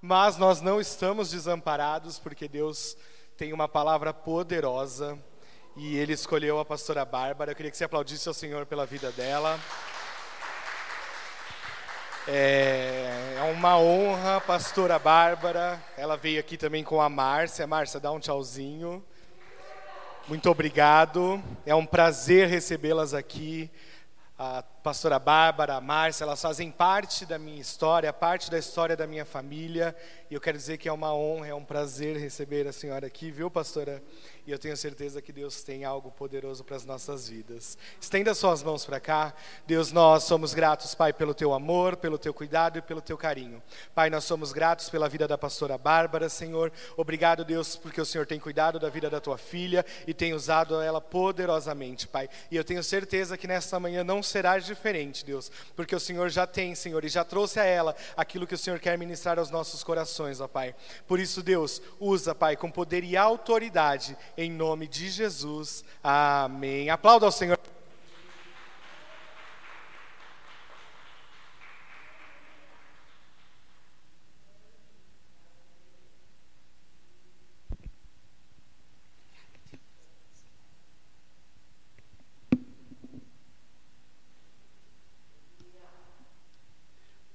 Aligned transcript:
mas 0.00 0.36
nós 0.36 0.60
não 0.60 0.80
estamos 0.80 1.30
desamparados, 1.30 2.18
porque 2.18 2.46
Deus 2.46 2.96
tem 3.36 3.52
uma 3.52 3.68
palavra 3.68 4.14
poderosa 4.14 5.18
e 5.76 5.96
Ele 5.96 6.12
escolheu 6.12 6.58
a 6.58 6.64
pastora 6.64 7.04
Bárbara. 7.04 7.52
Eu 7.52 7.56
queria 7.56 7.70
que 7.70 7.76
você 7.76 7.84
aplaudisse 7.84 8.28
ao 8.28 8.34
Senhor 8.34 8.66
pela 8.66 8.86
vida 8.86 9.10
dela. 9.12 9.58
É, 12.26 13.36
é 13.38 13.52
uma 13.52 13.78
honra, 13.78 14.40
pastora 14.40 14.98
Bárbara. 14.98 15.82
Ela 15.96 16.16
veio 16.16 16.38
aqui 16.38 16.56
também 16.56 16.84
com 16.84 17.00
a 17.00 17.08
Márcia. 17.08 17.66
Márcia, 17.66 17.98
dá 17.98 18.12
um 18.12 18.20
tchauzinho. 18.20 19.04
Muito 20.28 20.50
obrigado. 20.50 21.42
É 21.64 21.74
um 21.74 21.86
prazer 21.86 22.48
recebê-las 22.48 23.14
aqui. 23.14 23.70
A 24.40 24.62
pastora 24.62 25.18
Bárbara, 25.18 25.74
a 25.74 25.80
Márcia, 25.80 26.22
elas 26.22 26.40
fazem 26.40 26.70
parte 26.70 27.26
da 27.26 27.40
minha 27.40 27.60
história, 27.60 28.12
parte 28.12 28.48
da 28.48 28.56
história 28.56 28.96
da 28.96 29.04
minha 29.04 29.24
família. 29.24 29.96
E 30.30 30.34
eu 30.34 30.40
quero 30.40 30.56
dizer 30.56 30.78
que 30.78 30.88
é 30.88 30.92
uma 30.92 31.12
honra, 31.12 31.48
é 31.48 31.54
um 31.54 31.64
prazer 31.64 32.16
receber 32.16 32.64
a 32.68 32.72
senhora 32.72 33.04
aqui, 33.04 33.32
viu, 33.32 33.50
pastora? 33.50 34.00
E 34.48 34.50
eu 34.50 34.58
tenho 34.58 34.78
certeza 34.78 35.20
que 35.20 35.30
Deus 35.30 35.62
tem 35.62 35.84
algo 35.84 36.10
poderoso 36.10 36.64
para 36.64 36.74
as 36.74 36.82
nossas 36.82 37.28
vidas. 37.28 37.76
Estenda 38.00 38.34
suas 38.34 38.62
mãos 38.62 38.82
para 38.82 38.98
cá. 38.98 39.34
Deus, 39.66 39.92
nós 39.92 40.24
somos 40.24 40.54
gratos, 40.54 40.94
Pai, 40.94 41.12
pelo 41.12 41.34
teu 41.34 41.52
amor, 41.52 41.96
pelo 41.96 42.16
teu 42.16 42.32
cuidado 42.32 42.78
e 42.78 42.80
pelo 42.80 43.02
teu 43.02 43.18
carinho. 43.18 43.62
Pai, 43.94 44.08
nós 44.08 44.24
somos 44.24 44.50
gratos 44.50 44.88
pela 44.88 45.06
vida 45.06 45.28
da 45.28 45.36
pastora 45.36 45.76
Bárbara, 45.76 46.30
Senhor. 46.30 46.72
Obrigado, 46.96 47.44
Deus, 47.44 47.76
porque 47.76 48.00
o 48.00 48.06
Senhor 48.06 48.26
tem 48.26 48.40
cuidado 48.40 48.78
da 48.78 48.88
vida 48.88 49.10
da 49.10 49.20
tua 49.20 49.36
filha 49.36 49.84
e 50.06 50.14
tem 50.14 50.32
usado 50.32 50.80
ela 50.80 50.98
poderosamente, 50.98 52.08
Pai. 52.08 52.26
E 52.50 52.56
eu 52.56 52.64
tenho 52.64 52.82
certeza 52.82 53.36
que 53.36 53.46
nesta 53.46 53.78
manhã 53.78 54.02
não 54.02 54.22
será 54.22 54.58
diferente, 54.58 55.26
Deus, 55.26 55.52
porque 55.76 55.94
o 55.94 56.00
Senhor 56.00 56.30
já 56.30 56.46
tem, 56.46 56.74
Senhor, 56.74 57.04
e 57.04 57.10
já 57.10 57.22
trouxe 57.22 57.60
a 57.60 57.64
ela 57.66 57.94
aquilo 58.16 58.46
que 58.46 58.54
o 58.54 58.58
Senhor 58.58 58.80
quer 58.80 58.96
ministrar 58.96 59.38
aos 59.38 59.50
nossos 59.50 59.84
corações, 59.84 60.40
ó 60.40 60.48
Pai. 60.48 60.74
Por 61.06 61.20
isso, 61.20 61.42
Deus, 61.42 61.82
usa, 62.00 62.34
Pai, 62.34 62.56
com 62.56 62.70
poder 62.70 63.04
e 63.04 63.14
autoridade 63.14 64.16
em 64.38 64.52
nome 64.52 64.86
de 64.86 65.10
Jesus. 65.10 65.84
Amém. 66.00 66.88
Aplauda 66.90 67.26
ao 67.26 67.32
Senhor. 67.32 67.58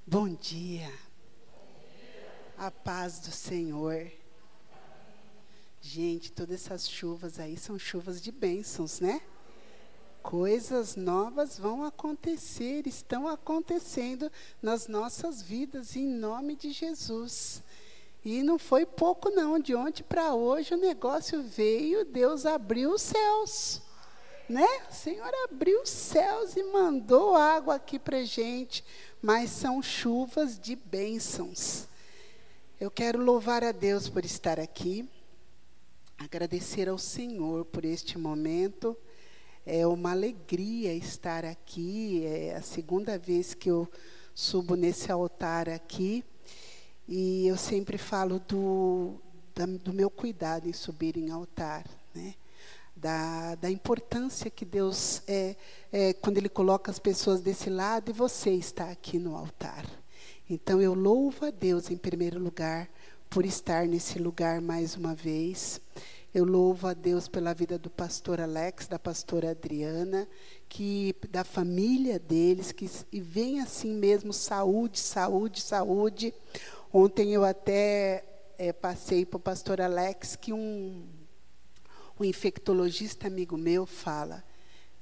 Bom 0.08 0.34
dia. 0.36 0.90
A 2.58 2.72
paz 2.72 3.20
do 3.20 3.32
Senhor. 3.32 4.23
Gente, 5.86 6.32
todas 6.32 6.56
essas 6.56 6.90
chuvas 6.90 7.38
aí 7.40 7.58
são 7.58 7.78
chuvas 7.78 8.22
de 8.22 8.32
bênçãos, 8.32 9.02
né? 9.02 9.22
Coisas 10.22 10.96
novas 10.96 11.60
vão 11.60 11.84
acontecer, 11.84 12.88
estão 12.88 13.28
acontecendo 13.28 14.32
nas 14.62 14.88
nossas 14.88 15.42
vidas, 15.42 15.98
em 15.98 16.08
nome 16.08 16.56
de 16.56 16.72
Jesus. 16.72 17.62
E 18.24 18.42
não 18.42 18.58
foi 18.58 18.86
pouco, 18.86 19.30
não. 19.30 19.60
De 19.60 19.76
ontem 19.76 20.04
para 20.04 20.34
hoje 20.34 20.74
o 20.74 20.78
negócio 20.78 21.44
veio, 21.44 22.06
Deus 22.06 22.46
abriu 22.46 22.94
os 22.94 23.02
céus. 23.02 23.82
Né? 24.48 24.66
O 24.90 24.94
Senhor 24.94 25.32
abriu 25.44 25.82
os 25.82 25.90
céus 25.90 26.56
e 26.56 26.64
mandou 26.64 27.36
água 27.36 27.76
aqui 27.76 28.00
para 28.00 28.24
gente, 28.24 28.86
mas 29.22 29.50
são 29.50 29.84
chuvas 29.84 30.58
de 30.58 30.78
bênçãos. 30.78 31.90
Eu 32.80 32.90
quero 32.90 33.22
louvar 33.22 33.66
a 33.66 33.74
Deus 33.74 34.08
por 34.08 34.24
estar 34.24 34.62
aqui. 34.62 35.10
Agradecer 36.24 36.88
ao 36.88 36.98
Senhor 36.98 37.66
por 37.66 37.84
este 37.84 38.18
momento. 38.18 38.96
É 39.66 39.86
uma 39.86 40.12
alegria 40.12 40.94
estar 40.94 41.44
aqui. 41.44 42.24
É 42.26 42.56
a 42.56 42.62
segunda 42.62 43.18
vez 43.18 43.54
que 43.54 43.70
eu 43.70 43.92
subo 44.34 44.76
nesse 44.76 45.12
altar 45.12 45.68
aqui. 45.68 46.24
E 47.10 47.46
eu 47.46 47.58
sempre 47.58 47.98
falo 47.98 48.40
do, 48.40 49.16
da, 49.54 49.66
do 49.66 49.92
meu 49.92 50.10
cuidado 50.10 50.66
em 50.66 50.72
subir 50.72 51.18
em 51.18 51.30
altar, 51.30 51.86
né? 52.16 52.36
Da, 52.96 53.56
da 53.56 53.70
importância 53.70 54.50
que 54.50 54.64
Deus 54.64 55.22
é, 55.28 55.58
é 55.92 56.14
quando 56.14 56.38
Ele 56.38 56.48
coloca 56.48 56.90
as 56.90 57.00
pessoas 57.00 57.42
desse 57.42 57.70
lado 57.70 58.12
e 58.12 58.14
você 58.14 58.52
está 58.52 58.90
aqui 58.90 59.20
no 59.20 59.36
altar. 59.36 59.86
Então 60.50 60.82
eu 60.82 60.94
louvo 60.94 61.46
a 61.46 61.52
Deus 61.52 61.92
em 61.92 61.98
primeiro 61.98 62.40
lugar 62.40 62.90
por 63.34 63.48
estar 63.48 63.88
nesse 63.88 64.20
lugar 64.20 64.62
mais 64.62 64.96
uma 64.96 65.16
vez. 65.16 65.82
Eu 66.32 66.46
louvo 66.46 66.86
a 66.86 66.94
Deus 66.94 67.28
pela 67.28 67.52
vida 67.52 67.80
do 67.80 67.90
pastor 67.90 68.40
Alex, 68.40 68.88
da 68.88 69.00
pastora 69.00 69.50
Adriana, 69.50 70.28
que 70.70 71.16
da 71.32 71.44
família 71.44 72.20
deles, 72.20 72.72
que 72.72 72.88
e 73.12 73.20
vem 73.20 73.60
assim 73.60 73.92
mesmo 73.92 74.32
saúde, 74.32 75.00
saúde, 75.00 75.62
saúde. 75.62 76.32
Ontem 76.94 77.34
eu 77.34 77.44
até 77.44 78.24
é, 78.56 78.72
passei 78.72 79.26
para 79.26 79.38
o 79.38 79.40
pastor 79.40 79.82
Alex 79.82 80.36
que 80.36 80.54
um, 80.54 81.04
um 82.20 82.24
infectologista 82.24 83.26
amigo 83.26 83.58
meu 83.58 83.88
fala, 83.88 84.44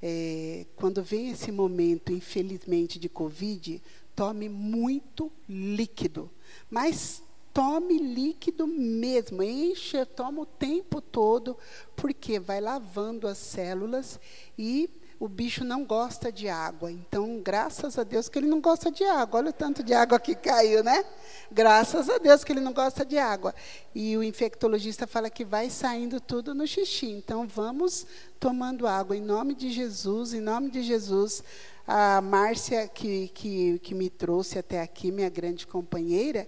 é, 0.01 0.65
quando 0.77 1.03
vem 1.03 1.31
esse 1.31 1.51
momento, 1.51 2.13
infelizmente, 2.13 2.97
de 2.97 3.09
Covid, 3.09 3.83
tome 4.15 4.47
muito 4.47 5.29
líquido. 5.49 6.31
Mas 6.69 7.21
tome 7.53 7.97
líquido 7.97 8.66
mesmo, 8.67 9.44
enche, 9.44 10.06
toma 10.06 10.41
o 10.41 10.45
tempo 10.45 11.01
todo, 11.01 11.57
porque 11.95 12.39
vai 12.39 12.62
lavando 12.62 13.28
as 13.28 13.38
células 13.38 14.19
e 14.57 14.89
o 15.22 15.28
bicho 15.28 15.63
não 15.63 15.85
gosta 15.85 16.31
de 16.31 16.50
água. 16.50 16.91
Então, 16.91 17.40
graças 17.44 18.00
a 18.00 18.03
Deus 18.03 18.28
que 18.28 18.40
ele 18.40 18.47
não 18.47 18.59
gosta 18.59 18.90
de 18.90 19.03
água. 19.03 19.40
Olha 19.40 19.51
o 19.51 19.53
tanto 19.53 19.84
de 19.84 19.94
água 19.94 20.19
que 20.19 20.34
caiu, 20.34 20.84
né? 20.84 21.06
Graças 21.51 22.09
a 22.09 22.17
Deus 22.17 22.44
que 22.44 22.51
ele 22.51 22.59
não 22.59 22.73
gosta 22.73 23.06
de 23.06 23.19
água. 23.19 23.53
E 23.94 24.17
o 24.17 24.23
infectologista 24.23 25.06
fala 25.06 25.29
que 25.29 25.45
vai 25.45 25.69
saindo 25.69 26.19
tudo 26.19 26.56
no 26.56 26.66
xixi. 26.66 27.11
Então, 27.11 27.47
vamos 27.47 28.03
tomando 28.40 28.88
água 28.88 29.16
em 29.16 29.22
nome 29.22 29.53
de 29.53 29.69
Jesus, 29.69 30.34
em 30.34 30.41
nome 30.41 30.72
de 30.72 30.81
Jesus. 30.81 31.44
A 31.85 32.19
Márcia, 32.19 32.88
que, 32.88 33.28
que, 33.28 33.78
que 33.78 33.94
me 33.94 34.09
trouxe 34.09 34.57
até 34.57 34.81
aqui, 34.81 35.11
minha 35.11 35.29
grande 35.29 35.67
companheira, 35.67 36.47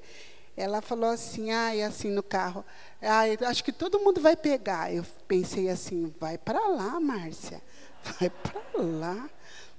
ela 0.55 0.81
falou 0.81 1.09
assim, 1.09 1.51
ah, 1.51 1.75
e 1.75 1.81
assim 1.81 2.09
no 2.09 2.21
carro, 2.21 2.63
ah, 3.01 3.23
acho 3.47 3.63
que 3.63 3.71
todo 3.71 3.99
mundo 3.99 4.21
vai 4.21 4.35
pegar. 4.35 4.93
Eu 4.93 5.05
pensei 5.27 5.69
assim, 5.69 6.13
vai 6.19 6.37
para 6.37 6.67
lá, 6.67 6.99
Márcia, 6.99 7.61
vai 8.19 8.29
para 8.29 8.81
lá. 8.81 9.29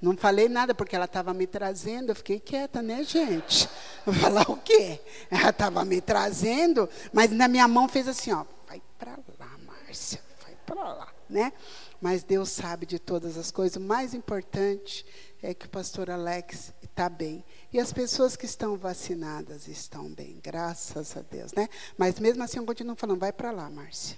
Não 0.03 0.17
falei 0.17 0.49
nada 0.49 0.75
porque 0.75 0.95
ela 0.95 1.07
estava 1.07 1.33
me 1.33 1.47
trazendo, 1.47 2.11
eu 2.11 2.17
fiquei 2.17 2.39
quieta, 2.39 2.83
né, 2.83 3.03
gente? 3.05 3.69
Vou 4.05 4.15
falar 4.15 4.51
o 4.51 4.57
quê? 4.59 5.01
Ela 5.31 5.51
estava 5.51 5.85
me 5.85 6.01
trazendo, 6.01 6.89
mas 7.13 7.31
na 7.31 7.49
minha 7.49 7.67
mão 7.67 7.89
fez 7.89 8.07
assim, 8.07 8.33
ó, 8.33 8.45
vai 8.69 8.83
para 8.99 9.19
lá, 9.39 9.51
Márcia, 9.65 10.21
vai 10.43 10.55
para 10.67 10.93
lá, 10.93 11.09
né? 11.31 11.53
Mas 12.01 12.23
Deus 12.23 12.51
sabe 12.51 12.85
de 12.85 12.99
todas 12.99 13.39
as 13.39 13.51
coisas. 13.51 13.77
O 13.77 13.81
mais 13.81 14.13
importante 14.13 15.07
é 15.43 15.55
que 15.55 15.65
o 15.65 15.71
pastor 15.71 16.11
Alex 16.11 16.75
está 16.83 17.09
bem. 17.09 17.43
E 17.75 17.81
as 17.81 17.93
pessoas 17.93 18.37
que 18.37 18.47
estão 18.47 18.77
vacinadas 18.77 19.67
estão 19.67 20.09
bem, 20.09 20.39
graças 20.41 21.17
a 21.17 21.23
Deus, 21.23 21.53
né? 21.55 21.69
Mas 21.99 22.21
mesmo 22.21 22.41
assim 22.45 22.59
eu 22.59 22.65
continuo 22.65 22.95
falando, 22.95 23.19
vai 23.19 23.33
para 23.33 23.51
lá, 23.51 23.69
Márcia. 23.69 24.17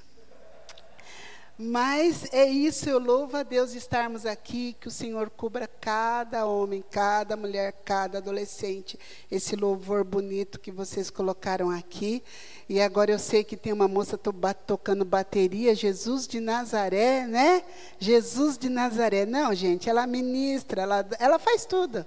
Mas 1.57 2.27
é 2.35 2.45
isso, 2.45 2.87
eu 2.87 2.99
louvo 2.99 3.35
a 3.35 3.43
Deus 3.43 3.73
de 3.73 3.79
estarmos 3.79 4.27
aqui, 4.27 4.77
que 4.79 4.89
o 4.89 4.91
Senhor 4.91 5.31
cubra 5.31 5.67
cada 5.67 6.45
homem, 6.45 6.85
cada 6.91 7.35
mulher, 7.35 7.73
cada 7.83 8.19
adolescente, 8.19 8.99
esse 9.31 9.57
louvor 9.57 10.05
bonito 10.05 10.61
que 10.61 10.71
vocês 10.71 11.09
colocaram 11.09 11.71
aqui. 11.71 12.23
E 12.69 12.79
agora 12.79 13.11
eu 13.11 13.19
sei 13.19 13.43
que 13.43 13.57
tem 13.57 13.73
uma 13.73 13.89
moça 13.89 14.21
tocando 14.67 15.03
bateria, 15.03 15.75
Jesus 15.75 16.29
de 16.29 16.41
Nazaré, 16.41 17.27
né? 17.27 17.65
Jesus 17.99 18.59
de 18.59 18.69
Nazaré. 18.69 19.25
Não, 19.25 19.55
gente, 19.55 19.89
ela 19.89 20.07
ministra, 20.07 20.83
ela, 20.83 21.09
ela 21.19 21.39
faz 21.39 21.65
tudo 21.65 22.05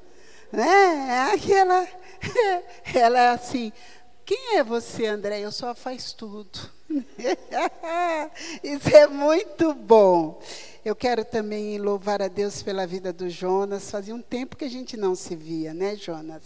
né? 0.52 1.32
Aquela, 1.34 1.88
ela 2.94 3.20
é 3.20 3.30
assim, 3.30 3.72
quem 4.26 4.58
é 4.58 4.64
você, 4.64 5.08
André? 5.08 5.40
Eu 5.40 5.52
só 5.52 5.74
faz 5.74 6.14
tudo. 6.14 6.60
Isso 8.64 8.96
é 8.96 9.08
muito 9.08 9.74
bom. 9.74 10.40
Eu 10.84 10.96
quero 10.96 11.26
também 11.26 11.78
louvar 11.78 12.22
a 12.22 12.28
Deus 12.28 12.64
pela 12.64 12.88
vida 12.88 13.12
do 13.12 13.30
Jonas. 13.30 13.92
Fazia 13.92 14.14
um 14.14 14.22
tempo 14.22 14.56
que 14.56 14.66
a 14.66 14.70
gente 14.70 14.96
não 14.96 15.16
se 15.16 15.36
via, 15.36 15.74
né, 15.74 15.96
Jonas? 15.96 16.44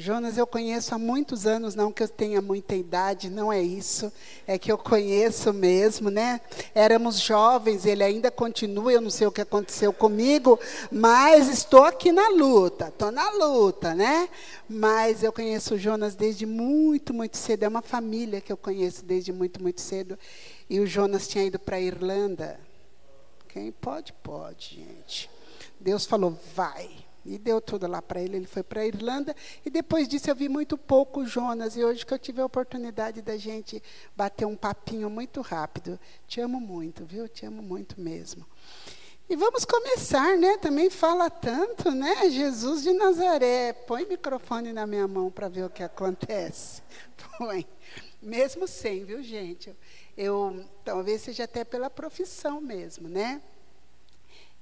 Jonas 0.00 0.38
eu 0.38 0.46
conheço 0.46 0.94
há 0.94 0.98
muitos 0.98 1.44
anos, 1.44 1.74
não 1.74 1.90
que 1.90 2.04
eu 2.04 2.08
tenha 2.08 2.40
muita 2.40 2.76
idade, 2.76 3.28
não 3.28 3.52
é 3.52 3.60
isso, 3.60 4.12
é 4.46 4.56
que 4.56 4.70
eu 4.70 4.78
conheço 4.78 5.52
mesmo, 5.52 6.08
né? 6.08 6.40
Éramos 6.72 7.18
jovens, 7.18 7.84
ele 7.84 8.04
ainda 8.04 8.30
continua, 8.30 8.92
eu 8.92 9.00
não 9.00 9.10
sei 9.10 9.26
o 9.26 9.32
que 9.32 9.40
aconteceu 9.40 9.92
comigo, 9.92 10.56
mas 10.88 11.48
estou 11.48 11.82
aqui 11.82 12.12
na 12.12 12.28
luta, 12.28 12.86
estou 12.86 13.10
na 13.10 13.28
luta, 13.30 13.92
né? 13.92 14.28
Mas 14.68 15.24
eu 15.24 15.32
conheço 15.32 15.74
o 15.74 15.78
Jonas 15.78 16.14
desde 16.14 16.46
muito, 16.46 17.12
muito 17.12 17.36
cedo, 17.36 17.64
é 17.64 17.68
uma 17.68 17.82
família 17.82 18.40
que 18.40 18.52
eu 18.52 18.56
conheço 18.56 19.04
desde 19.04 19.32
muito, 19.32 19.60
muito 19.60 19.80
cedo. 19.80 20.16
E 20.70 20.78
o 20.78 20.86
Jonas 20.86 21.26
tinha 21.26 21.42
ido 21.42 21.58
para 21.58 21.74
a 21.74 21.80
Irlanda. 21.80 22.60
Quem 23.48 23.72
pode, 23.72 24.12
pode, 24.12 24.76
gente. 24.76 25.28
Deus 25.80 26.06
falou, 26.06 26.38
vai. 26.54 27.07
E 27.28 27.38
deu 27.38 27.60
tudo 27.60 27.86
lá 27.86 28.00
para 28.00 28.20
ele. 28.20 28.36
Ele 28.36 28.46
foi 28.46 28.62
para 28.62 28.80
a 28.80 28.86
Irlanda. 28.86 29.34
E 29.64 29.70
depois 29.70 30.08
disso 30.08 30.30
eu 30.30 30.34
vi 30.34 30.48
muito 30.48 30.78
pouco 30.78 31.26
Jonas. 31.26 31.76
E 31.76 31.84
hoje 31.84 32.04
que 32.04 32.14
eu 32.14 32.18
tive 32.18 32.40
a 32.40 32.46
oportunidade 32.46 33.20
da 33.22 33.36
gente 33.36 33.82
bater 34.16 34.46
um 34.46 34.56
papinho 34.56 35.10
muito 35.10 35.40
rápido. 35.40 35.98
Te 36.26 36.40
amo 36.40 36.60
muito, 36.60 37.04
viu? 37.04 37.28
Te 37.28 37.44
amo 37.44 37.62
muito 37.62 38.00
mesmo. 38.00 38.46
E 39.30 39.36
vamos 39.36 39.66
começar, 39.66 40.38
né? 40.38 40.56
Também 40.56 40.88
fala 40.88 41.28
tanto, 41.28 41.90
né? 41.90 42.30
Jesus 42.30 42.82
de 42.82 42.94
Nazaré. 42.94 43.74
Põe 43.74 44.04
o 44.04 44.08
microfone 44.08 44.72
na 44.72 44.86
minha 44.86 45.06
mão 45.06 45.30
para 45.30 45.50
ver 45.50 45.64
o 45.64 45.70
que 45.70 45.82
acontece. 45.82 46.82
Põe. 47.36 47.66
Mesmo 48.22 48.66
sem, 48.66 49.04
viu, 49.04 49.22
gente? 49.22 49.76
Eu 50.16 50.64
talvez 50.82 51.20
seja 51.20 51.44
até 51.44 51.62
pela 51.62 51.90
profissão 51.90 52.58
mesmo, 52.58 53.06
né? 53.06 53.42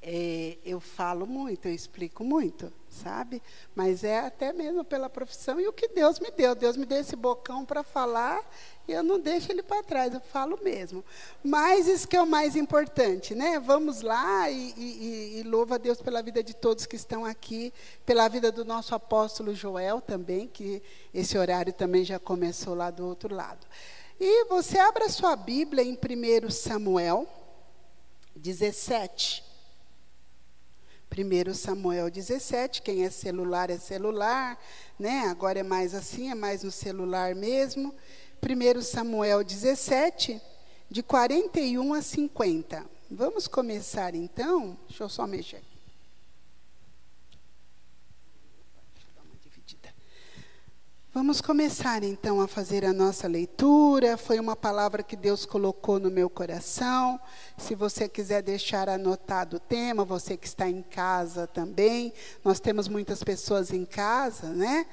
É, 0.08 0.56
eu 0.64 0.78
falo 0.78 1.26
muito, 1.26 1.66
eu 1.66 1.74
explico 1.74 2.22
muito, 2.22 2.72
sabe? 2.88 3.42
Mas 3.74 4.04
é 4.04 4.20
até 4.20 4.52
mesmo 4.52 4.84
pela 4.84 5.10
profissão 5.10 5.60
e 5.60 5.66
o 5.66 5.72
que 5.72 5.88
Deus 5.88 6.20
me 6.20 6.30
deu. 6.30 6.54
Deus 6.54 6.76
me 6.76 6.86
deu 6.86 7.00
esse 7.00 7.16
bocão 7.16 7.64
para 7.64 7.82
falar 7.82 8.40
e 8.86 8.92
eu 8.92 9.02
não 9.02 9.18
deixo 9.18 9.50
ele 9.50 9.64
para 9.64 9.82
trás, 9.82 10.14
eu 10.14 10.20
falo 10.20 10.60
mesmo. 10.62 11.04
Mas 11.42 11.88
isso 11.88 12.06
que 12.06 12.16
é 12.16 12.22
o 12.22 12.26
mais 12.26 12.54
importante, 12.54 13.34
né? 13.34 13.58
Vamos 13.58 14.00
lá 14.00 14.48
e, 14.48 14.72
e, 14.76 15.40
e 15.40 15.42
louva 15.42 15.74
a 15.74 15.78
Deus 15.78 16.00
pela 16.00 16.22
vida 16.22 16.40
de 16.40 16.54
todos 16.54 16.86
que 16.86 16.94
estão 16.94 17.24
aqui, 17.24 17.74
pela 18.04 18.28
vida 18.28 18.52
do 18.52 18.64
nosso 18.64 18.94
apóstolo 18.94 19.56
Joel 19.56 20.00
também, 20.00 20.46
que 20.46 20.80
esse 21.12 21.36
horário 21.36 21.72
também 21.72 22.04
já 22.04 22.20
começou 22.20 22.76
lá 22.76 22.92
do 22.92 23.04
outro 23.04 23.34
lado. 23.34 23.66
E 24.20 24.44
você 24.44 24.78
abra 24.78 25.08
sua 25.08 25.34
Bíblia 25.34 25.82
em 25.82 25.98
1 25.98 26.48
Samuel 26.48 27.26
17. 28.36 29.45
1 31.16 31.54
Samuel 31.54 32.10
17, 32.10 32.82
quem 32.82 33.04
é 33.04 33.10
celular 33.10 33.70
é 33.70 33.78
celular, 33.78 34.58
né? 34.98 35.28
agora 35.28 35.60
é 35.60 35.62
mais 35.62 35.94
assim, 35.94 36.30
é 36.30 36.34
mais 36.34 36.62
no 36.62 36.70
celular 36.70 37.34
mesmo. 37.34 37.94
1 38.42 38.82
Samuel 38.82 39.42
17, 39.42 40.40
de 40.90 41.02
41 41.02 41.94
a 41.94 42.02
50. 42.02 42.84
Vamos 43.10 43.48
começar 43.48 44.14
então? 44.14 44.76
Deixa 44.88 45.04
eu 45.04 45.08
só 45.08 45.26
mexer 45.26 45.56
aqui. 45.56 45.65
Vamos 51.16 51.40
começar 51.40 52.04
então 52.04 52.42
a 52.42 52.46
fazer 52.46 52.84
a 52.84 52.92
nossa 52.92 53.26
leitura. 53.26 54.18
Foi 54.18 54.38
uma 54.38 54.54
palavra 54.54 55.02
que 55.02 55.16
Deus 55.16 55.46
colocou 55.46 55.98
no 55.98 56.10
meu 56.10 56.28
coração. 56.28 57.18
Se 57.56 57.74
você 57.74 58.06
quiser 58.06 58.42
deixar 58.42 58.86
anotado 58.86 59.56
o 59.56 59.58
tema, 59.58 60.04
você 60.04 60.36
que 60.36 60.46
está 60.46 60.68
em 60.68 60.82
casa 60.82 61.46
também. 61.46 62.12
Nós 62.44 62.60
temos 62.60 62.86
muitas 62.86 63.24
pessoas 63.24 63.72
em 63.72 63.86
casa, 63.86 64.50
né? 64.50 64.84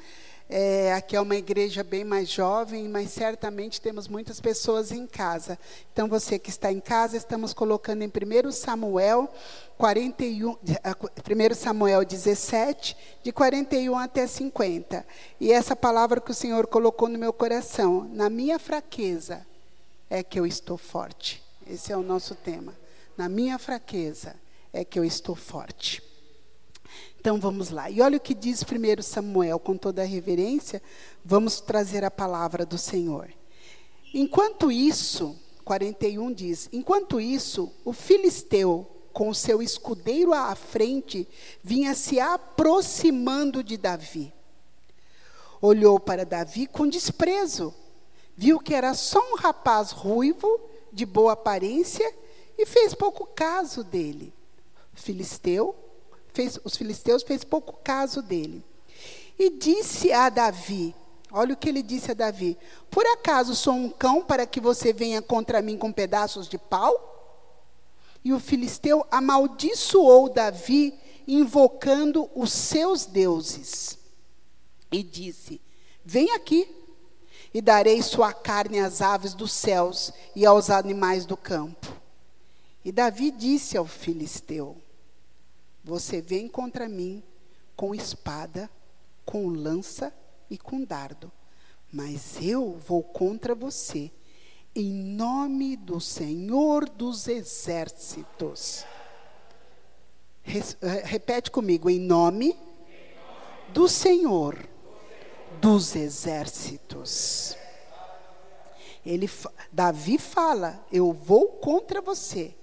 É, 0.55 0.93
aqui 0.93 1.15
é 1.15 1.19
uma 1.19 1.35
igreja 1.35 1.83
bem 1.83 2.03
mais 2.03 2.29
jovem, 2.29 2.87
mas 2.87 3.09
certamente 3.09 3.81
temos 3.81 4.07
muitas 4.07 4.39
pessoas 4.39 4.91
em 4.91 5.07
casa. 5.07 5.57
Então, 5.91 6.07
você 6.07 6.37
que 6.37 6.51
está 6.51 6.71
em 6.71 6.79
casa, 6.79 7.17
estamos 7.17 7.55
colocando 7.55 8.03
em 8.03 8.07
1 8.07 8.51
Samuel 8.51 9.33
41, 9.79 10.51
1 10.51 11.55
Samuel 11.55 12.05
17, 12.05 12.95
de 13.23 13.31
41 13.31 13.97
até 13.97 14.27
50. 14.27 15.03
E 15.39 15.51
essa 15.51 15.75
palavra 15.75 16.21
que 16.21 16.29
o 16.29 16.35
Senhor 16.35 16.67
colocou 16.67 17.09
no 17.09 17.17
meu 17.17 17.33
coração, 17.33 18.07
na 18.13 18.29
minha 18.29 18.59
fraqueza 18.59 19.43
é 20.07 20.21
que 20.21 20.39
eu 20.39 20.45
estou 20.45 20.77
forte. 20.77 21.43
Esse 21.65 21.91
é 21.91 21.97
o 21.97 22.03
nosso 22.03 22.35
tema. 22.35 22.75
Na 23.17 23.27
minha 23.27 23.57
fraqueza 23.57 24.35
é 24.71 24.85
que 24.85 24.99
eu 24.99 25.03
estou 25.03 25.33
forte. 25.33 26.12
Então 27.23 27.39
vamos 27.39 27.69
lá. 27.69 27.89
E 27.89 28.01
olha 28.01 28.17
o 28.17 28.19
que 28.19 28.33
diz 28.33 28.61
1 28.63 29.01
Samuel, 29.01 29.57
com 29.57 29.77
toda 29.77 30.01
a 30.01 30.05
reverência, 30.05 30.83
vamos 31.23 31.61
trazer 31.61 32.03
a 32.03 32.11
palavra 32.11 32.65
do 32.65 32.77
Senhor. 32.77 33.33
Enquanto 34.13 34.69
isso, 34.69 35.33
41 35.63 36.33
diz: 36.33 36.67
Enquanto 36.73 37.21
isso, 37.21 37.71
o 37.85 37.93
filisteu, 37.93 38.85
com 39.13 39.29
o 39.29 39.33
seu 39.33 39.61
escudeiro 39.61 40.33
à 40.33 40.53
frente, 40.53 41.25
vinha 41.63 41.95
se 41.95 42.19
aproximando 42.19 43.63
de 43.63 43.77
Davi. 43.77 44.33
Olhou 45.61 46.01
para 46.01 46.25
Davi 46.25 46.67
com 46.67 46.85
desprezo, 46.85 47.73
viu 48.35 48.59
que 48.59 48.73
era 48.73 48.93
só 48.93 49.19
um 49.31 49.37
rapaz 49.37 49.91
ruivo, 49.91 50.59
de 50.91 51.05
boa 51.05 51.31
aparência, 51.31 52.13
e 52.57 52.65
fez 52.65 52.93
pouco 52.93 53.25
caso 53.25 53.81
dele. 53.81 54.33
Filisteu 54.93 55.82
fez, 56.33 56.59
os 56.63 56.75
filisteus 56.75 57.23
fez 57.23 57.43
pouco 57.43 57.79
caso 57.83 58.21
dele. 58.21 58.63
E 59.37 59.49
disse 59.49 60.11
a 60.11 60.29
Davi, 60.29 60.93
olha 61.31 61.53
o 61.53 61.57
que 61.57 61.69
ele 61.69 61.81
disse 61.81 62.11
a 62.11 62.13
Davi: 62.13 62.57
Por 62.89 63.05
acaso 63.05 63.55
sou 63.55 63.73
um 63.73 63.89
cão 63.89 64.23
para 64.23 64.45
que 64.45 64.59
você 64.59 64.91
venha 64.91 65.21
contra 65.21 65.61
mim 65.61 65.77
com 65.77 65.91
pedaços 65.91 66.47
de 66.47 66.57
pau? 66.57 67.11
E 68.23 68.31
o 68.31 68.39
filisteu 68.39 69.05
amaldiçoou 69.11 70.29
Davi, 70.29 70.93
invocando 71.27 72.29
os 72.35 72.51
seus 72.51 73.05
deuses. 73.05 73.97
E 74.91 75.03
disse: 75.03 75.61
Vem 76.05 76.31
aqui, 76.31 76.69
e 77.53 77.61
darei 77.61 78.01
sua 78.01 78.33
carne 78.33 78.79
às 78.79 79.01
aves 79.01 79.33
dos 79.33 79.51
céus 79.51 80.11
e 80.35 80.45
aos 80.45 80.69
animais 80.69 81.25
do 81.25 81.37
campo. 81.37 81.93
E 82.83 82.91
Davi 82.91 83.31
disse 83.31 83.77
ao 83.77 83.85
filisteu: 83.85 84.82
você 85.83 86.21
vem 86.21 86.47
contra 86.47 86.87
mim 86.87 87.21
com 87.75 87.93
espada, 87.93 88.69
com 89.25 89.47
lança 89.47 90.13
e 90.49 90.57
com 90.57 90.83
dardo, 90.83 91.31
mas 91.91 92.37
eu 92.41 92.77
vou 92.77 93.03
contra 93.03 93.53
você 93.53 94.11
em 94.75 94.91
nome 94.91 95.75
do 95.75 95.99
Senhor 95.99 96.89
dos 96.89 97.27
exércitos. 97.27 98.85
Eh, 100.45 101.01
repete 101.05 101.51
comigo, 101.51 101.89
em 101.89 101.99
nome 101.99 102.57
do 103.69 103.87
Senhor 103.87 104.57
dos 105.61 105.95
exércitos. 105.95 107.55
Ele, 109.05 109.29
Davi 109.71 110.17
fala: 110.17 110.83
Eu 110.91 111.13
vou 111.13 111.47
contra 111.47 112.01
você, 112.01 112.55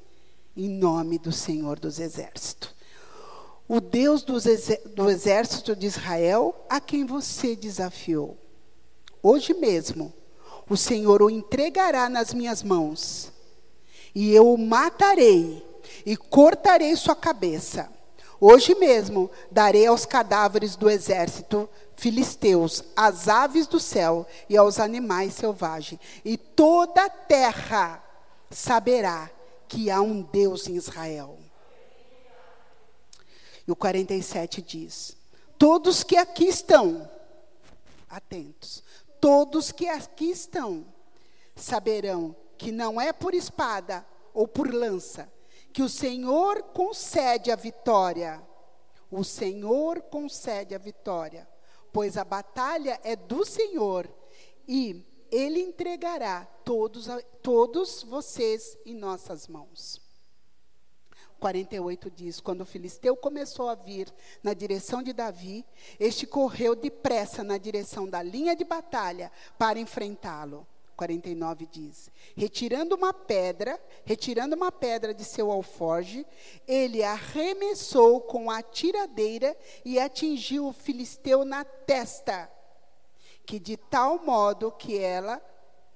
em 0.57 0.69
nome 0.69 1.19
do 1.19 1.31
Senhor 1.31 1.79
dos 1.79 2.01
exércitos 2.01 2.80
o 3.73 3.81
Deus 3.81 4.25
do 4.25 5.09
exército 5.09 5.77
de 5.77 5.87
Israel, 5.87 6.67
a 6.69 6.81
quem 6.81 7.07
você 7.07 7.55
desafiou. 7.55 8.37
Hoje 9.23 9.55
mesmo, 9.55 10.13
o 10.69 10.77
Senhor 10.77 11.23
o 11.23 11.31
entregará 11.31 12.09
nas 12.09 12.35
minhas 12.35 12.65
mãos, 12.65 13.33
e 14.13 14.35
eu 14.35 14.53
o 14.53 14.59
matarei 14.59 15.65
e 16.05 16.17
cortarei 16.17 16.97
sua 16.97 17.15
cabeça. 17.15 17.89
Hoje 18.41 18.75
mesmo 18.75 19.31
darei 19.53 19.87
aos 19.87 20.05
cadáveres 20.05 20.75
do 20.75 20.91
exército 20.91 21.71
filisteus, 21.95 22.83
às 22.97 23.29
aves 23.29 23.69
do 23.69 23.79
céu 23.79 24.27
e 24.49 24.57
aos 24.57 24.81
animais 24.81 25.35
selvagens, 25.35 26.01
e 26.25 26.37
toda 26.37 27.05
a 27.05 27.09
terra 27.09 28.03
saberá 28.51 29.31
que 29.69 29.93
há 29.93 30.01
um 30.01 30.23
Deus 30.23 30.67
em 30.67 30.75
Israel. 30.75 31.39
E 33.71 33.73
o 33.73 33.77
47 33.77 34.61
diz: 34.63 35.17
Todos 35.57 36.03
que 36.03 36.17
aqui 36.17 36.49
estão, 36.49 37.09
atentos, 38.09 38.83
todos 39.21 39.71
que 39.71 39.87
aqui 39.87 40.29
estão, 40.29 40.85
saberão 41.55 42.35
que 42.59 42.73
não 42.73 43.01
é 43.01 43.13
por 43.13 43.33
espada 43.33 44.05
ou 44.35 44.49
por 44.49 44.75
lança 44.75 45.33
que 45.73 45.85
o 45.85 45.89
Senhor 45.89 46.65
concede 46.65 47.53
a 47.53 47.55
vitória. 47.55 48.43
O 49.09 49.23
Senhor 49.23 50.03
concede 50.03 50.75
a 50.75 50.79
vitória, 50.79 51.49
pois 51.93 52.17
a 52.17 52.25
batalha 52.25 52.99
é 53.05 53.15
do 53.15 53.45
Senhor 53.45 54.13
e 54.67 55.07
Ele 55.31 55.61
entregará 55.61 56.45
todos, 56.65 57.07
todos 57.41 58.03
vocês 58.03 58.77
em 58.85 58.97
nossas 58.97 59.47
mãos. 59.47 60.10
48 61.41 62.11
diz: 62.11 62.39
Quando 62.39 62.61
o 62.61 62.67
filisteu 62.67 63.17
começou 63.17 63.69
a 63.69 63.75
vir 63.75 64.13
na 64.43 64.53
direção 64.53 65.03
de 65.03 65.13
Davi, 65.13 65.65
este 65.99 66.27
correu 66.27 66.77
depressa 66.77 67.43
na 67.43 67.57
direção 67.59 68.09
da 68.09 68.23
linha 68.23 68.55
de 68.55 68.63
batalha 68.63 69.33
para 69.59 69.81
enfrentá-lo. 69.81 70.67
49 70.95 71.67
diz: 71.67 72.11
Retirando 72.37 72.95
uma 72.95 73.15
pedra, 73.15 73.81
retirando 74.05 74.55
uma 74.55 74.71
pedra 74.71 75.15
de 75.15 75.25
seu 75.25 75.51
alforge, 75.51 76.27
ele 76.69 77.03
arremessou 77.03 78.21
com 78.21 78.51
a 78.51 78.63
tiradeira 78.63 79.57
e 79.83 79.99
atingiu 79.99 80.67
o 80.67 80.75
filisteu 80.75 81.43
na 81.43 81.65
testa, 81.65 82.51
que 83.47 83.59
de 83.59 83.79
tal 83.79 84.23
modo 84.23 84.71
que 84.71 84.99
ela, 84.99 85.41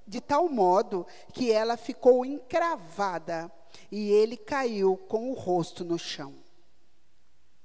de 0.07 0.19
tal 0.19 0.49
modo 0.49 1.05
que 1.33 1.51
ela 1.51 1.77
ficou 1.77 2.25
encravada 2.25 3.51
e 3.91 4.09
ele 4.11 4.37
caiu 4.37 4.97
com 4.97 5.31
o 5.31 5.33
rosto 5.33 5.83
no 5.83 5.97
chão. 5.97 6.35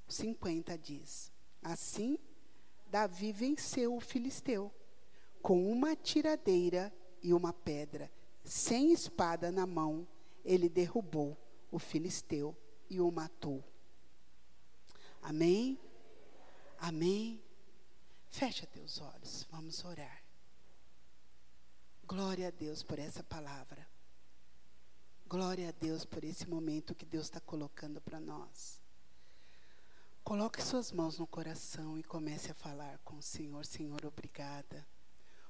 50 0.08 0.76
diz: 0.78 1.32
Assim, 1.62 2.18
Davi 2.86 3.32
venceu 3.32 3.94
o 3.94 4.00
filisteu 4.00 4.72
com 5.42 5.70
uma 5.70 5.96
tiradeira 5.96 6.92
e 7.22 7.32
uma 7.32 7.52
pedra, 7.52 8.10
sem 8.44 8.92
espada 8.92 9.50
na 9.50 9.66
mão, 9.66 10.06
ele 10.44 10.68
derrubou 10.68 11.36
o 11.70 11.78
filisteu 11.78 12.56
e 12.88 13.00
o 13.00 13.10
matou. 13.10 13.62
Amém? 15.22 15.78
Amém? 16.78 17.40
Fecha 18.30 18.66
teus 18.66 19.00
olhos, 19.00 19.46
vamos 19.50 19.84
orar. 19.84 20.22
Glória 22.06 22.48
a 22.48 22.50
Deus 22.50 22.82
por 22.82 22.98
essa 22.98 23.22
palavra. 23.22 23.86
Glória 25.30 25.68
a 25.68 25.70
Deus 25.70 26.04
por 26.04 26.24
esse 26.24 26.50
momento 26.50 26.92
que 26.92 27.06
Deus 27.06 27.26
está 27.26 27.38
colocando 27.38 28.00
para 28.00 28.18
nós. 28.18 28.80
Coloque 30.24 30.60
suas 30.60 30.90
mãos 30.90 31.20
no 31.20 31.26
coração 31.28 31.96
e 31.96 32.02
comece 32.02 32.50
a 32.50 32.54
falar 32.54 32.98
com 33.04 33.14
o 33.14 33.22
Senhor. 33.22 33.64
Senhor, 33.64 34.04
obrigada. 34.04 34.84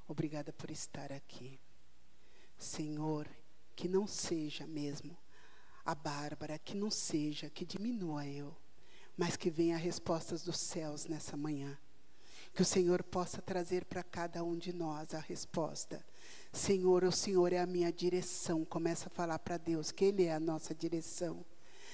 Obrigada 0.07 0.53
por 0.53 0.71
estar 0.71 1.11
aqui. 1.11 1.59
Senhor, 2.59 3.27
que 3.75 3.89
não 3.89 4.07
seja 4.07 4.67
mesmo 4.67 5.17
a 5.83 5.95
Bárbara, 5.95 6.59
que 6.59 6.77
não 6.77 6.91
seja, 6.91 7.49
que 7.49 7.65
diminua 7.65 8.27
eu, 8.27 8.55
mas 9.17 9.35
que 9.35 9.49
venha 9.49 9.79
respostas 9.79 10.43
dos 10.43 10.59
céus 10.59 11.07
nessa 11.07 11.39
manhã. 11.39 11.79
Que 12.53 12.61
o 12.61 12.67
Senhor 12.67 13.03
possa 13.03 13.41
trazer 13.41 13.87
para 13.87 14.03
cada 14.03 14.45
um 14.45 14.59
de 14.59 14.75
nós 14.75 15.15
a 15.15 15.21
resposta 15.21 16.05
Senhor, 16.53 17.05
o 17.05 17.13
Senhor 17.13 17.53
é 17.53 17.59
a 17.59 17.67
minha 17.67 17.93
direção. 17.93 18.65
Começa 18.65 19.09
a 19.09 19.11
falar 19.11 19.39
para 19.39 19.57
Deus 19.57 19.93
que 19.93 20.05
Ele 20.05 20.25
é 20.25 20.35
a 20.35 20.41
nossa 20.41 20.75
direção. 20.75 21.45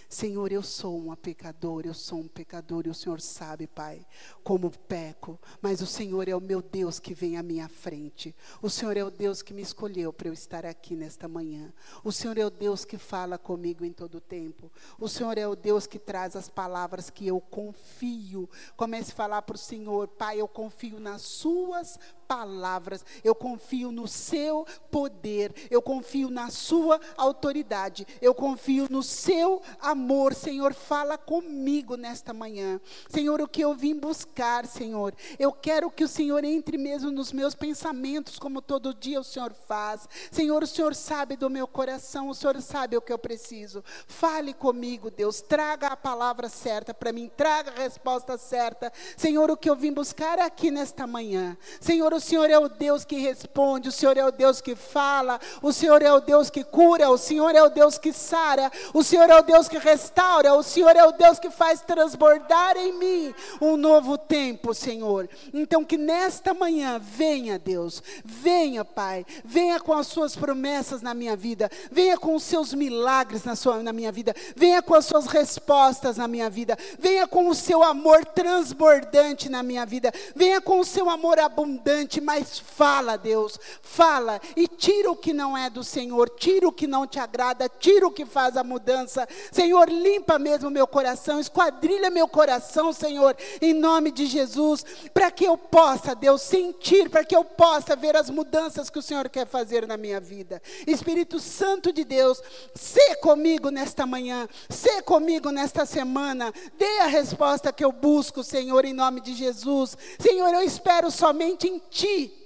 Senhor, 0.08 0.52
eu 0.52 0.62
sou 0.62 0.96
uma 0.96 1.16
pecadora, 1.16 1.88
eu 1.88 1.94
sou 1.94 2.20
um 2.20 2.28
pecador 2.28 2.86
e 2.86 2.90
o 2.90 2.94
Senhor 2.94 3.20
sabe, 3.20 3.66
Pai, 3.66 4.06
como 4.44 4.70
peco, 4.70 5.38
mas 5.60 5.80
o 5.80 5.86
Senhor 5.86 6.28
é 6.28 6.36
o 6.36 6.40
meu 6.40 6.62
Deus 6.62 7.00
que 7.00 7.12
vem 7.12 7.36
à 7.36 7.42
minha 7.42 7.68
frente. 7.68 8.34
O 8.62 8.70
Senhor 8.70 8.96
é 8.96 9.04
o 9.04 9.10
Deus 9.10 9.42
que 9.42 9.52
me 9.52 9.62
escolheu 9.62 10.12
para 10.12 10.28
eu 10.28 10.32
estar 10.32 10.64
aqui 10.64 10.94
nesta 10.94 11.26
manhã. 11.26 11.72
O 12.04 12.12
Senhor 12.12 12.38
é 12.38 12.46
o 12.46 12.50
Deus 12.50 12.84
que 12.84 12.96
fala 12.96 13.36
comigo 13.36 13.84
em 13.84 13.92
todo 13.92 14.16
o 14.16 14.20
tempo. 14.20 14.70
O 14.98 15.08
Senhor 15.08 15.36
é 15.38 15.46
o 15.48 15.56
Deus 15.56 15.88
que 15.88 15.98
traz 15.98 16.36
as 16.36 16.48
palavras 16.48 17.10
que 17.10 17.26
eu 17.26 17.40
confio. 17.40 18.48
Comece 18.76 19.10
a 19.10 19.16
falar 19.16 19.42
para 19.42 19.56
o 19.56 19.58
Senhor, 19.58 20.06
Pai, 20.06 20.40
eu 20.40 20.46
confio 20.46 21.00
nas 21.00 21.22
Suas 21.22 21.98
palavras, 22.26 23.04
eu 23.22 23.34
confio 23.34 23.90
no 23.90 24.06
seu 24.08 24.66
poder, 24.90 25.54
eu 25.70 25.80
confio 25.80 26.30
na 26.30 26.50
sua 26.50 27.00
autoridade, 27.16 28.06
eu 28.20 28.34
confio 28.34 28.86
no 28.90 29.02
seu 29.02 29.62
amor. 29.80 30.34
Senhor, 30.34 30.74
fala 30.74 31.16
comigo 31.16 31.96
nesta 31.96 32.32
manhã. 32.32 32.80
Senhor, 33.08 33.40
o 33.40 33.48
que 33.48 33.62
eu 33.62 33.74
vim 33.74 33.94
buscar, 33.98 34.66
Senhor, 34.66 35.14
eu 35.38 35.52
quero 35.52 35.90
que 35.90 36.04
o 36.04 36.08
Senhor 36.08 36.44
entre 36.44 36.76
mesmo 36.76 37.10
nos 37.10 37.32
meus 37.32 37.54
pensamentos, 37.54 38.38
como 38.38 38.60
todo 38.60 38.94
dia 38.94 39.20
o 39.20 39.24
Senhor 39.24 39.52
faz. 39.52 40.08
Senhor, 40.30 40.62
o 40.62 40.66
Senhor 40.66 40.94
sabe 40.94 41.36
do 41.36 41.48
meu 41.48 41.66
coração, 41.66 42.28
o 42.28 42.34
Senhor 42.34 42.60
sabe 42.60 42.96
o 42.96 43.02
que 43.02 43.12
eu 43.12 43.18
preciso. 43.18 43.82
Fale 44.06 44.52
comigo, 44.52 45.10
Deus, 45.10 45.40
traga 45.40 45.88
a 45.88 45.96
palavra 45.96 46.48
certa 46.48 46.92
para 46.92 47.12
mim, 47.12 47.30
traga 47.36 47.70
a 47.70 47.82
resposta 47.82 48.36
certa. 48.36 48.92
Senhor, 49.16 49.50
o 49.50 49.56
que 49.56 49.70
eu 49.70 49.76
vim 49.76 49.92
buscar 49.92 50.38
aqui 50.38 50.70
nesta 50.70 51.06
manhã. 51.06 51.56
Senhor, 51.80 52.12
o 52.16 52.20
Senhor 52.20 52.50
é 52.50 52.58
o 52.58 52.68
Deus 52.68 53.04
que 53.04 53.16
responde, 53.16 53.88
o 53.88 53.92
Senhor 53.92 54.16
é 54.16 54.24
o 54.24 54.32
Deus 54.32 54.60
que 54.60 54.74
fala, 54.74 55.38
o 55.62 55.72
Senhor 55.72 56.02
é 56.02 56.12
o 56.12 56.20
Deus 56.20 56.50
que 56.50 56.64
cura, 56.64 57.10
o 57.10 57.18
Senhor 57.18 57.54
é 57.54 57.62
o 57.62 57.68
Deus 57.68 57.98
que 57.98 58.12
sara, 58.12 58.72
o 58.92 59.02
Senhor 59.02 59.28
é 59.28 59.38
o 59.38 59.42
Deus 59.42 59.68
que 59.68 59.78
restaura, 59.78 60.54
o 60.54 60.62
Senhor 60.62 60.96
é 60.96 61.04
o 61.04 61.12
Deus 61.12 61.38
que 61.38 61.50
faz 61.50 61.80
transbordar 61.82 62.76
em 62.76 62.92
mim 62.98 63.34
um 63.60 63.76
novo 63.76 64.16
tempo, 64.16 64.74
Senhor. 64.74 65.28
Então 65.52 65.84
que 65.84 65.98
nesta 65.98 66.54
manhã 66.54 66.98
venha, 66.98 67.58
Deus, 67.58 68.02
venha, 68.24 68.84
Pai, 68.84 69.24
venha 69.44 69.78
com 69.78 69.92
as 69.92 70.06
suas 70.06 70.34
promessas 70.34 71.02
na 71.02 71.12
minha 71.12 71.36
vida, 71.36 71.70
venha 71.90 72.16
com 72.16 72.34
os 72.34 72.42
seus 72.42 72.72
milagres 72.72 73.44
na, 73.44 73.54
sua, 73.54 73.82
na 73.82 73.92
minha 73.92 74.10
vida, 74.10 74.34
venha 74.56 74.80
com 74.80 74.94
as 74.94 75.04
suas 75.04 75.26
respostas 75.26 76.16
na 76.16 76.26
minha 76.26 76.48
vida, 76.48 76.76
venha 76.98 77.26
com 77.26 77.48
o 77.48 77.54
seu 77.54 77.82
amor 77.82 78.24
transbordante 78.24 79.48
na 79.48 79.62
minha 79.62 79.84
vida, 79.84 80.12
venha 80.34 80.60
com 80.60 80.80
o 80.80 80.84
seu 80.84 81.10
amor 81.10 81.38
abundante 81.38 82.05
mas 82.20 82.58
fala, 82.58 83.16
Deus, 83.16 83.58
fala 83.82 84.40
e 84.56 84.66
tira 84.68 85.10
o 85.10 85.16
que 85.16 85.32
não 85.32 85.56
é 85.56 85.68
do 85.68 85.82
Senhor, 85.82 86.28
tira 86.30 86.68
o 86.68 86.72
que 86.72 86.86
não 86.86 87.06
te 87.06 87.18
agrada, 87.18 87.68
tira 87.68 88.06
o 88.06 88.10
que 88.10 88.24
faz 88.24 88.56
a 88.56 88.64
mudança. 88.64 89.26
Senhor, 89.50 89.88
limpa 89.88 90.38
mesmo 90.38 90.70
meu 90.70 90.86
coração, 90.86 91.40
esquadrilha 91.40 92.10
meu 92.10 92.28
coração, 92.28 92.92
Senhor, 92.92 93.36
em 93.60 93.72
nome 93.72 94.10
de 94.10 94.26
Jesus, 94.26 94.84
para 95.12 95.30
que 95.30 95.44
eu 95.44 95.56
possa, 95.56 96.14
Deus, 96.14 96.42
sentir, 96.42 97.10
para 97.10 97.24
que 97.24 97.34
eu 97.34 97.44
possa 97.44 97.96
ver 97.96 98.16
as 98.16 98.30
mudanças 98.30 98.90
que 98.90 98.98
o 98.98 99.02
Senhor 99.02 99.28
quer 99.28 99.46
fazer 99.46 99.86
na 99.86 99.96
minha 99.96 100.20
vida. 100.20 100.62
Espírito 100.86 101.40
Santo 101.40 101.92
de 101.92 102.04
Deus, 102.04 102.42
se 102.74 103.16
comigo 103.16 103.70
nesta 103.70 104.06
manhã, 104.06 104.48
se 104.68 105.02
comigo 105.02 105.50
nesta 105.50 105.84
semana, 105.86 106.52
dê 106.78 107.00
a 107.00 107.06
resposta 107.06 107.72
que 107.72 107.84
eu 107.84 107.92
busco, 107.92 108.42
Senhor, 108.42 108.84
em 108.84 108.92
nome 108.92 109.20
de 109.20 109.34
Jesus. 109.34 109.96
Senhor, 110.18 110.52
eu 110.52 110.62
espero 110.62 111.10
somente 111.10 111.66
em 111.66 111.80
ti 111.90 111.95
ti. 111.96 112.45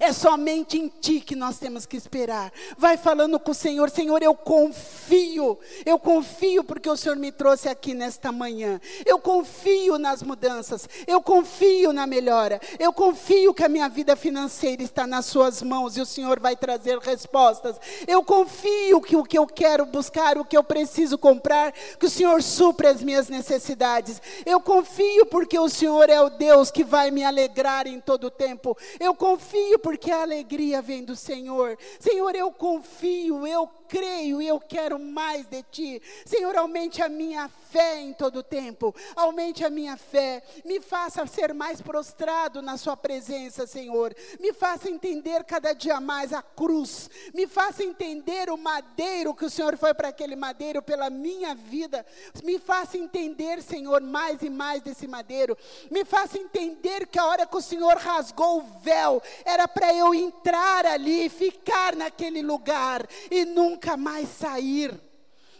É 0.00 0.12
somente 0.12 0.78
em 0.78 0.88
Ti 0.88 1.20
que 1.20 1.36
nós 1.36 1.58
temos 1.58 1.86
que 1.86 1.96
esperar. 1.96 2.52
Vai 2.76 2.96
falando 2.96 3.38
com 3.38 3.52
o 3.52 3.54
Senhor, 3.54 3.90
Senhor, 3.90 4.22
eu 4.22 4.34
confio, 4.34 5.58
eu 5.86 5.98
confio 5.98 6.64
porque 6.64 6.88
o 6.88 6.96
Senhor 6.96 7.16
me 7.16 7.30
trouxe 7.30 7.68
aqui 7.68 7.94
nesta 7.94 8.32
manhã. 8.32 8.80
Eu 9.06 9.18
confio 9.18 9.98
nas 9.98 10.22
mudanças, 10.22 10.88
eu 11.06 11.20
confio 11.20 11.92
na 11.92 12.06
melhora, 12.06 12.60
eu 12.78 12.92
confio 12.92 13.54
que 13.54 13.64
a 13.64 13.68
minha 13.68 13.88
vida 13.88 14.16
financeira 14.16 14.82
está 14.82 15.06
nas 15.06 15.26
Suas 15.26 15.62
mãos 15.62 15.96
e 15.96 16.00
o 16.00 16.06
Senhor 16.06 16.40
vai 16.40 16.56
trazer 16.56 16.98
respostas. 16.98 17.76
Eu 18.06 18.22
confio 18.24 19.00
que 19.00 19.16
o 19.16 19.24
que 19.24 19.38
eu 19.38 19.46
quero 19.46 19.86
buscar, 19.86 20.38
o 20.38 20.44
que 20.44 20.56
eu 20.56 20.64
preciso 20.64 21.18
comprar, 21.18 21.72
que 21.72 22.06
o 22.06 22.10
Senhor 22.10 22.42
supre 22.42 22.86
as 22.86 23.02
minhas 23.02 23.28
necessidades. 23.28 24.20
Eu 24.44 24.60
confio 24.60 25.26
porque 25.26 25.58
o 25.58 25.68
Senhor 25.68 26.08
é 26.08 26.20
o 26.20 26.30
Deus 26.30 26.70
que 26.70 26.82
vai 26.82 27.10
me 27.10 27.24
alegrar 27.24 27.86
em 27.86 28.00
todo 28.00 28.28
o 28.28 28.30
tempo. 28.30 28.76
Eu 28.98 29.14
confio 29.14 29.67
confio 29.68 29.78
porque 29.78 30.10
a 30.10 30.22
alegria 30.22 30.80
vem 30.80 31.04
do 31.04 31.14
Senhor. 31.14 31.76
Senhor, 32.00 32.34
eu 32.34 32.50
confio, 32.50 33.46
eu 33.46 33.68
creio 33.88 34.40
e 34.40 34.46
eu 34.46 34.60
quero 34.60 34.98
mais 34.98 35.46
de 35.46 35.62
ti. 35.64 36.02
Senhor, 36.24 36.54
aumente 36.56 37.02
a 37.02 37.08
minha 37.08 37.48
fé 37.48 38.00
em 38.00 38.12
todo 38.12 38.40
o 38.40 38.42
tempo. 38.42 38.94
Aumente 39.16 39.64
a 39.64 39.70
minha 39.70 39.96
fé. 39.96 40.42
Me 40.64 40.80
faça 40.80 41.26
ser 41.26 41.52
mais 41.52 41.80
prostrado 41.80 42.62
na 42.62 42.76
sua 42.76 42.96
presença, 42.96 43.66
Senhor. 43.66 44.14
Me 44.38 44.52
faça 44.52 44.90
entender 44.90 45.44
cada 45.44 45.72
dia 45.72 46.00
mais 46.00 46.32
a 46.32 46.42
cruz. 46.42 47.10
Me 47.34 47.46
faça 47.46 47.82
entender 47.82 48.50
o 48.50 48.56
madeiro 48.56 49.34
que 49.34 49.44
o 49.44 49.50
Senhor 49.50 49.76
foi 49.76 49.94
para 49.94 50.08
aquele 50.08 50.36
madeiro 50.36 50.82
pela 50.82 51.10
minha 51.10 51.54
vida. 51.54 52.04
Me 52.44 52.58
faça 52.58 52.96
entender, 52.96 53.62
Senhor, 53.62 54.00
mais 54.00 54.42
e 54.42 54.50
mais 54.50 54.82
desse 54.82 55.06
madeiro. 55.06 55.56
Me 55.90 56.04
faça 56.04 56.38
entender 56.38 57.06
que 57.06 57.18
a 57.18 57.26
hora 57.26 57.46
que 57.46 57.56
o 57.56 57.62
Senhor 57.62 57.96
rasgou 57.96 58.58
o 58.58 58.80
véu 58.80 59.22
era 59.44 59.57
para 59.66 59.92
eu 59.94 60.14
entrar 60.14 60.86
ali, 60.86 61.28
ficar 61.28 61.96
naquele 61.96 62.42
lugar 62.42 63.04
e 63.30 63.44
nunca 63.44 63.96
mais 63.96 64.28
sair. 64.28 65.07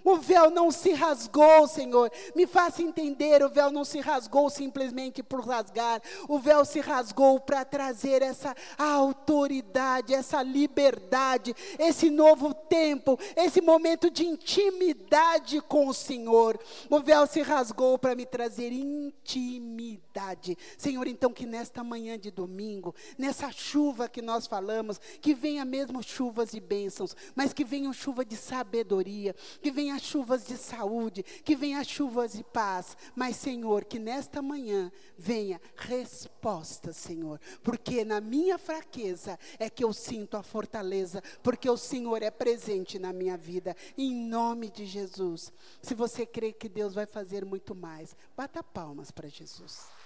O 0.09 0.17
véu 0.17 0.51
não 0.51 0.71
se 0.71 0.93
rasgou, 0.93 1.69
Senhor. 1.69 2.11
Me 2.35 2.47
faça 2.47 2.83
entender: 2.83 3.43
o 3.43 3.51
véu 3.51 3.71
não 3.71 3.85
se 3.85 4.01
rasgou 4.01 4.49
simplesmente 4.49 5.23
por 5.23 5.47
rasgar. 5.47 6.01
O 6.29 6.39
véu 6.39 6.65
se 6.65 6.81
rasgou 6.81 7.39
para 7.39 7.65
trazer 7.65 8.23
essa 8.23 8.55
autoridade 8.79 10.15
essa 10.15 10.43
liberdade, 10.43 11.55
esse 11.79 12.11
novo 12.11 12.53
tempo, 12.53 13.19
esse 13.37 13.61
momento 13.61 14.11
de 14.11 14.25
intimidade 14.25 15.61
com 15.61 15.89
o 15.89 15.95
Senhor. 15.95 16.59
O 16.89 17.01
véu 17.01 17.27
se 17.27 17.43
rasgou 17.43 17.99
para 17.99 18.15
me 18.15 18.27
trazer 18.27 18.73
intimidade. 18.73 20.57
Senhor, 20.77 21.07
então 21.07 21.33
que 21.33 21.47
nesta 21.47 21.85
manhã 21.85 22.19
de 22.19 22.31
domingo, 22.31 22.95
nessa 23.17 23.51
chuva 23.51 24.09
que 24.09 24.23
nós 24.23 24.47
falamos, 24.47 25.01
que 25.21 25.35
venha 25.35 25.65
mesmo 25.65 26.03
chuvas 26.03 26.55
e 26.55 26.61
bênçãos, 26.61 27.15
mas 27.35 27.53
que 27.53 27.65
venham 27.65 27.93
chuva 27.93 28.25
de 28.25 28.37
sabedoria, 28.37 29.35
que 29.63 29.71
venha 29.71 29.98
chuvas 29.99 30.47
de 30.47 30.57
saúde, 30.57 31.23
que 31.23 31.57
venha 31.57 31.83
chuvas 31.85 32.33
de 32.33 32.45
paz. 32.45 32.97
Mas, 33.15 33.37
Senhor, 33.37 33.85
que 33.85 33.99
nesta 33.99 34.41
manhã 34.41 34.91
venha 35.17 35.61
resposta, 35.77 36.93
Senhor, 36.93 37.41
porque 37.63 38.05
na 38.05 38.21
minha 38.21 38.59
fraqueza 38.59 39.39
é 39.59 39.69
que 39.69 39.85
eu 39.85 39.93
sinto 39.93 40.37
a 40.37 40.43
fortaleza, 40.43 41.23
porque 41.43 41.69
o 41.69 41.77
Senhor 41.77 42.23
é 42.23 42.31
presente 42.31 42.99
na 42.99 43.13
minha 43.13 43.37
vida, 43.37 43.77
em 43.97 44.15
nome 44.15 44.71
de 44.71 44.87
Jesus. 44.87 45.53
Se 45.83 45.95
você 45.95 46.25
crê 46.25 46.53
que 46.53 46.69
Deus 46.69 46.95
vai 46.95 47.07
fazer 47.07 47.45
muito 47.45 47.75
mais, 47.75 48.17
bata 48.37 48.63
palmas 48.63 49.11
para 49.11 49.29
Jesus. 49.29 49.98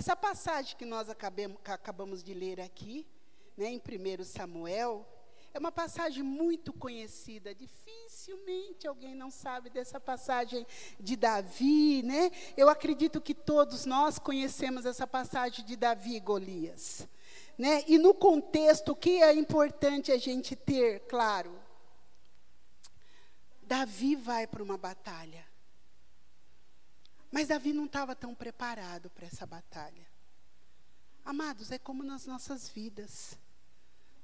Essa 0.00 0.16
passagem 0.16 0.74
que 0.78 0.86
nós 0.86 1.08
acabamos 1.10 2.22
de 2.22 2.32
ler 2.32 2.58
aqui, 2.58 3.06
né, 3.54 3.66
em 3.66 3.78
1 3.78 4.24
Samuel, 4.24 5.06
é 5.52 5.58
uma 5.58 5.70
passagem 5.70 6.22
muito 6.22 6.72
conhecida. 6.72 7.54
Dificilmente 7.54 8.88
alguém 8.88 9.14
não 9.14 9.30
sabe 9.30 9.68
dessa 9.68 10.00
passagem 10.00 10.66
de 10.98 11.16
Davi, 11.16 12.02
né? 12.02 12.30
Eu 12.56 12.70
acredito 12.70 13.20
que 13.20 13.34
todos 13.34 13.84
nós 13.84 14.18
conhecemos 14.18 14.86
essa 14.86 15.06
passagem 15.06 15.66
de 15.66 15.76
Davi 15.76 16.16
e 16.16 16.20
Golias. 16.20 17.06
Né? 17.58 17.84
E 17.86 17.98
no 17.98 18.14
contexto, 18.14 18.92
o 18.92 18.96
que 18.96 19.22
é 19.22 19.34
importante 19.34 20.10
a 20.10 20.16
gente 20.16 20.56
ter 20.56 21.00
claro? 21.00 21.60
Davi 23.60 24.16
vai 24.16 24.46
para 24.46 24.62
uma 24.62 24.78
batalha. 24.78 25.49
Mas 27.30 27.48
Davi 27.48 27.72
não 27.72 27.84
estava 27.84 28.14
tão 28.14 28.34
preparado 28.34 29.08
para 29.10 29.26
essa 29.26 29.46
batalha. 29.46 30.06
Amados, 31.24 31.70
é 31.70 31.78
como 31.78 32.02
nas 32.02 32.26
nossas 32.26 32.68
vidas. 32.68 33.38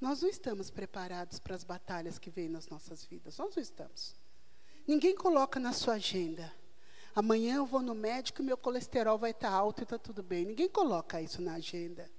Nós 0.01 0.23
não 0.23 0.29
estamos 0.29 0.71
preparados 0.71 1.39
para 1.39 1.55
as 1.55 1.65
batalhas 1.65 2.19
que 2.19 2.31
vêm 2.31 2.49
nas 2.49 2.69
nossas 2.69 3.05
vidas. 3.05 3.39
Nós 3.39 3.55
não 3.55 3.63
estamos. 3.63 4.15
Ninguém 4.87 5.15
coloca 5.15 5.59
na 5.61 5.73
sua 5.73 5.95
agenda. 5.95 6.53
Amanhã 7.15 7.57
eu 7.57 7.67
vou 7.67 7.81
no 7.81 7.95
médico 7.95 8.43
e 8.43 8.45
meu 8.45 8.57
colesterol 8.57 9.19
vai 9.19 9.31
estar 9.31 9.51
alto 9.51 9.81
e 9.81 9.85
está 9.85 9.99
tudo 9.99 10.23
bem. 10.23 10.45
Ninguém 10.45 10.69
coloca 10.69 11.23
isso 11.23 11.41
na 11.41 11.55
agenda. 11.55 12.11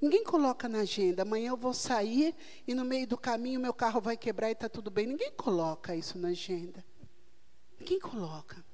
Ninguém 0.00 0.22
coloca 0.22 0.68
na 0.68 0.80
agenda. 0.80 1.22
Amanhã 1.22 1.50
eu 1.50 1.56
vou 1.56 1.72
sair 1.72 2.34
e 2.66 2.74
no 2.74 2.84
meio 2.84 3.06
do 3.06 3.16
caminho 3.16 3.58
meu 3.58 3.72
carro 3.72 4.00
vai 4.00 4.16
quebrar 4.16 4.50
e 4.50 4.52
está 4.52 4.68
tudo 4.68 4.90
bem. 4.90 5.06
Ninguém 5.06 5.32
coloca 5.32 5.96
isso 5.96 6.18
na 6.18 6.28
agenda. 6.28 6.84
Ninguém 7.78 7.98
coloca. 7.98 8.67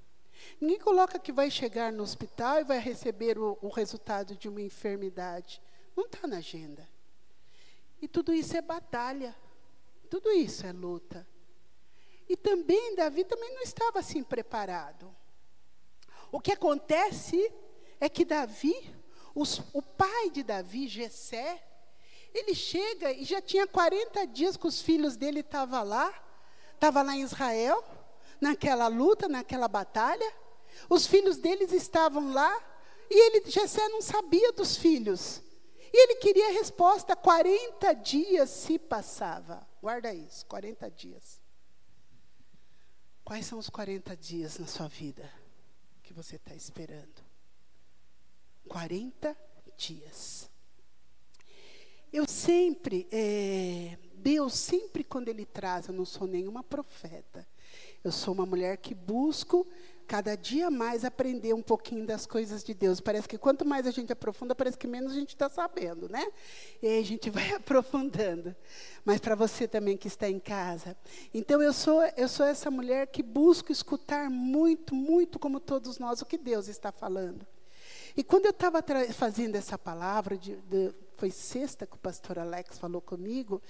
Ninguém 0.61 0.79
coloca 0.79 1.19
que 1.19 1.33
vai 1.33 1.51
chegar 1.51 1.93
no 1.93 2.03
hospital 2.03 2.61
e 2.61 2.65
vai 2.65 2.79
receber 2.79 3.39
o, 3.39 3.59
o 3.61 3.69
resultado 3.69 4.37
de 4.37 4.49
uma 4.49 4.63
enfermidade. 4.63 5.61
Não 5.97 6.07
está 6.07 6.27
na 6.27 6.39
agenda. 6.39 6.89
E 8.01 8.09
tudo 8.09 8.33
isso 8.33 8.57
é 8.57 8.61
batalha. 8.61 9.35
Tudo 10.11 10.31
isso 10.31 10.67
é 10.67 10.73
luta. 10.73 11.27
E 12.29 12.37
também 12.37 12.95
Davi 12.95 13.25
também 13.25 13.53
não 13.55 13.63
estava 13.63 13.99
assim 13.99 14.23
preparado. 14.23 15.15
O 16.31 16.41
que 16.41 16.53
acontece 16.53 17.53
é 18.01 18.09
que 18.09 18.25
Davi, 18.25 18.75
os, 19.35 19.61
o 19.73 19.83
pai 19.83 20.31
de 20.31 20.43
Davi, 20.43 20.89
Jessé, 20.89 21.63
ele 22.33 22.55
chega 22.55 23.13
e 23.13 23.25
já 23.25 23.41
tinha 23.41 23.67
40 23.67 24.27
dias 24.27 24.57
que 24.57 24.67
os 24.67 24.83
filhos 24.83 25.17
dele 25.17 25.41
estavam 25.41 25.85
lá, 25.85 26.13
estava 26.75 27.03
lá 27.03 27.15
em 27.15 27.23
Israel, 27.23 27.85
naquela 28.41 28.89
luta, 28.89 29.29
naquela 29.29 29.69
batalha. 29.69 30.33
Os 30.89 31.07
filhos 31.07 31.37
deles 31.39 31.73
estavam 31.73 32.33
lá 32.33 32.63
e 33.11 33.27
ele, 33.27 33.51
Jessé 33.51 33.89
não 33.89 34.03
sabia 34.03 34.53
dos 34.53 34.77
filhos. 34.77 35.43
E 35.93 35.97
ele 36.05 36.17
queria 36.17 36.53
resposta. 36.53 37.15
40 37.15 37.93
dias 37.95 38.51
se 38.51 38.79
passava. 38.79 39.67
Guarda 39.81 40.13
isso, 40.13 40.45
40 40.47 40.91
dias. 40.91 41.41
Quais 43.25 43.47
são 43.47 43.59
os 43.59 43.71
40 43.71 44.17
dias 44.17 44.59
na 44.59 44.67
sua 44.67 44.89
vida 44.89 45.31
que 46.03 46.13
você 46.13 46.37
está 46.37 46.55
esperando? 46.55 47.23
40 48.69 49.37
dias. 49.77 50.51
Eu 52.13 52.29
sempre, 52.29 53.09
é, 53.11 53.99
Deus 54.15 54.55
sempre 54.55 55.03
quando 55.03 55.29
Ele 55.29 55.45
traz, 55.45 55.89
eu 55.89 55.95
não 55.95 56.05
sou 56.05 56.27
nenhuma 56.27 56.63
profeta. 56.63 57.47
Eu 58.03 58.13
sou 58.13 58.35
uma 58.35 58.45
mulher 58.45 58.77
que 58.77 58.95
busco 58.95 59.67
cada 60.07 60.37
dia 60.37 60.71
mais 60.71 61.05
aprender 61.05 61.55
um 61.55 61.63
pouquinho 61.63 62.07
das 62.07 62.27
coisas 62.27 62.63
de 62.63 62.75
Deus. 62.75 63.01
Parece 63.01 63.29
que 63.29 63.39
quanto 63.39 63.65
mais 63.65 63.87
a 63.87 63.91
gente 63.91 64.13
aprofunda, 64.13 64.55
parece 64.55 64.79
que 64.79 64.87
menos 64.87 65.13
a 65.13 65.15
gente 65.15 65.31
está 65.31 65.49
sabendo, 65.49 66.09
né? 66.09 66.27
E 66.83 66.87
aí 66.87 66.99
a 66.99 67.05
gente 67.05 67.29
vai 67.31 67.53
aprofundando. 67.53 68.55
Mas 69.05 69.21
para 69.21 69.35
você 69.35 69.67
também 69.67 69.97
que 69.97 70.09
está 70.09 70.29
em 70.29 70.39
casa. 70.39 70.97
Então 71.33 71.63
eu 71.63 71.73
sou, 71.73 72.03
eu 72.17 72.29
sou 72.29 72.47
essa 72.47 72.71
mulher 72.71 73.07
que 73.09 73.23
busco 73.23 73.73
escutar 73.73 74.31
muito, 74.31 74.95
muito, 74.95 75.39
como 75.39 75.59
todos 75.59 75.99
nós, 75.99 76.21
o 76.21 76.27
que 76.27 76.39
Deus 76.39 76.69
está 76.69 76.93
falando. 76.93 77.47
E 78.17 78.23
quando 78.23 78.45
eu 78.47 78.53
estava 78.53 78.83
fazendo 79.13 79.57
essa 79.57 79.77
palavra, 79.77 80.37
de, 80.39 80.55
de, 80.57 80.95
foi 81.17 81.31
sexta 81.31 81.87
que 81.87 81.97
o 81.97 81.99
pastor 81.99 82.39
Alex 82.39 82.79
falou 82.79 83.01
comigo, 83.01 83.61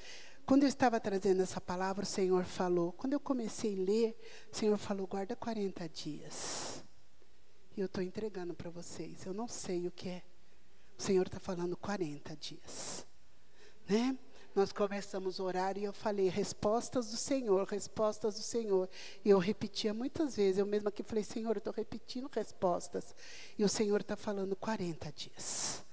quando 0.47 0.65
eu 0.65 0.69
estava 0.69 1.01
trazendo 1.01 1.43
essa 1.43 1.61
palavra, 1.61 2.05
o 2.05 2.07
Senhor 2.07 2.45
falou. 2.45 2.93
Quando 2.93 3.15
eu 3.15 3.21
comecei 3.21 3.79
a 3.79 3.83
ler, 3.83 4.17
o 4.53 4.57
Senhor 4.57 4.77
falou: 4.77 5.07
guarda 5.07 5.35
40 5.35 5.89
dias. 5.89 6.85
E 7.77 7.81
eu 7.81 7.87
estou 7.87 8.03
entregando 8.03 8.55
para 8.55 8.71
vocês. 8.71 9.25
Eu 9.25 9.35
não 9.35 9.49
sei 9.49 9.87
o 9.87 9.91
que 9.91 10.09
é. 10.09 10.23
O 10.99 11.03
Senhor 11.03 11.27
está 11.27 11.41
falando 11.41 11.77
40 11.77 12.37
dias. 12.37 13.07
Né? 13.89 14.17
Nós 14.55 14.71
começamos 14.71 15.41
a 15.41 15.43
orar 15.43 15.77
e 15.77 15.83
eu 15.83 15.93
falei, 15.93 16.29
respostas 16.29 17.11
do 17.11 17.17
Senhor, 17.17 17.67
respostas 17.67 18.37
do 18.37 18.43
Senhor. 18.43 18.89
E 19.25 19.31
eu 19.31 19.39
repetia 19.39 19.93
muitas 19.93 20.37
vezes, 20.37 20.59
eu 20.59 20.67
mesma 20.67 20.91
aqui 20.91 21.03
falei, 21.03 21.25
Senhor, 21.25 21.57
eu 21.57 21.59
estou 21.59 21.73
repetindo 21.73 22.31
respostas. 22.33 23.13
E 23.59 23.65
o 23.65 23.69
Senhor 23.69 24.01
está 24.01 24.15
falando 24.15 24.55
40 24.55 25.11
dias. 25.11 25.85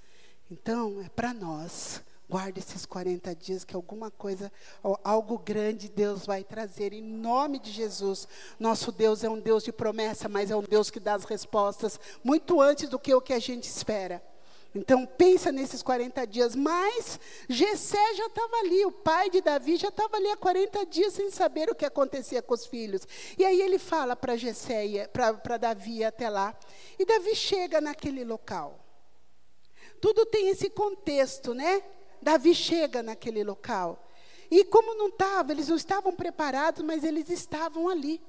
Então, 0.52 1.02
é 1.02 1.10
para 1.10 1.34
nós 1.34 2.04
Guarde 2.32 2.62
esses 2.62 2.86
40 2.86 3.36
dias 3.36 3.65
que 3.65 3.76
alguma 3.76 4.10
coisa, 4.10 4.50
algo 5.04 5.38
grande 5.38 5.89
Deus 5.89 6.26
vai 6.26 6.46
trazer 6.46 6.94
em 6.94 7.02
nome 7.02 7.60
de 7.60 7.70
Jesus. 7.70 8.26
Nosso 8.58 8.89
Deus 8.89 9.22
é 9.26 9.30
um 9.30 9.38
Deus 9.38 9.65
de 9.65 9.74
promessa, 9.74 10.30
mas 10.30 10.50
é 10.50 10.56
um 10.56 10.62
Deus 10.62 10.89
que 10.89 10.98
dá 10.98 11.13
as 11.13 11.26
respostas 11.26 12.00
muito 12.24 12.62
antes 12.62 12.88
do 12.88 12.98
que 12.98 13.13
o 13.13 13.20
que 13.20 13.34
a 13.34 13.39
gente 13.39 13.65
espera. 13.65 14.24
Então 14.74 15.06
pensa 15.06 15.52
nesses 15.52 15.84
40 15.84 16.26
dias, 16.26 16.56
mas 16.56 17.20
Jessé 17.50 18.13
já 18.15 18.28
estava 18.28 18.56
ali, 18.60 18.86
o 18.86 18.94
pai 18.94 19.30
de 19.30 19.41
Davi 19.41 19.76
já 19.76 19.89
estava 19.89 20.15
ali 20.15 20.30
há 20.30 20.38
40 20.38 20.86
dias 20.86 21.12
sem 21.12 21.30
saber 21.30 21.70
o 21.70 21.76
que 21.76 21.84
acontecia 21.84 22.41
com 22.41 22.54
os 22.54 22.65
filhos. 22.65 23.06
E 23.38 23.44
aí 23.44 23.62
ele 23.62 23.78
fala 23.78 24.15
para 24.15 24.38
Jessé, 24.38 25.06
para 25.10 25.58
Davi 25.58 26.02
até 26.02 26.30
lá. 26.30 26.58
E 26.98 27.04
Davi 27.04 27.36
chega 27.36 27.82
naquele 27.82 28.24
local. 28.24 28.80
Tudo 30.00 30.26
tem 30.26 30.48
esse 30.48 30.70
contexto, 30.70 31.54
né? 31.54 31.84
Davi 32.22 32.54
chega 32.54 33.02
naquele 33.02 33.44
local. 33.44 34.08
E 34.50 34.66
como 34.66 34.94
não 34.94 35.08
estava, 35.08 35.54
eles 35.54 35.70
não 35.70 35.78
estavam 35.78 36.14
preparados, 36.14 36.84
mas 36.84 37.04
eles 37.04 37.30
estavam 37.30 37.88
ali. 37.88 38.22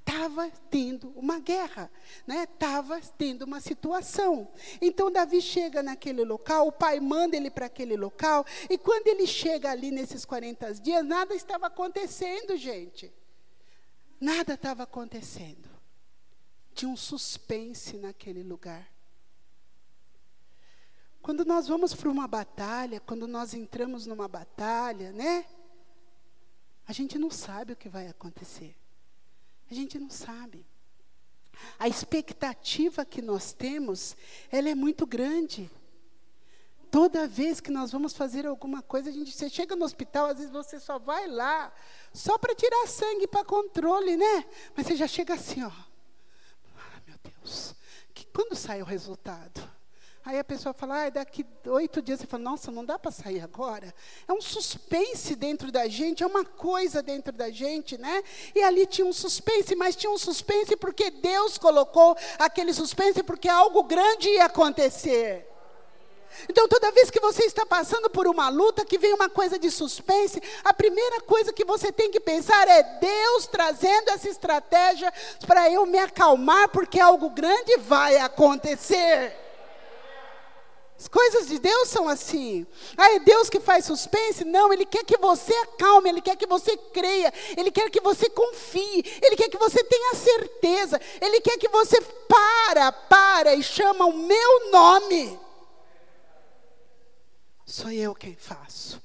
Estava 0.00 0.50
tendo 0.68 1.10
uma 1.16 1.38
guerra, 1.38 1.90
estava 2.26 2.96
né? 2.96 3.02
tendo 3.16 3.42
uma 3.42 3.60
situação. 3.60 4.50
Então 4.80 5.10
Davi 5.10 5.40
chega 5.40 5.82
naquele 5.82 6.24
local, 6.24 6.66
o 6.66 6.72
pai 6.72 6.98
manda 7.00 7.36
ele 7.36 7.48
para 7.48 7.66
aquele 7.66 7.96
local, 7.96 8.44
e 8.68 8.76
quando 8.76 9.06
ele 9.06 9.26
chega 9.26 9.70
ali 9.70 9.90
nesses 9.90 10.24
40 10.24 10.74
dias, 10.74 11.04
nada 11.04 11.34
estava 11.34 11.68
acontecendo, 11.68 12.56
gente. 12.56 13.12
Nada 14.20 14.54
estava 14.54 14.82
acontecendo. 14.82 15.70
Tinha 16.74 16.90
um 16.90 16.96
suspense 16.96 17.96
naquele 17.96 18.42
lugar. 18.42 18.89
Quando 21.30 21.44
nós 21.44 21.68
vamos 21.68 21.94
para 21.94 22.10
uma 22.10 22.26
batalha, 22.26 22.98
quando 22.98 23.28
nós 23.28 23.54
entramos 23.54 24.04
numa 24.04 24.26
batalha, 24.26 25.12
né? 25.12 25.46
A 26.88 26.92
gente 26.92 27.20
não 27.20 27.30
sabe 27.30 27.72
o 27.72 27.76
que 27.76 27.88
vai 27.88 28.08
acontecer. 28.08 28.76
A 29.70 29.72
gente 29.72 29.96
não 29.96 30.10
sabe. 30.10 30.66
A 31.78 31.86
expectativa 31.86 33.04
que 33.04 33.22
nós 33.22 33.52
temos, 33.52 34.16
ela 34.50 34.70
é 34.70 34.74
muito 34.74 35.06
grande. 35.06 35.70
Toda 36.90 37.28
vez 37.28 37.60
que 37.60 37.70
nós 37.70 37.92
vamos 37.92 38.12
fazer 38.12 38.44
alguma 38.44 38.82
coisa, 38.82 39.08
a 39.08 39.12
gente 39.12 39.30
você 39.30 39.48
chega 39.48 39.76
no 39.76 39.84
hospital, 39.84 40.26
às 40.26 40.38
vezes 40.38 40.50
você 40.50 40.80
só 40.80 40.98
vai 40.98 41.28
lá 41.28 41.72
só 42.12 42.36
para 42.38 42.56
tirar 42.56 42.88
sangue 42.88 43.28
para 43.28 43.44
controle, 43.44 44.16
né? 44.16 44.44
Mas 44.76 44.84
você 44.84 44.96
já 44.96 45.06
chega 45.06 45.34
assim, 45.34 45.62
ó. 45.62 45.70
Ah, 46.76 47.00
meu 47.06 47.16
Deus. 47.22 47.76
Que, 48.12 48.26
quando 48.26 48.56
sai 48.56 48.82
o 48.82 48.84
resultado? 48.84 49.78
Aí 50.22 50.38
a 50.38 50.44
pessoa 50.44 50.74
fala, 50.74 51.06
ah, 51.06 51.10
daqui 51.10 51.46
oito 51.66 52.02
dias. 52.02 52.20
Você 52.20 52.26
fala, 52.26 52.42
nossa, 52.42 52.70
não 52.70 52.84
dá 52.84 52.98
para 52.98 53.10
sair 53.10 53.40
agora. 53.40 53.94
É 54.28 54.32
um 54.32 54.40
suspense 54.40 55.34
dentro 55.34 55.72
da 55.72 55.88
gente, 55.88 56.22
é 56.22 56.26
uma 56.26 56.44
coisa 56.44 57.02
dentro 57.02 57.32
da 57.32 57.50
gente, 57.50 57.96
né? 57.96 58.22
E 58.54 58.62
ali 58.62 58.86
tinha 58.86 59.06
um 59.06 59.14
suspense, 59.14 59.74
mas 59.74 59.96
tinha 59.96 60.12
um 60.12 60.18
suspense 60.18 60.76
porque 60.76 61.10
Deus 61.10 61.56
colocou 61.56 62.14
aquele 62.38 62.74
suspense, 62.74 63.22
porque 63.22 63.48
algo 63.48 63.82
grande 63.84 64.28
ia 64.28 64.44
acontecer. 64.44 65.46
Então, 66.48 66.68
toda 66.68 66.92
vez 66.92 67.10
que 67.10 67.18
você 67.18 67.44
está 67.44 67.64
passando 67.64 68.08
por 68.10 68.26
uma 68.26 68.48
luta, 68.50 68.84
que 68.84 68.98
vem 68.98 69.14
uma 69.14 69.28
coisa 69.28 69.58
de 69.58 69.70
suspense, 69.70 70.40
a 70.62 70.72
primeira 70.72 71.22
coisa 71.22 71.52
que 71.52 71.64
você 71.64 71.90
tem 71.90 72.10
que 72.10 72.20
pensar 72.20 72.68
é 72.68 72.82
Deus 72.82 73.46
trazendo 73.46 74.10
essa 74.10 74.28
estratégia 74.28 75.12
para 75.46 75.70
eu 75.70 75.86
me 75.86 75.98
acalmar, 75.98 76.68
porque 76.68 77.00
algo 77.00 77.30
grande 77.30 77.78
vai 77.78 78.18
acontecer. 78.18 79.49
As 81.00 81.08
coisas 81.08 81.48
de 81.48 81.58
Deus 81.58 81.88
são 81.88 82.06
assim. 82.06 82.66
Ah, 82.94 83.14
é 83.14 83.20
Deus 83.20 83.48
que 83.48 83.58
faz 83.58 83.86
suspense? 83.86 84.44
Não, 84.44 84.70
Ele 84.70 84.84
quer 84.84 85.02
que 85.02 85.16
você 85.16 85.54
acalme, 85.54 86.10
Ele 86.10 86.20
quer 86.20 86.36
que 86.36 86.46
você 86.46 86.76
creia, 86.76 87.32
Ele 87.56 87.70
quer 87.70 87.88
que 87.88 88.02
você 88.02 88.28
confie, 88.28 89.02
Ele 89.22 89.34
quer 89.34 89.48
que 89.48 89.56
você 89.56 89.82
tenha 89.82 90.14
certeza, 90.14 91.00
Ele 91.18 91.40
quer 91.40 91.56
que 91.56 91.68
você 91.68 91.98
para, 92.28 92.92
para 92.92 93.54
e 93.54 93.62
chama 93.62 94.04
o 94.04 94.12
meu 94.12 94.70
nome. 94.70 95.40
Sou 97.64 97.90
eu 97.90 98.14
quem 98.14 98.36
faço. 98.36 99.00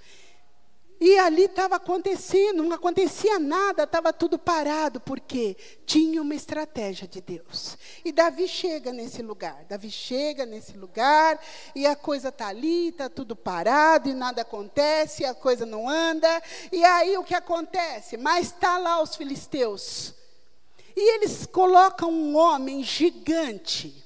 E 1.05 1.19
ali 1.19 1.43
estava 1.43 1.75
acontecendo, 1.75 2.63
não 2.63 2.73
acontecia 2.73 3.37
nada, 3.37 3.83
estava 3.83 4.11
tudo 4.11 4.39
parado, 4.39 4.99
porque 4.99 5.55
tinha 5.85 6.19
uma 6.19 6.33
estratégia 6.33 7.07
de 7.07 7.21
Deus. 7.21 7.77
E 8.03 8.11
Davi 8.11 8.47
chega 8.47 8.91
nesse 8.91 9.21
lugar, 9.21 9.65
Davi 9.69 9.91
chega 9.91 10.47
nesse 10.47 10.75
lugar, 10.75 11.39
e 11.75 11.85
a 11.85 11.95
coisa 11.95 12.29
está 12.29 12.47
ali, 12.47 12.87
está 12.87 13.07
tudo 13.07 13.35
parado, 13.35 14.09
e 14.09 14.15
nada 14.15 14.41
acontece, 14.41 15.23
a 15.23 15.35
coisa 15.35 15.63
não 15.63 15.87
anda. 15.87 16.41
E 16.71 16.83
aí 16.83 17.15
o 17.19 17.23
que 17.23 17.35
acontece? 17.35 18.17
Mas 18.17 18.47
está 18.47 18.79
lá 18.79 18.99
os 18.99 19.15
filisteus. 19.15 20.11
E 20.95 21.17
eles 21.17 21.45
colocam 21.45 22.09
um 22.09 22.35
homem 22.35 22.81
gigante, 22.81 24.03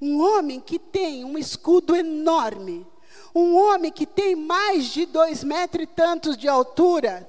um 0.00 0.20
homem 0.20 0.58
que 0.58 0.80
tem 0.80 1.24
um 1.24 1.38
escudo 1.38 1.94
enorme 1.94 2.90
um 3.34 3.56
homem 3.56 3.90
que 3.90 4.06
tem 4.06 4.36
mais 4.36 4.86
de 4.86 5.06
dois 5.06 5.42
metros 5.42 5.84
e 5.84 5.86
tantos 5.86 6.36
de 6.36 6.48
altura. 6.48 7.28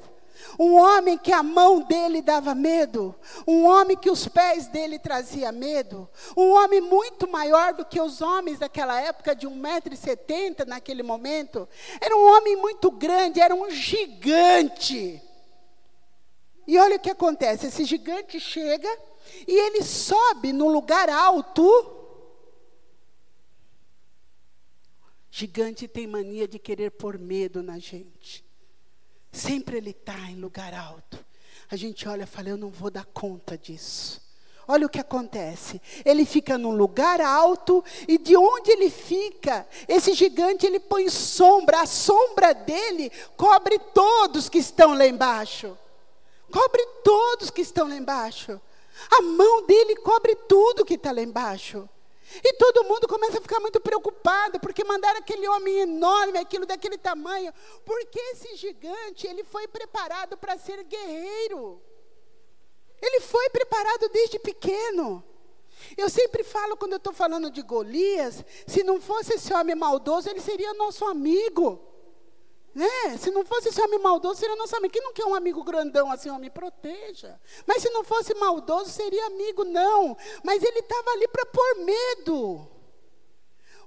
Um 0.60 0.76
homem 0.76 1.18
que 1.18 1.32
a 1.32 1.42
mão 1.42 1.82
dele 1.82 2.22
dava 2.22 2.54
medo. 2.54 3.16
Um 3.48 3.66
homem 3.66 3.98
que 3.98 4.10
os 4.10 4.28
pés 4.28 4.68
dele 4.68 5.00
trazia 5.00 5.52
medo. 5.52 6.08
Um 6.38 6.52
homem 6.52 6.82
muito 6.82 7.28
maior 7.28 7.74
do 7.74 7.86
que 7.86 8.00
os 8.00 8.22
homens 8.22 8.60
daquela 8.60 9.00
época, 9.02 9.36
de 9.36 9.48
1,70m 9.48 10.66
naquele 10.68 11.02
momento. 11.02 11.68
Era 12.00 12.16
um 12.16 12.38
homem 12.38 12.56
muito 12.56 12.92
grande, 12.92 13.40
era 13.40 13.56
um 13.56 13.70
gigante. 13.70 15.22
E 16.68 16.78
olha 16.78 16.98
o 16.98 17.00
que 17.00 17.10
acontece: 17.10 17.68
esse 17.68 17.84
gigante 17.84 18.40
chega 18.40 18.90
e 19.48 19.54
ele 19.54 19.84
sobe 19.84 20.54
no 20.54 20.68
lugar 20.68 21.10
alto 21.10 22.03
Gigante 25.36 25.88
tem 25.88 26.06
mania 26.06 26.48
de 26.48 26.60
querer 26.60 26.92
pôr 26.92 27.18
medo 27.18 27.64
na 27.64 27.80
gente. 27.80 28.46
Sempre 29.32 29.78
ele 29.78 29.90
está 29.90 30.30
em 30.30 30.36
lugar 30.36 30.76
alto. 30.76 31.18
A 31.72 31.76
gente 31.76 32.08
olha 32.08 32.22
e 32.22 32.28
fala: 32.28 32.50
Eu 32.50 32.58
não 32.58 32.70
vou 32.70 32.92
dar 32.92 33.04
conta 33.06 33.58
disso. 33.58 34.22
Olha 34.68 34.86
o 34.86 34.90
que 34.90 35.00
acontece. 35.00 35.82
Ele 36.06 36.24
fica 36.24 36.56
num 36.56 36.76
lugar 36.76 37.20
alto 37.20 37.84
e 38.08 38.20
de 38.20 38.38
onde 38.38 38.70
ele 38.74 38.92
fica, 38.92 39.68
esse 39.88 40.14
gigante 40.14 40.68
ele 40.68 40.80
põe 40.80 41.10
sombra. 41.10 41.82
A 41.82 41.88
sombra 41.88 42.54
dele 42.54 43.12
cobre 43.36 43.80
todos 43.92 44.48
que 44.48 44.60
estão 44.60 44.96
lá 44.96 45.08
embaixo. 45.08 45.76
Cobre 46.52 46.86
todos 47.04 47.50
que 47.50 47.62
estão 47.62 47.90
lá 47.90 47.96
embaixo. 47.96 48.62
A 49.10 49.24
mão 49.24 49.66
dele 49.66 49.96
cobre 49.96 50.36
tudo 50.48 50.86
que 50.86 50.94
está 50.94 51.12
lá 51.12 51.24
embaixo. 51.24 51.90
E 52.44 52.54
todo 52.54 52.86
mundo 52.86 53.08
começa 53.08 53.38
a 53.38 53.42
ficar 53.42 53.60
muito 53.60 53.80
preocupado, 53.80 54.60
porque 54.60 54.84
mandaram 54.84 55.20
aquele 55.20 55.48
homem 55.48 55.82
enorme, 55.82 56.40
aquilo 56.40 56.66
daquele 56.66 56.98
tamanho. 56.98 57.54
Porque 57.86 58.20
esse 58.32 58.56
gigante, 58.56 59.28
ele 59.28 59.44
foi 59.44 59.68
preparado 59.68 60.38
para 60.38 60.58
ser 60.58 60.84
guerreiro. 60.84 61.82
Ele 63.02 63.20
foi 63.20 63.50
preparado 63.50 64.08
desde 64.10 64.40
pequeno. 64.40 65.24
Eu 65.98 66.10
sempre 66.10 66.44
falo, 66.44 66.78
quando 66.78 66.94
eu 66.94 66.98
estou 66.98 67.12
falando 67.12 67.52
de 67.52 67.62
Golias, 67.62 68.44
se 68.66 68.84
não 68.84 69.02
fosse 69.02 69.34
esse 69.34 69.54
homem 69.54 69.76
maldoso, 69.76 70.30
ele 70.30 70.40
seria 70.40 70.74
nosso 70.74 71.04
amigo. 71.06 71.93
Né? 72.74 73.18
Se 73.20 73.30
não 73.30 73.46
fosse 73.46 73.70
esse 73.70 73.80
homem 73.82 74.00
maldoso, 74.00 74.40
seria 74.40 74.56
nosso 74.56 74.76
amigo. 74.76 74.94
Quem 74.94 75.04
não 75.04 75.14
quer 75.14 75.26
um 75.26 75.36
amigo 75.36 75.64
grandão 75.64 76.12
assim, 76.12 76.30
homem, 76.30 76.50
proteja. 76.50 77.40
Mas 77.68 77.84
se 77.84 77.90
não 77.92 78.04
fosse 78.04 78.34
maldoso, 78.34 78.90
seria 78.90 79.28
amigo, 79.28 79.64
não. 79.64 80.18
Mas 80.44 80.64
ele 80.64 80.80
estava 80.80 81.12
ali 81.12 81.28
para 81.28 81.46
pôr 81.46 81.76
medo. 81.86 82.68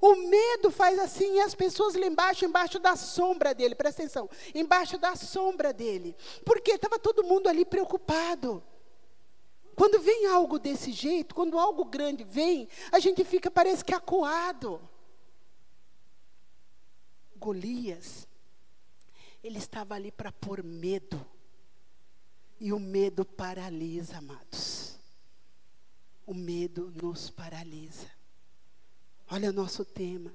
O 0.01 0.15
medo 0.15 0.71
faz 0.71 0.99
assim, 0.99 1.37
e 1.37 1.41
as 1.41 1.55
pessoas 1.55 1.95
lá 1.95 2.07
embaixo, 2.07 2.45
embaixo 2.45 2.79
da 2.79 2.95
sombra 2.95 3.55
dele, 3.55 3.75
presta 3.75 4.03
atenção, 4.03 4.29
embaixo 4.55 4.99
da 4.99 5.17
sombra 5.17 5.73
dele. 5.73 6.15
Porque 6.45 6.73
estava 6.73 6.99
todo 6.99 7.25
mundo 7.25 7.49
ali 7.49 7.65
preocupado. 7.65 8.63
Quando 9.75 9.99
vem 10.01 10.27
algo 10.27 10.59
desse 10.59 10.93
jeito, 10.93 11.35
quando 11.35 11.59
algo 11.59 11.85
grande 11.85 12.25
vem, 12.25 12.69
a 12.93 12.99
gente 13.01 13.25
fica, 13.25 13.51
parece 13.51 13.85
que 13.85 13.95
acuado. 13.95 14.81
Golias 17.37 18.26
ele 19.47 19.59
estava 19.59 19.95
ali 19.95 20.11
para 20.11 20.33
pôr 20.33 20.63
medo. 20.63 21.25
E 22.59 22.73
o 22.73 22.81
medo 22.81 23.25
paralisa, 23.25 24.19
amados. 24.19 24.99
O 26.27 26.35
medo 26.35 26.93
nos 27.01 27.31
paralisa. 27.31 28.11
Olha 29.31 29.51
o 29.51 29.53
nosso 29.53 29.85
tema. 29.85 30.33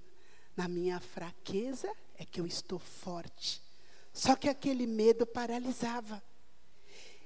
Na 0.56 0.68
minha 0.68 1.00
fraqueza 1.00 1.92
é 2.16 2.24
que 2.24 2.40
eu 2.40 2.48
estou 2.48 2.80
forte. 2.80 3.62
Só 4.14 4.36
que 4.36 4.48
aquele 4.48 4.88
medo 4.88 5.26
paralisava. 5.26 6.24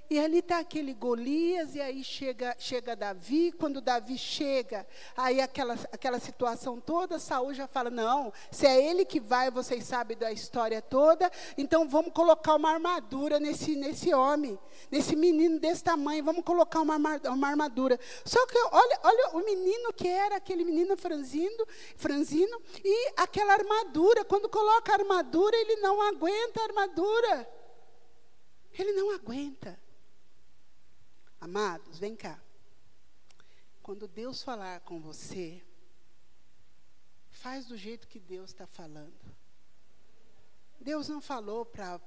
E 0.09 0.19
ali 0.19 0.39
está 0.39 0.59
aquele 0.59 0.93
Golias, 0.93 1.73
e 1.73 1.81
aí 1.81 2.03
chega, 2.03 2.55
chega 2.59 2.95
Davi. 2.95 3.51
Quando 3.51 3.81
Davi 3.81 4.17
chega, 4.17 4.85
aí 5.17 5.41
aquela, 5.41 5.73
aquela 5.91 6.19
situação 6.19 6.79
toda, 6.79 7.17
Saul 7.17 7.53
já 7.53 7.67
fala: 7.67 7.89
Não, 7.89 8.31
se 8.51 8.67
é 8.67 8.89
ele 8.89 9.03
que 9.03 9.19
vai, 9.19 9.49
vocês 9.49 9.83
sabem 9.83 10.15
da 10.15 10.31
história 10.31 10.81
toda, 10.81 11.31
então 11.57 11.87
vamos 11.89 12.13
colocar 12.13 12.55
uma 12.55 12.69
armadura 12.69 13.39
nesse, 13.39 13.75
nesse 13.75 14.13
homem, 14.13 14.59
nesse 14.91 15.15
menino 15.15 15.59
desse 15.59 15.83
tamanho, 15.83 16.23
vamos 16.23 16.43
colocar 16.43 16.81
uma, 16.81 16.97
uma 16.97 17.47
armadura. 17.47 17.99
Só 18.23 18.45
que 18.45 18.57
olha, 18.71 18.99
olha 19.03 19.29
o 19.33 19.43
menino 19.43 19.91
que 19.91 20.07
era, 20.07 20.35
aquele 20.35 20.63
menino 20.63 20.95
franzino, 20.95 21.65
franzino, 21.95 22.61
e 22.83 23.13
aquela 23.17 23.53
armadura, 23.53 24.23
quando 24.23 24.47
coloca 24.49 24.91
a 24.91 24.95
armadura, 24.95 25.55
ele 25.57 25.77
não 25.77 26.01
aguenta 26.01 26.61
a 26.61 26.65
armadura. 26.65 27.55
Ele 28.77 28.91
não 28.91 29.11
aguenta. 29.11 29.85
Amados, 31.45 31.99
vem 31.99 32.15
cá. 32.15 32.41
Quando 33.84 34.08
Deus 34.08 34.41
falar 34.41 34.79
com 34.79 34.99
você, 34.99 35.63
faz 37.29 37.67
do 37.67 37.77
jeito 37.77 38.08
que 38.08 38.19
Deus 38.19 38.49
está 38.49 38.65
falando. 38.65 39.13
Deus 40.81 41.08
não 41.08 41.21
falou 41.21 41.63
para 41.63 42.01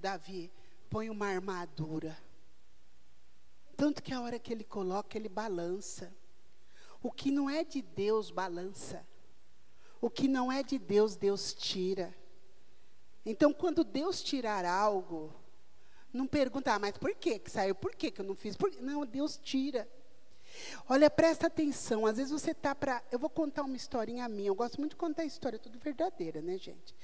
Davi, 0.00 0.52
põe 0.90 1.08
uma 1.08 1.28
armadura. 1.28 2.18
Tanto 3.76 4.02
que 4.02 4.12
a 4.12 4.20
hora 4.20 4.40
que 4.40 4.52
ele 4.52 4.64
coloca, 4.64 5.16
ele 5.16 5.28
balança. 5.28 6.12
O 7.00 7.12
que 7.12 7.30
não 7.30 7.48
é 7.48 7.62
de 7.62 7.80
Deus, 7.80 8.32
balança. 8.32 9.06
O 10.00 10.10
que 10.10 10.26
não 10.26 10.50
é 10.50 10.64
de 10.64 10.80
Deus, 10.80 11.14
Deus 11.14 11.54
tira. 11.54 12.12
Então, 13.24 13.54
quando 13.54 13.84
Deus 13.84 14.20
tirar 14.20 14.64
algo, 14.64 15.32
não 16.14 16.26
pergunta, 16.26 16.72
ah, 16.72 16.78
mas 16.78 16.96
por 16.96 17.14
que 17.14 17.38
que 17.38 17.50
saiu? 17.50 17.74
Por 17.74 17.94
que 17.94 18.10
que 18.10 18.20
eu 18.20 18.24
não 18.24 18.34
fiz? 18.34 18.56
Por... 18.56 18.70
Não, 18.80 19.04
Deus 19.04 19.36
tira. 19.42 19.88
Olha, 20.88 21.10
presta 21.10 21.48
atenção. 21.48 22.06
Às 22.06 22.16
vezes 22.16 22.30
você 22.30 22.52
está 22.52 22.74
para. 22.74 23.02
Eu 23.10 23.18
vou 23.18 23.28
contar 23.28 23.62
uma 23.62 23.76
historinha 23.76 24.28
minha. 24.28 24.48
Eu 24.48 24.54
gosto 24.54 24.78
muito 24.78 24.92
de 24.92 24.96
contar 24.96 25.24
história, 25.24 25.58
tudo 25.58 25.78
verdadeira, 25.78 26.40
né, 26.40 26.56
gente? 26.56 26.94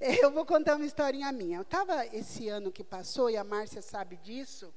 Eu 0.22 0.30
vou 0.30 0.46
contar 0.46 0.76
uma 0.76 0.86
historinha 0.86 1.30
minha. 1.32 1.58
Eu 1.58 1.62
estava 1.62 2.06
esse 2.06 2.48
ano 2.48 2.72
que 2.72 2.82
passou, 2.82 3.28
e 3.28 3.36
a 3.36 3.44
Márcia 3.44 3.82
sabe 3.82 4.16
disso. 4.16 4.72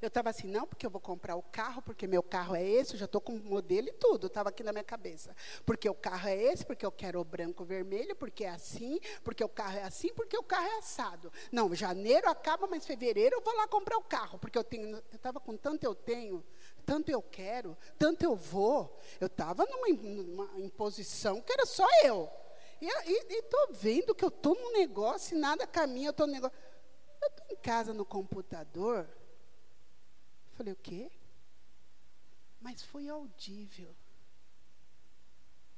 Eu 0.00 0.08
estava 0.08 0.28
assim, 0.28 0.46
não, 0.46 0.66
porque 0.66 0.84
eu 0.84 0.90
vou 0.90 1.00
comprar 1.00 1.36
o 1.36 1.42
carro, 1.42 1.80
porque 1.80 2.06
meu 2.06 2.22
carro 2.22 2.54
é 2.54 2.62
esse, 2.62 2.92
eu 2.94 2.98
já 2.98 3.06
estou 3.06 3.20
com 3.20 3.32
o 3.32 3.38
modelo 3.38 3.88
e 3.88 3.92
tudo, 3.92 4.26
estava 4.26 4.50
aqui 4.50 4.62
na 4.62 4.70
minha 4.70 4.84
cabeça. 4.84 5.34
Porque 5.64 5.88
o 5.88 5.94
carro 5.94 6.28
é 6.28 6.36
esse, 6.36 6.66
porque 6.66 6.84
eu 6.84 6.92
quero 6.92 7.18
o 7.18 7.24
branco 7.24 7.64
vermelho, 7.64 8.14
porque 8.14 8.44
é 8.44 8.50
assim, 8.50 9.00
porque 9.24 9.42
o 9.42 9.48
carro 9.48 9.78
é 9.78 9.82
assim, 9.84 10.12
porque 10.12 10.36
o 10.36 10.42
carro 10.42 10.66
é 10.66 10.78
assado. 10.78 11.32
Não, 11.50 11.74
janeiro 11.74 12.28
acaba, 12.28 12.66
mas 12.66 12.86
fevereiro 12.86 13.36
eu 13.36 13.40
vou 13.40 13.54
lá 13.56 13.66
comprar 13.66 13.96
o 13.96 14.02
carro, 14.02 14.38
porque 14.38 14.58
eu 14.58 14.64
tenho, 14.64 14.96
eu 14.96 15.02
estava 15.16 15.40
com 15.40 15.56
tanto 15.56 15.84
eu 15.84 15.94
tenho, 15.94 16.44
tanto 16.84 17.10
eu 17.10 17.22
quero, 17.22 17.76
tanto 17.98 18.22
eu 18.22 18.36
vou. 18.36 18.98
Eu 19.18 19.28
estava 19.28 19.64
numa, 19.64 19.88
numa 19.88 20.60
imposição 20.60 21.40
que 21.40 21.52
era 21.52 21.64
só 21.64 21.86
eu. 22.04 22.30
E 22.80 22.86
estou 23.38 23.68
vendo 23.72 24.14
que 24.14 24.24
eu 24.24 24.28
estou 24.28 24.54
num 24.54 24.72
negócio 24.72 25.36
e 25.36 25.40
nada 25.40 25.66
caminha, 25.66 26.08
eu 26.08 26.10
estou 26.10 26.26
no 26.26 26.34
negócio. 26.34 26.56
Eu 27.22 27.28
estou 27.28 27.46
em 27.50 27.56
casa 27.56 27.94
no 27.94 28.04
computador. 28.04 29.08
Falei, 30.56 30.72
o 30.72 30.76
quê? 30.76 31.12
Mas 32.60 32.82
foi 32.82 33.08
audível. 33.08 33.94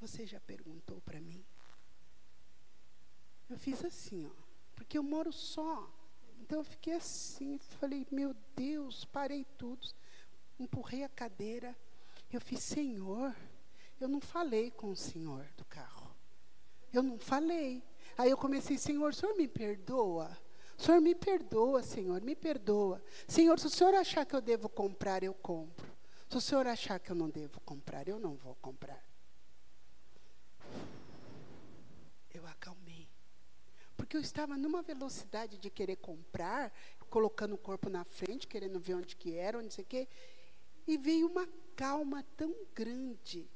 Você 0.01 0.25
já 0.25 0.39
perguntou 0.39 1.01
para 1.01 1.21
mim? 1.21 1.45
Eu 3.51 3.59
fiz 3.59 3.85
assim, 3.85 4.27
ó, 4.27 4.43
porque 4.77 4.97
eu 4.97 5.03
moro 5.03 5.33
só. 5.33 5.93
Então 6.41 6.61
eu 6.61 6.65
fiquei 6.65 6.95
assim, 6.95 7.59
falei, 7.59 8.07
meu 8.13 8.35
Deus, 8.55 9.05
parei 9.05 9.45
tudo, 9.57 9.89
empurrei 10.61 11.03
a 11.03 11.09
cadeira. 11.09 11.77
Eu 12.33 12.41
fiz, 12.41 12.63
Senhor, 12.63 13.35
eu 14.01 14.09
não 14.09 14.21
falei 14.21 14.71
com 14.71 14.91
o 14.91 14.97
Senhor 14.97 15.45
do 15.57 15.65
carro. 15.65 16.15
Eu 16.93 17.03
não 17.03 17.19
falei. 17.19 17.83
Aí 18.17 18.31
eu 18.31 18.37
comecei, 18.37 18.79
Senhor, 18.79 19.11
o 19.11 19.15
Senhor 19.15 19.35
me 19.37 19.49
perdoa? 19.49 20.39
Senhor, 20.79 21.01
me 21.01 21.13
perdoa, 21.13 21.83
Senhor, 21.83 22.23
me 22.23 22.37
perdoa. 22.37 23.03
Senhor, 23.27 23.59
se 23.59 23.67
o 23.67 23.71
Senhor 23.71 23.95
achar 23.95 24.25
que 24.25 24.35
eu 24.35 24.41
devo 24.41 24.69
comprar, 24.69 25.25
eu 25.25 25.35
compro. 25.35 25.93
Se 26.31 26.37
o 26.37 26.41
Senhor 26.41 26.69
achar 26.69 27.01
que 27.01 27.11
eu 27.11 27.17
não 27.17 27.29
devo 27.29 27.61
comprar, 27.63 28.07
eu 28.07 28.21
não 28.21 28.37
vou 28.37 28.55
comprar. 28.57 29.05
Eu 32.33 32.47
acalmei. 32.47 33.09
Porque 33.97 34.17
eu 34.17 34.21
estava 34.21 34.57
numa 34.57 34.81
velocidade 34.81 35.59
de 35.59 35.69
querer 35.69 35.97
comprar, 35.97 36.73
colocando 37.11 37.57
o 37.57 37.59
corpo 37.59 37.91
na 37.91 38.05
frente, 38.05 38.47
querendo 38.47 38.79
ver 38.79 38.95
onde 38.95 39.17
que 39.17 39.35
era, 39.35 39.59
onde 39.59 39.75
sei 39.75 39.83
o 39.83 39.87
quê. 39.87 40.09
E 40.87 40.97
veio 40.97 41.27
uma 41.27 41.49
calma 41.75 42.25
tão 42.37 42.55
grande. 42.73 43.51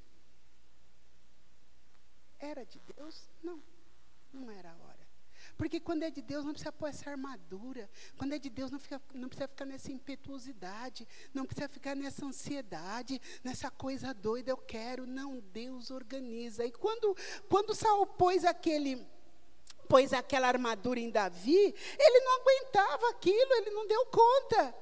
Era 2.40 2.64
de 2.64 2.80
Deus? 2.80 3.30
Não, 3.40 3.62
não 4.32 4.50
era 4.50 4.72
a 4.72 4.76
hora. 4.76 4.91
Porque 5.62 5.78
quando 5.78 6.02
é 6.02 6.10
de 6.10 6.20
Deus, 6.20 6.44
não 6.44 6.50
precisa 6.50 6.72
pôr 6.72 6.88
essa 6.88 7.08
armadura. 7.08 7.88
Quando 8.18 8.32
é 8.32 8.38
de 8.40 8.50
Deus, 8.50 8.68
não, 8.72 8.80
fica, 8.80 9.00
não 9.14 9.28
precisa 9.28 9.46
ficar 9.46 9.64
nessa 9.64 9.92
impetuosidade. 9.92 11.06
Não 11.32 11.46
precisa 11.46 11.68
ficar 11.68 11.94
nessa 11.94 12.26
ansiedade, 12.26 13.22
nessa 13.44 13.70
coisa 13.70 14.12
doida, 14.12 14.50
eu 14.50 14.56
quero. 14.56 15.06
Não, 15.06 15.38
Deus 15.38 15.92
organiza. 15.92 16.64
E 16.64 16.72
quando, 16.72 17.16
quando 17.48 17.76
Saul 17.76 18.06
pôs 18.06 18.44
aquele 18.44 19.06
pôs 19.88 20.12
aquela 20.12 20.48
armadura 20.48 20.98
em 20.98 21.10
Davi, 21.10 21.72
ele 21.96 22.20
não 22.24 22.40
aguentava 22.40 23.10
aquilo, 23.10 23.52
ele 23.54 23.70
não 23.70 23.86
deu 23.86 24.04
conta. 24.06 24.74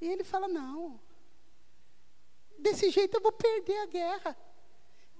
E 0.00 0.08
ele 0.08 0.24
fala: 0.24 0.48
Não, 0.48 1.00
desse 2.58 2.90
jeito 2.90 3.16
eu 3.16 3.20
vou 3.20 3.30
perder 3.30 3.78
a 3.78 3.86
guerra. 3.86 4.36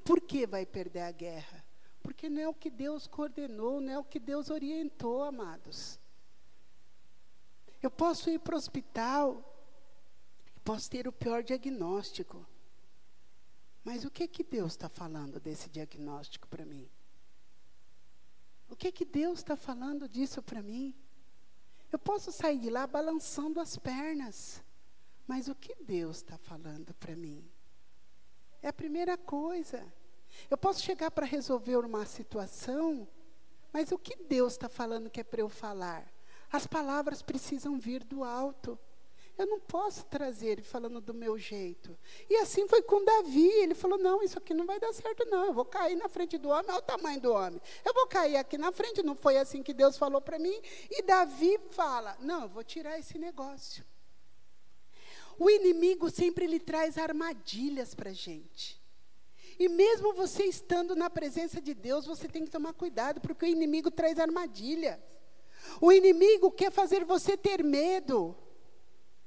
Por 0.04 0.20
que 0.20 0.48
vai 0.48 0.66
perder 0.66 1.02
a 1.02 1.12
guerra? 1.12 1.57
Porque 2.02 2.28
não 2.28 2.40
é 2.40 2.48
o 2.48 2.54
que 2.54 2.70
Deus 2.70 3.06
coordenou, 3.06 3.80
não 3.80 3.92
é 3.92 3.98
o 3.98 4.04
que 4.04 4.18
Deus 4.18 4.50
orientou, 4.50 5.22
amados. 5.24 5.98
Eu 7.82 7.90
posso 7.90 8.28
ir 8.30 8.40
para 8.40 8.54
o 8.54 8.58
hospital, 8.58 9.44
posso 10.64 10.90
ter 10.90 11.06
o 11.06 11.12
pior 11.12 11.42
diagnóstico. 11.42 12.46
Mas 13.84 14.04
o 14.04 14.10
que 14.10 14.26
que 14.28 14.42
Deus 14.42 14.72
está 14.72 14.88
falando 14.88 15.40
desse 15.40 15.68
diagnóstico 15.70 16.48
para 16.48 16.64
mim? 16.64 16.88
O 18.68 18.76
que 18.76 18.92
que 18.92 19.04
Deus 19.04 19.38
está 19.38 19.56
falando 19.56 20.08
disso 20.08 20.42
para 20.42 20.62
mim? 20.62 20.94
Eu 21.90 21.98
posso 21.98 22.30
sair 22.30 22.58
de 22.58 22.68
lá 22.68 22.86
balançando 22.86 23.60
as 23.60 23.76
pernas, 23.78 24.62
mas 25.26 25.48
o 25.48 25.54
que 25.54 25.74
Deus 25.76 26.18
está 26.18 26.36
falando 26.36 26.92
para 26.94 27.16
mim? 27.16 27.48
É 28.60 28.68
a 28.68 28.72
primeira 28.72 29.16
coisa. 29.16 29.90
Eu 30.50 30.56
posso 30.56 30.82
chegar 30.82 31.10
para 31.10 31.26
resolver 31.26 31.76
uma 31.76 32.06
situação, 32.06 33.06
mas 33.72 33.92
o 33.92 33.98
que 33.98 34.16
Deus 34.16 34.52
está 34.52 34.68
falando 34.68 35.10
que 35.10 35.20
é 35.20 35.24
para 35.24 35.40
eu 35.40 35.48
falar? 35.48 36.10
As 36.50 36.66
palavras 36.66 37.22
precisam 37.22 37.78
vir 37.78 38.02
do 38.04 38.24
alto. 38.24 38.78
Eu 39.36 39.46
não 39.46 39.60
posso 39.60 40.04
trazer 40.06 40.60
falando 40.62 41.00
do 41.00 41.14
meu 41.14 41.38
jeito. 41.38 41.96
E 42.28 42.36
assim 42.38 42.66
foi 42.66 42.82
com 42.82 43.04
Davi. 43.04 43.46
Ele 43.46 43.74
falou: 43.74 43.96
não, 43.96 44.20
isso 44.20 44.36
aqui 44.36 44.52
não 44.52 44.66
vai 44.66 44.80
dar 44.80 44.92
certo, 44.92 45.24
não. 45.26 45.46
Eu 45.46 45.52
vou 45.52 45.64
cair 45.64 45.94
na 45.94 46.08
frente 46.08 46.36
do 46.36 46.48
homem, 46.48 46.66
olha 46.68 46.78
o 46.78 46.82
tamanho 46.82 47.20
do 47.20 47.32
homem. 47.32 47.60
Eu 47.84 47.94
vou 47.94 48.08
cair 48.08 48.36
aqui 48.36 48.58
na 48.58 48.72
frente, 48.72 49.00
não 49.00 49.14
foi 49.14 49.36
assim 49.36 49.62
que 49.62 49.72
Deus 49.72 49.96
falou 49.96 50.20
para 50.20 50.40
mim. 50.40 50.60
E 50.90 51.02
Davi 51.02 51.56
fala: 51.70 52.16
não, 52.20 52.42
eu 52.42 52.48
vou 52.48 52.64
tirar 52.64 52.98
esse 52.98 53.16
negócio. 53.16 53.84
O 55.38 55.48
inimigo 55.48 56.10
sempre 56.10 56.48
lhe 56.48 56.58
traz 56.58 56.98
armadilhas 56.98 57.94
para 57.94 58.10
a 58.10 58.14
gente. 58.14 58.77
E 59.58 59.68
mesmo 59.68 60.14
você 60.14 60.44
estando 60.44 60.94
na 60.94 61.10
presença 61.10 61.60
de 61.60 61.74
Deus, 61.74 62.06
você 62.06 62.28
tem 62.28 62.44
que 62.44 62.50
tomar 62.50 62.72
cuidado, 62.72 63.20
porque 63.20 63.44
o 63.44 63.48
inimigo 63.48 63.90
traz 63.90 64.18
armadilha. 64.18 65.02
O 65.80 65.90
inimigo 65.92 66.50
quer 66.50 66.70
fazer 66.70 67.04
você 67.04 67.36
ter 67.36 67.64
medo. 67.64 68.36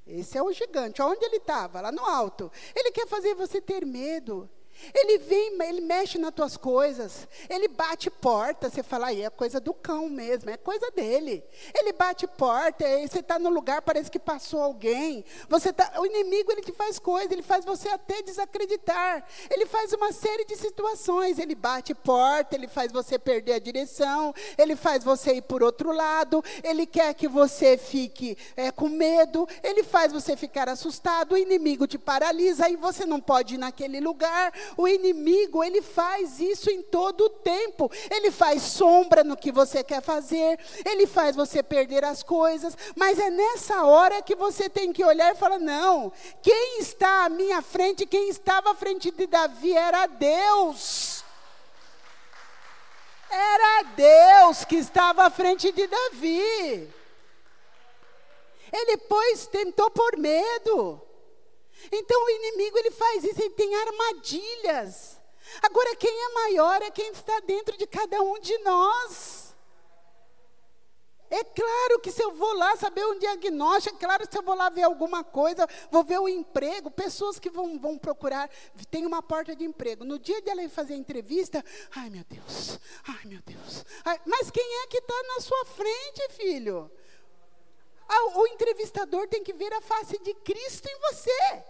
Esse 0.05 0.37
é 0.37 0.43
o 0.43 0.51
gigante. 0.51 1.01
Onde 1.01 1.23
ele 1.25 1.37
estava? 1.37 1.81
Lá 1.81 1.91
no 1.91 2.05
alto. 2.05 2.51
Ele 2.75 2.91
quer 2.91 3.07
fazer 3.07 3.35
você 3.35 3.61
ter 3.61 3.85
medo. 3.85 4.49
Ele 4.93 5.19
vem, 5.19 5.57
ele 5.63 5.81
mexe 5.81 6.17
nas 6.17 6.33
tuas 6.33 6.57
coisas. 6.57 7.27
Ele 7.49 7.67
bate 7.67 8.09
porta. 8.09 8.69
Você 8.69 8.81
fala, 8.81 9.07
aí 9.07 9.23
é 9.23 9.29
coisa 9.29 9.59
do 9.59 9.73
cão 9.73 10.09
mesmo, 10.09 10.49
é 10.49 10.57
coisa 10.57 10.89
dele. 10.91 11.43
Ele 11.73 11.93
bate 11.93 12.25
porta, 12.27 12.85
aí 12.85 13.07
você 13.07 13.19
está 13.19 13.37
no 13.37 13.49
lugar, 13.49 13.81
parece 13.81 14.09
que 14.09 14.19
passou 14.19 14.61
alguém. 14.61 15.23
Você 15.47 15.71
tá, 15.71 15.93
o 15.99 16.05
inimigo 16.05 16.51
ele 16.51 16.61
te 16.61 16.71
faz 16.71 16.97
coisa, 16.97 17.33
ele 17.33 17.43
faz 17.43 17.63
você 17.63 17.89
até 17.89 18.21
desacreditar. 18.21 19.25
Ele 19.49 19.65
faz 19.65 19.93
uma 19.93 20.11
série 20.11 20.45
de 20.45 20.55
situações. 20.55 21.39
Ele 21.39 21.55
bate 21.55 21.93
porta, 21.93 22.55
ele 22.55 22.67
faz 22.67 22.91
você 22.91 23.19
perder 23.19 23.53
a 23.53 23.59
direção, 23.59 24.33
ele 24.57 24.75
faz 24.75 25.03
você 25.03 25.35
ir 25.35 25.41
por 25.41 25.63
outro 25.63 25.91
lado, 25.91 26.43
ele 26.63 26.85
quer 26.85 27.13
que 27.13 27.27
você 27.27 27.77
fique 27.77 28.37
é, 28.55 28.71
com 28.71 28.89
medo, 28.89 29.47
ele 29.63 29.83
faz 29.83 30.11
você 30.11 30.35
ficar 30.35 30.67
assustado. 30.69 31.33
O 31.33 31.37
inimigo 31.37 31.87
te 31.87 31.97
paralisa, 31.97 32.65
aí 32.65 32.75
você 32.75 33.05
não 33.05 33.19
pode 33.19 33.55
ir 33.55 33.57
naquele 33.57 33.99
lugar 33.99 34.51
o 34.77 34.87
inimigo, 34.87 35.63
ele 35.63 35.81
faz 35.81 36.39
isso 36.39 36.69
em 36.69 36.81
todo 36.81 37.25
o 37.25 37.29
tempo. 37.29 37.91
Ele 38.09 38.31
faz 38.31 38.61
sombra 38.61 39.23
no 39.23 39.37
que 39.37 39.51
você 39.51 39.83
quer 39.83 40.01
fazer, 40.01 40.59
ele 40.85 41.07
faz 41.07 41.35
você 41.35 41.61
perder 41.61 42.03
as 42.03 42.23
coisas, 42.23 42.77
mas 42.95 43.19
é 43.19 43.29
nessa 43.29 43.83
hora 43.85 44.21
que 44.21 44.35
você 44.35 44.69
tem 44.69 44.91
que 44.93 45.03
olhar 45.03 45.33
e 45.33 45.37
falar: 45.37 45.59
não, 45.59 46.11
quem 46.41 46.79
está 46.79 47.25
à 47.25 47.29
minha 47.29 47.61
frente, 47.61 48.05
quem 48.05 48.29
estava 48.29 48.71
à 48.71 48.75
frente 48.75 49.11
de 49.11 49.27
Davi 49.27 49.75
era 49.75 50.07
Deus. 50.07 51.23
Era 53.29 53.83
Deus 53.95 54.65
que 54.65 54.75
estava 54.75 55.23
à 55.23 55.29
frente 55.29 55.71
de 55.71 55.87
Davi. 55.87 56.93
Ele, 58.73 58.97
pois, 58.97 59.47
tentou 59.47 59.89
por 59.89 60.17
medo. 60.17 61.01
Então 61.91 62.23
o 62.23 62.29
inimigo 62.29 62.77
ele 62.77 62.91
faz 62.91 63.23
isso, 63.23 63.41
ele 63.41 63.51
tem 63.51 63.73
armadilhas. 63.75 65.19
Agora 65.61 65.95
quem 65.95 66.11
é 66.11 66.33
maior 66.33 66.81
é 66.81 66.91
quem 66.91 67.09
está 67.11 67.39
dentro 67.41 67.77
de 67.77 67.87
cada 67.87 68.21
um 68.21 68.39
de 68.39 68.57
nós. 68.59 69.51
É 71.31 71.45
claro 71.45 71.97
que 72.01 72.11
se 72.11 72.21
eu 72.21 72.33
vou 72.33 72.53
lá 72.55 72.75
saber 72.75 73.05
um 73.05 73.17
diagnóstico, 73.17 73.95
é 73.95 73.99
claro 73.99 74.27
que 74.27 74.33
se 74.33 74.37
eu 74.37 74.43
vou 74.43 74.53
lá 74.53 74.67
ver 74.67 74.83
alguma 74.83 75.23
coisa, 75.23 75.65
vou 75.89 76.03
ver 76.03 76.19
o 76.19 76.27
emprego, 76.27 76.91
pessoas 76.91 77.39
que 77.39 77.49
vão, 77.49 77.79
vão 77.79 77.97
procurar, 77.97 78.49
tem 78.89 79.05
uma 79.05 79.23
porta 79.23 79.55
de 79.55 79.63
emprego. 79.63 80.03
No 80.03 80.19
dia 80.19 80.41
de 80.41 80.49
ela 80.49 80.61
ir 80.61 80.67
fazer 80.67 80.93
a 80.93 80.97
entrevista, 80.97 81.63
ai 81.95 82.09
meu 82.09 82.25
Deus, 82.25 82.77
ai 83.07 83.21
meu 83.23 83.39
Deus. 83.45 83.85
Ai, 84.03 84.19
mas 84.25 84.51
quem 84.51 84.83
é 84.83 84.87
que 84.87 84.97
está 84.97 85.23
na 85.33 85.39
sua 85.39 85.65
frente, 85.67 86.29
filho? 86.31 86.91
Ah, 88.13 88.39
o 88.39 88.47
entrevistador 88.47 89.25
tem 89.29 89.41
que 89.41 89.53
ver 89.53 89.71
a 89.73 89.79
face 89.79 90.17
de 90.19 90.33
Cristo 90.33 90.85
em 90.85 90.99
você. 90.99 91.63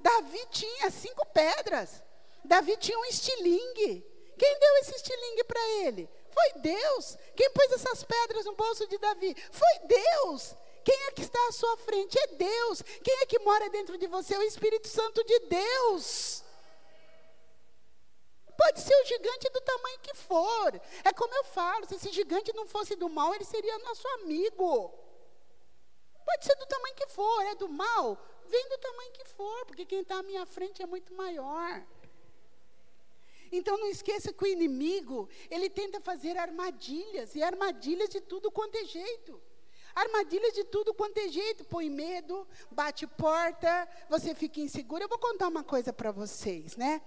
Davi 0.00 0.46
tinha 0.50 0.90
cinco 0.90 1.26
pedras. 1.26 2.02
Davi 2.42 2.78
tinha 2.78 2.98
um 2.98 3.04
estilingue. 3.04 4.06
Quem 4.38 4.58
deu 4.58 4.76
esse 4.78 4.96
estilingue 4.96 5.44
para 5.44 5.68
ele? 5.84 6.08
Foi 6.30 6.60
Deus. 6.62 7.18
Quem 7.36 7.50
pôs 7.50 7.72
essas 7.72 8.02
pedras 8.04 8.46
no 8.46 8.54
bolso 8.54 8.86
de 8.86 8.96
Davi? 8.96 9.36
Foi 9.52 9.86
Deus. 9.86 10.56
Quem 10.82 10.98
é 11.08 11.10
que 11.12 11.20
está 11.20 11.38
à 11.48 11.52
sua 11.52 11.76
frente? 11.76 12.18
É 12.18 12.26
Deus. 12.28 12.80
Quem 13.04 13.18
é 13.20 13.26
que 13.26 13.38
mora 13.40 13.68
dentro 13.68 13.98
de 13.98 14.06
você? 14.06 14.34
É 14.34 14.38
o 14.38 14.42
Espírito 14.42 14.88
Santo 14.88 15.22
de 15.24 15.40
Deus. 15.40 16.42
Pode 18.62 18.80
ser 18.82 18.94
o 18.94 19.06
gigante 19.06 19.48
do 19.48 19.60
tamanho 19.62 19.98
que 20.00 20.14
for. 20.14 20.80
É 21.02 21.12
como 21.14 21.34
eu 21.34 21.44
falo: 21.44 21.86
se 21.86 21.94
esse 21.94 22.10
gigante 22.12 22.52
não 22.54 22.66
fosse 22.66 22.94
do 22.94 23.08
mal, 23.08 23.34
ele 23.34 23.44
seria 23.44 23.78
nosso 23.78 24.06
amigo. 24.16 24.92
Pode 26.26 26.44
ser 26.44 26.54
do 26.56 26.66
tamanho 26.66 26.94
que 26.94 27.06
for, 27.08 27.40
é 27.46 27.54
do 27.54 27.68
mal, 27.68 28.18
vem 28.46 28.68
do 28.68 28.78
tamanho 28.78 29.12
que 29.12 29.24
for, 29.24 29.64
porque 29.64 29.86
quem 29.86 30.00
está 30.00 30.18
à 30.18 30.22
minha 30.22 30.44
frente 30.44 30.82
é 30.82 30.86
muito 30.86 31.14
maior. 31.14 31.82
Então 33.50 33.78
não 33.78 33.88
esqueça 33.88 34.32
que 34.32 34.44
o 34.44 34.46
inimigo, 34.46 35.28
ele 35.50 35.70
tenta 35.70 35.98
fazer 36.00 36.36
armadilhas, 36.36 37.34
e 37.34 37.42
armadilhas 37.42 38.10
de 38.10 38.20
tudo 38.20 38.50
quanto 38.50 38.76
é 38.76 38.84
jeito. 38.84 39.40
Armadilhas 39.94 40.52
de 40.52 40.64
tudo 40.64 40.94
quanto 40.94 41.18
é 41.18 41.28
jeito, 41.28 41.64
põe 41.64 41.88
medo, 41.88 42.46
bate 42.70 43.06
porta, 43.06 43.88
você 44.08 44.34
fica 44.34 44.60
inseguro. 44.60 45.02
Eu 45.02 45.08
vou 45.08 45.18
contar 45.18 45.48
uma 45.48 45.64
coisa 45.64 45.92
para 45.92 46.12
vocês, 46.12 46.76
né? 46.76 47.02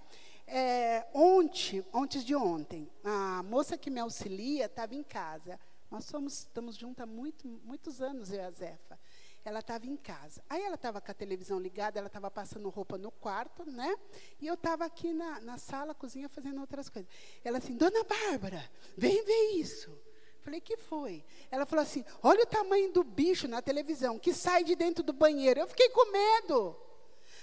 É, 0.46 1.06
ontem, 1.14 1.84
antes 1.92 2.24
de 2.24 2.34
ontem, 2.34 2.90
a 3.02 3.42
moça 3.42 3.78
que 3.78 3.90
me 3.90 4.00
auxilia 4.00 4.66
estava 4.66 4.94
em 4.94 5.02
casa. 5.02 5.58
Nós 5.90 6.04
somos, 6.04 6.40
estamos 6.40 6.76
juntos 6.76 7.02
há 7.02 7.06
muito, 7.06 7.46
muitos 7.64 8.02
anos, 8.02 8.30
eu 8.30 8.38
e 8.38 8.40
a 8.40 8.50
Zefa. 8.50 8.98
Ela 9.44 9.60
estava 9.60 9.86
em 9.86 9.96
casa. 9.96 10.42
Aí 10.48 10.62
ela 10.62 10.74
estava 10.74 11.00
com 11.00 11.10
a 11.10 11.14
televisão 11.14 11.58
ligada, 11.58 11.98
ela 11.98 12.06
estava 12.06 12.30
passando 12.30 12.68
roupa 12.70 12.96
no 12.96 13.10
quarto, 13.10 13.64
né? 13.70 13.94
E 14.40 14.46
eu 14.46 14.54
estava 14.54 14.84
aqui 14.84 15.12
na, 15.12 15.40
na 15.40 15.58
sala, 15.58 15.94
cozinha, 15.94 16.28
fazendo 16.28 16.60
outras 16.60 16.88
coisas. 16.88 17.10
Ela 17.44 17.58
assim, 17.58 17.76
Dona 17.76 18.04
Bárbara, 18.04 18.70
vem 18.96 19.22
ver 19.24 19.50
isso. 19.52 19.96
Falei, 20.40 20.60
que 20.60 20.76
foi? 20.76 21.24
Ela 21.50 21.64
falou 21.64 21.82
assim: 21.82 22.04
olha 22.22 22.42
o 22.42 22.46
tamanho 22.46 22.92
do 22.92 23.02
bicho 23.02 23.48
na 23.48 23.62
televisão, 23.62 24.18
que 24.18 24.32
sai 24.32 24.62
de 24.64 24.74
dentro 24.74 25.02
do 25.02 25.12
banheiro. 25.12 25.60
Eu 25.60 25.68
fiquei 25.68 25.88
com 25.90 26.10
medo. 26.10 26.76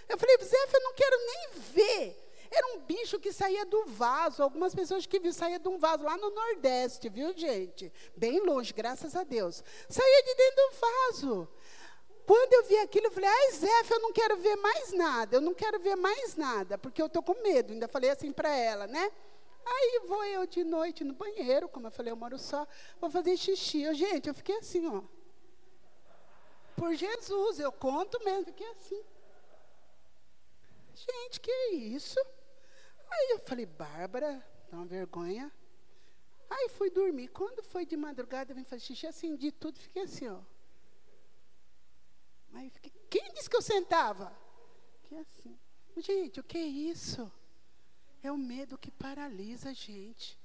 Eu 0.08 0.18
falei, 0.18 0.38
Zefa, 0.38 0.78
eu 0.78 0.84
não 0.84 0.94
quero 0.94 1.18
nem 1.18 1.62
ver. 1.74 2.31
Era 2.52 2.68
um 2.76 2.80
bicho 2.82 3.18
que 3.18 3.32
saía 3.32 3.66
do 3.66 3.86
vaso. 3.86 4.44
Algumas 4.44 4.76
pessoas 4.76 5.06
que 5.06 5.20
viram, 5.20 5.34
saía 5.34 5.58
de 5.58 5.70
um 5.70 5.78
vaso 5.78 6.04
lá 6.04 6.18
no 6.18 6.30
Nordeste, 6.30 7.08
viu, 7.08 7.32
gente? 7.36 7.92
Bem 8.16 8.42
longe, 8.42 8.74
graças 8.74 9.16
a 9.16 9.24
Deus. 9.24 9.64
Saía 9.88 10.24
de 10.24 10.36
dentro 10.36 10.56
do 10.56 10.76
vaso. 10.78 11.48
Quando 12.26 12.54
eu 12.54 12.64
vi 12.66 12.78
aquilo, 12.80 13.08
eu 13.08 13.12
falei, 13.12 13.30
ai, 13.30 13.52
Zefa, 13.54 13.96
eu 13.96 14.02
não 14.02 14.12
quero 14.12 14.36
ver 14.38 14.58
mais 14.58 14.92
nada. 14.92 15.38
Eu 15.38 15.42
não 15.42 15.54
quero 15.54 15.80
ver 15.80 15.96
mais 15.96 16.36
nada, 16.36 16.78
porque 16.78 17.02
eu 17.02 17.06
estou 17.06 17.24
com 17.24 17.42
medo. 17.42 17.72
Ainda 17.72 17.88
falei 17.88 18.10
assim 18.10 18.34
para 18.34 18.54
ela, 18.54 18.86
né? 18.86 19.12
Aí 19.66 20.02
vou 20.06 20.24
eu 20.26 20.46
de 20.46 20.64
noite 20.64 21.04
no 21.04 21.14
banheiro, 21.14 21.70
como 21.70 21.88
eu 21.88 21.92
falei, 21.92 22.12
eu 22.12 22.18
moro 22.18 22.38
só, 22.38 22.68
vou 23.00 23.10
fazer 23.10 23.38
xixi. 23.38 23.84
Eu, 23.84 23.94
gente, 23.94 24.28
eu 24.28 24.34
fiquei 24.34 24.58
assim, 24.58 24.88
ó. 24.88 25.02
Por 26.76 26.94
Jesus, 26.96 27.60
eu 27.60 27.72
conto 27.72 28.22
mesmo, 28.24 28.46
fiquei 28.46 28.68
assim. 28.72 29.02
Gente, 30.96 31.40
que 31.40 31.52
isso? 31.76 32.20
Aí 33.12 33.32
eu 33.32 33.39
falei, 33.39 33.65
Bárbara, 33.65 34.43
dá 34.69 34.78
uma 34.78 34.86
vergonha. 34.86 35.52
Aí 36.50 36.69
fui 36.69 36.89
dormir. 36.89 37.28
Quando 37.30 37.62
foi 37.63 37.86
de 37.86 37.97
madrugada, 37.97 38.52
eu 38.52 38.56
vim 38.56 38.63
fazer 38.63 38.82
xixi, 38.82 39.08
acendi 39.08 39.52
tudo, 39.52 39.80
fiquei 39.80 40.04
assim, 40.04 40.28
ó. 40.28 40.41
Aí 42.54 42.69
fiquei, 42.69 42.91
quem 43.10 43.34
disse 43.34 43.50
que 43.50 43.56
eu 43.56 43.62
sentava? 43.62 44.36
Fiquei 45.02 45.17
assim. 45.19 45.58
Gente, 45.97 46.39
o 46.39 46.43
que 46.43 46.58
é 46.58 46.65
isso? 46.65 47.32
É 48.24 48.32
o 48.32 48.38
medo 48.38 48.78
que 48.78 48.91
paralisa 48.91 49.69
a 49.69 49.74
gente. 49.74 50.39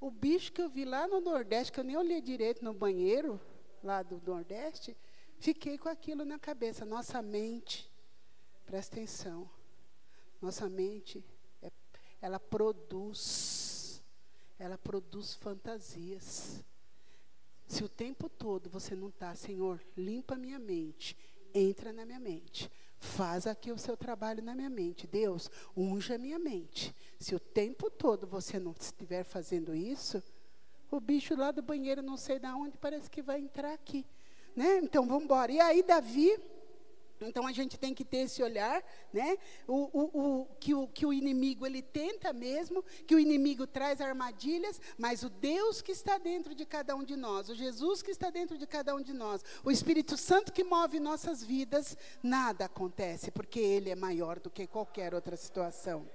O 0.00 0.10
bicho 0.10 0.52
que 0.52 0.62
eu 0.62 0.68
vi 0.68 0.84
lá 0.84 1.06
no 1.06 1.20
Nordeste, 1.20 1.72
que 1.72 1.78
eu 1.78 1.84
nem 1.84 1.96
olhei 1.96 2.20
direito 2.20 2.64
no 2.64 2.72
banheiro, 2.72 3.40
lá 3.82 4.02
do 4.02 4.20
Nordeste, 4.24 4.96
fiquei 5.38 5.76
com 5.76 5.88
aquilo 5.88 6.24
na 6.24 6.38
cabeça. 6.38 6.84
Nossa 6.84 7.20
mente, 7.20 7.90
presta 8.64 8.96
atenção, 8.96 9.50
nossa 10.40 10.68
mente, 10.68 11.24
ela 12.20 12.38
produz, 12.38 14.02
ela 14.58 14.76
produz 14.76 15.34
fantasias. 15.34 16.62
Se 17.66 17.84
o 17.84 17.88
tempo 17.88 18.28
todo 18.28 18.68
você 18.68 18.94
não 18.94 19.08
está, 19.08 19.34
Senhor, 19.34 19.80
limpa 19.96 20.36
minha 20.36 20.58
mente, 20.58 21.16
entra 21.54 21.92
na 21.92 22.04
minha 22.04 22.20
mente. 22.20 22.70
Faz 22.98 23.46
aqui 23.46 23.72
o 23.72 23.78
seu 23.78 23.96
trabalho 23.96 24.42
na 24.42 24.54
minha 24.54 24.68
mente. 24.68 25.06
Deus, 25.06 25.50
unja 25.74 26.18
minha 26.18 26.38
mente. 26.38 26.94
Se 27.18 27.34
o 27.34 27.40
tempo 27.40 27.90
todo 27.90 28.26
você 28.26 28.58
não 28.58 28.74
estiver 28.78 29.24
fazendo 29.24 29.74
isso, 29.74 30.22
o 30.90 31.00
bicho 31.00 31.34
lá 31.34 31.50
do 31.50 31.62
banheiro, 31.62 32.02
não 32.02 32.16
sei 32.16 32.38
de 32.38 32.48
onde, 32.48 32.76
parece 32.76 33.08
que 33.08 33.22
vai 33.22 33.40
entrar 33.40 33.72
aqui. 33.72 34.04
Né? 34.54 34.78
Então, 34.78 35.06
vamos 35.06 35.24
embora. 35.24 35.50
E 35.50 35.60
aí, 35.60 35.82
Davi 35.82 36.36
então 37.20 37.46
a 37.46 37.52
gente 37.52 37.78
tem 37.78 37.92
que 37.94 38.04
ter 38.04 38.18
esse 38.18 38.42
olhar, 38.42 38.82
né? 39.12 39.36
O, 39.66 39.90
o, 39.92 40.40
o, 40.40 40.46
que, 40.58 40.74
o, 40.74 40.88
que 40.88 41.04
o 41.04 41.12
inimigo 41.12 41.66
ele 41.66 41.82
tenta 41.82 42.32
mesmo, 42.32 42.82
que 43.06 43.14
o 43.14 43.18
inimigo 43.18 43.66
traz 43.66 44.00
armadilhas, 44.00 44.80
mas 44.96 45.22
o 45.22 45.28
Deus 45.28 45.82
que 45.82 45.92
está 45.92 46.16
dentro 46.16 46.54
de 46.54 46.64
cada 46.64 46.96
um 46.96 47.04
de 47.04 47.16
nós, 47.16 47.48
o 47.48 47.54
Jesus 47.54 48.00
que 48.00 48.10
está 48.10 48.30
dentro 48.30 48.56
de 48.56 48.66
cada 48.66 48.94
um 48.94 49.02
de 49.02 49.12
nós, 49.12 49.44
o 49.62 49.70
Espírito 49.70 50.16
Santo 50.16 50.52
que 50.52 50.64
move 50.64 50.98
nossas 50.98 51.42
vidas, 51.44 51.96
nada 52.22 52.64
acontece, 52.64 53.30
porque 53.30 53.60
Ele 53.60 53.90
é 53.90 53.94
maior 53.94 54.40
do 54.40 54.50
que 54.50 54.66
qualquer 54.66 55.14
outra 55.14 55.36
situação. 55.36 56.08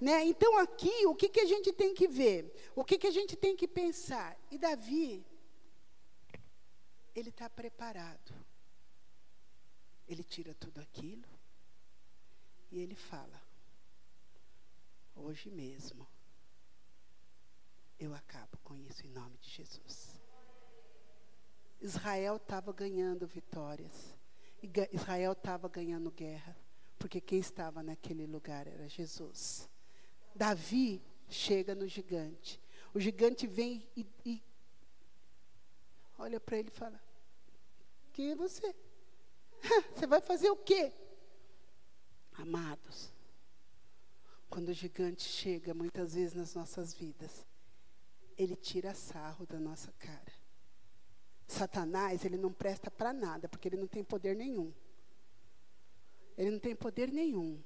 Né? 0.00 0.24
Então 0.24 0.58
aqui, 0.58 1.06
o 1.06 1.14
que, 1.14 1.28
que 1.28 1.40
a 1.40 1.46
gente 1.46 1.72
tem 1.72 1.92
que 1.92 2.06
ver? 2.06 2.54
O 2.76 2.84
que, 2.84 2.96
que 2.96 3.06
a 3.06 3.12
gente 3.12 3.36
tem 3.36 3.56
que 3.56 3.66
pensar? 3.66 4.38
E 4.50 4.58
Davi, 4.58 5.24
ele 7.14 7.30
está 7.30 7.48
preparado. 7.50 8.53
Ele 10.06 10.22
tira 10.22 10.54
tudo 10.54 10.80
aquilo 10.80 11.28
e 12.70 12.80
ele 12.80 12.94
fala: 12.94 13.42
Hoje 15.14 15.50
mesmo 15.50 16.06
eu 17.98 18.14
acabo 18.14 18.58
com 18.58 18.76
isso 18.76 19.06
em 19.06 19.10
nome 19.10 19.38
de 19.38 19.50
Jesus. 19.50 20.20
Israel 21.80 22.36
estava 22.36 22.72
ganhando 22.72 23.26
vitórias. 23.26 24.14
Israel 24.92 25.32
estava 25.32 25.68
ganhando 25.68 26.10
guerra. 26.10 26.56
Porque 26.98 27.20
quem 27.20 27.38
estava 27.38 27.82
naquele 27.82 28.26
lugar 28.26 28.66
era 28.66 28.88
Jesus. 28.88 29.68
Davi 30.34 31.02
chega 31.28 31.74
no 31.74 31.86
gigante. 31.86 32.60
O 32.94 33.00
gigante 33.00 33.46
vem 33.46 33.86
e, 33.96 34.06
e 34.24 34.42
olha 36.18 36.40
para 36.40 36.58
ele 36.58 36.68
e 36.68 36.72
fala: 36.72 36.98
Quem 38.12 38.30
é 38.30 38.34
você? 38.34 38.74
Você 39.92 40.06
vai 40.06 40.20
fazer 40.20 40.50
o 40.50 40.56
quê? 40.56 40.92
Amados, 42.32 43.12
quando 44.50 44.68
o 44.68 44.72
gigante 44.72 45.22
chega 45.22 45.72
muitas 45.72 46.14
vezes 46.14 46.34
nas 46.34 46.54
nossas 46.54 46.92
vidas, 46.92 47.46
ele 48.36 48.56
tira 48.56 48.94
sarro 48.94 49.46
da 49.46 49.58
nossa 49.58 49.92
cara. 49.92 50.32
Satanás, 51.46 52.24
ele 52.24 52.36
não 52.36 52.52
presta 52.52 52.90
para 52.90 53.12
nada, 53.12 53.48
porque 53.48 53.68
ele 53.68 53.76
não 53.76 53.86
tem 53.86 54.02
poder 54.02 54.34
nenhum. 54.34 54.72
Ele 56.36 56.50
não 56.50 56.58
tem 56.58 56.74
poder 56.74 57.12
nenhum. 57.12 57.62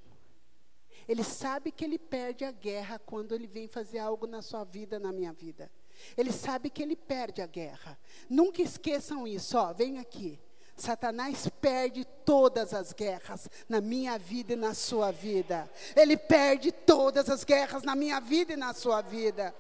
Ele 1.07 1.25
sabe 1.25 1.73
que 1.73 1.85
ele 1.85 1.99
perde 1.99 2.45
a 2.45 2.51
guerra 2.51 2.99
quando 2.99 3.35
ele 3.35 3.47
vem 3.47 3.67
fazer 3.67 3.99
algo 3.99 4.27
na 4.27 4.43
sua 4.43 4.65
vida, 4.65 4.99
na 4.99 5.13
minha 5.13 5.33
vida. 5.33 5.71
Ele 6.17 6.33
sabe 6.33 6.69
que 6.69 6.83
ele 6.83 6.95
perde 6.95 7.41
a 7.41 7.47
guerra. 7.47 7.99
Nunca 8.29 8.61
esqueçam 8.61 9.27
isso, 9.27 9.57
ó, 9.57 9.73
vem 9.73 9.99
aqui. 9.99 10.39
Satanás 10.79 11.49
perde 11.61 12.05
todas 12.25 12.73
as 12.73 12.93
guerras 12.93 13.49
na 13.69 13.81
minha 13.81 14.19
vida 14.19 14.53
e 14.53 14.57
na 14.57 14.75
sua 14.75 15.11
vida. 15.11 15.69
Ele 15.97 16.17
perde 16.17 16.73
todas 16.73 17.29
as 17.29 17.45
guerras 17.45 17.83
na 17.83 17.95
minha 17.95 18.21
vida 18.21 18.53
e 18.53 18.57
na 18.57 18.73
sua 18.73 19.01
vida. 19.01 19.55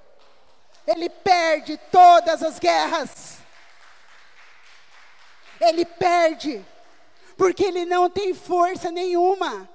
Ele 0.87 1.11
perde 1.11 1.77
todas 1.91 2.43
as 2.43 2.59
guerras. 2.59 3.39
Ele 5.61 5.85
perde, 5.85 6.65
porque 7.37 7.65
ele 7.65 7.85
não 7.85 8.09
tem 8.09 8.33
força 8.33 8.91
nenhuma, 8.91 9.69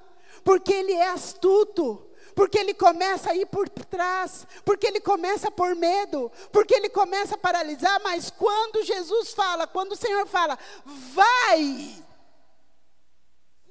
porque 0.44 0.74
ele 0.74 0.94
é 0.94 1.10
astuto, 1.10 2.10
porque 2.36 2.58
ele 2.58 2.74
começa 2.74 3.32
a 3.32 3.36
ir 3.36 3.46
por 3.46 3.68
trás, 3.70 4.48
porque 4.66 4.88
ele 4.88 5.00
começa 5.00 5.52
por 5.52 5.76
medo, 5.76 6.32
porque 6.52 6.74
ele 6.74 6.90
começa 6.90 7.36
a 7.36 7.38
paralisar, 7.38 8.02
mas 8.04 8.30
quando 8.30 8.84
Jesus 8.84 9.34
fala, 9.34 9.68
quando 9.68 9.94
o 9.94 9.98
Senhor 9.98 10.26
fala, 10.28 10.58
vai, 10.86 12.03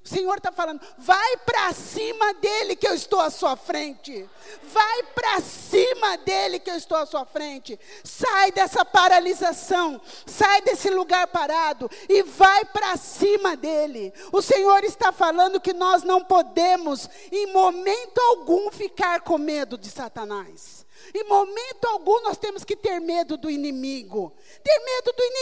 o 0.04 0.08
Senhor 0.08 0.36
está 0.36 0.50
falando, 0.50 0.80
vai 0.98 1.36
para 1.38 1.72
cima 1.72 2.34
dele 2.34 2.74
que 2.74 2.88
eu 2.88 2.94
estou 2.94 3.20
à 3.20 3.30
sua 3.30 3.56
frente. 3.56 4.28
Vai 4.64 5.02
para 5.14 5.40
cima 5.40 6.16
dele 6.18 6.58
que 6.58 6.70
eu 6.70 6.74
estou 6.74 6.98
à 6.98 7.06
sua 7.06 7.24
frente. 7.24 7.78
Sai 8.02 8.50
dessa 8.50 8.84
paralisação, 8.84 10.00
sai 10.26 10.60
desse 10.62 10.90
lugar 10.90 11.28
parado 11.28 11.88
e 12.08 12.22
vai 12.24 12.64
para 12.64 12.96
cima 12.96 13.56
dele. 13.56 14.12
O 14.32 14.42
Senhor 14.42 14.82
está 14.82 15.12
falando 15.12 15.60
que 15.60 15.72
nós 15.72 16.02
não 16.02 16.24
podemos, 16.24 17.08
em 17.30 17.52
momento 17.52 18.18
algum, 18.18 18.72
ficar 18.72 19.20
com 19.20 19.38
medo 19.38 19.78
de 19.78 19.88
Satanás. 19.88 20.82
Em 21.14 21.24
momento 21.24 21.84
algum 21.86 22.22
nós 22.22 22.38
temos 22.38 22.64
que 22.64 22.76
ter 22.76 23.00
medo 23.00 23.36
do 23.36 23.50
inimigo. 23.50 24.32
Ter 24.62 24.78
medo 24.78 25.12
do 25.12 25.22
inimigo, 25.22 25.41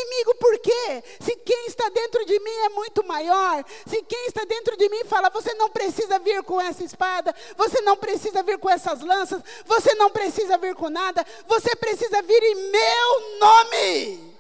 dentro 1.90 2.24
de 2.24 2.38
mim 2.40 2.50
é 2.50 2.68
muito 2.70 3.04
maior. 3.06 3.64
Se 3.86 4.02
quem 4.02 4.26
está 4.26 4.44
dentro 4.44 4.76
de 4.76 4.88
mim 4.88 5.04
fala, 5.04 5.30
você 5.30 5.54
não 5.54 5.68
precisa 5.68 6.18
vir 6.18 6.42
com 6.42 6.60
essa 6.60 6.82
espada, 6.82 7.34
você 7.56 7.80
não 7.82 7.96
precisa 7.96 8.42
vir 8.42 8.58
com 8.58 8.70
essas 8.70 9.00
lanças, 9.00 9.42
você 9.66 9.94
não 9.94 10.10
precisa 10.10 10.56
vir 10.58 10.74
com 10.74 10.88
nada, 10.88 11.24
você 11.46 11.74
precisa 11.76 12.22
vir 12.22 12.42
em 12.42 12.70
meu 12.70 13.38
nome. 13.38 14.36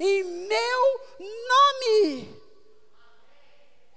Em 0.00 0.24
meu 0.24 1.00
nome. 1.20 2.44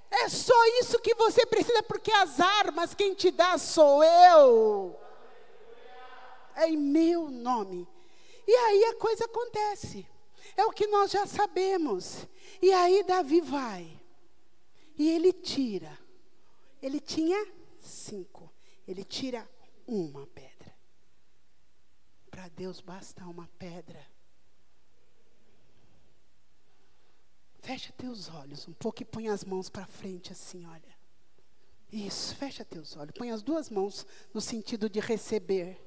É 0.09 0.29
só 0.29 0.55
isso 0.79 0.99
que 0.99 1.13
você 1.15 1.45
precisa, 1.45 1.83
porque 1.83 2.11
as 2.11 2.39
armas 2.39 2.93
quem 2.93 3.13
te 3.13 3.31
dá 3.31 3.57
sou 3.57 4.03
eu. 4.03 4.95
É 6.55 6.69
em 6.69 6.77
meu 6.77 7.29
nome. 7.29 7.87
E 8.47 8.55
aí 8.55 8.85
a 8.85 8.95
coisa 8.95 9.25
acontece. 9.25 10.07
É 10.57 10.65
o 10.65 10.71
que 10.71 10.87
nós 10.87 11.11
já 11.11 11.27
sabemos. 11.27 12.27
E 12.59 12.73
aí 12.73 13.03
Davi 13.03 13.39
vai. 13.39 14.01
E 14.97 15.07
ele 15.11 15.31
tira. 15.31 15.97
Ele 16.81 16.99
tinha 16.99 17.47
cinco. 17.79 18.51
Ele 18.87 19.03
tira 19.03 19.47
uma 19.85 20.25
pedra. 20.25 20.75
Para 22.31 22.47
Deus 22.49 22.81
basta 22.81 23.23
uma 23.25 23.47
pedra. 23.59 24.03
Fecha 27.59 27.93
teus 27.93 28.29
olhos 28.29 28.67
um 28.67 28.73
pouco 28.73 29.01
e 29.01 29.05
põe 29.05 29.27
as 29.27 29.43
mãos 29.43 29.69
para 29.69 29.85
frente 29.85 30.31
assim, 30.31 30.65
olha. 30.65 30.97
Isso, 31.91 32.35
fecha 32.35 32.65
teus 32.65 32.97
olhos. 32.97 33.13
Põe 33.15 33.29
as 33.29 33.41
duas 33.43 33.69
mãos 33.69 34.05
no 34.33 34.41
sentido 34.41 34.89
de 34.89 34.99
receber. 34.99 35.79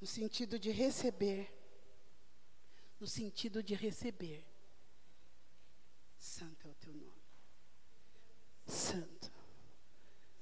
No 0.00 0.06
sentido 0.06 0.58
de 0.58 0.70
receber. 0.70 1.57
No 2.98 3.06
sentido 3.06 3.62
de 3.62 3.74
receber. 3.74 4.46
Santo 6.18 6.66
é 6.66 6.70
o 6.70 6.74
teu 6.74 6.94
nome. 6.94 7.22
Santo. 8.66 9.32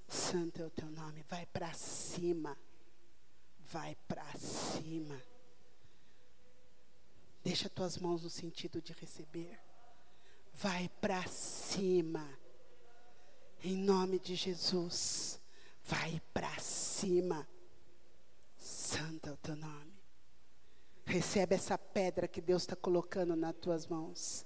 Santo 0.09 0.63
é 0.63 0.67
o 0.67 0.71
teu 0.71 0.91
nome. 0.91 1.23
Vai 1.29 1.47
para 1.47 1.73
cima. 1.75 2.57
Vai 3.59 3.95
para 4.09 4.27
cima. 4.39 5.21
Deixa 7.45 7.69
tuas 7.69 7.99
mãos 7.99 8.23
no 8.23 8.31
sentido 8.31 8.81
de 8.81 8.93
receber 8.93 9.59
vai 10.57 10.89
para 11.01 11.27
cima. 11.27 12.27
Em 13.63 13.77
nome 13.77 14.19
de 14.19 14.35
Jesus, 14.35 15.41
vai 15.85 16.21
para 16.33 16.59
cima. 16.59 17.47
Santo 18.57 19.29
é 19.29 19.33
o 19.33 19.37
teu 19.37 19.57
nome. 19.57 19.96
Recebe 21.07 21.55
essa 21.55 21.79
pedra 21.79 22.29
que 22.29 22.41
Deus 22.41 22.63
está 22.63 22.77
colocando 22.77 23.35
nas 23.35 23.55
tuas 23.57 23.87
mãos. 23.87 24.45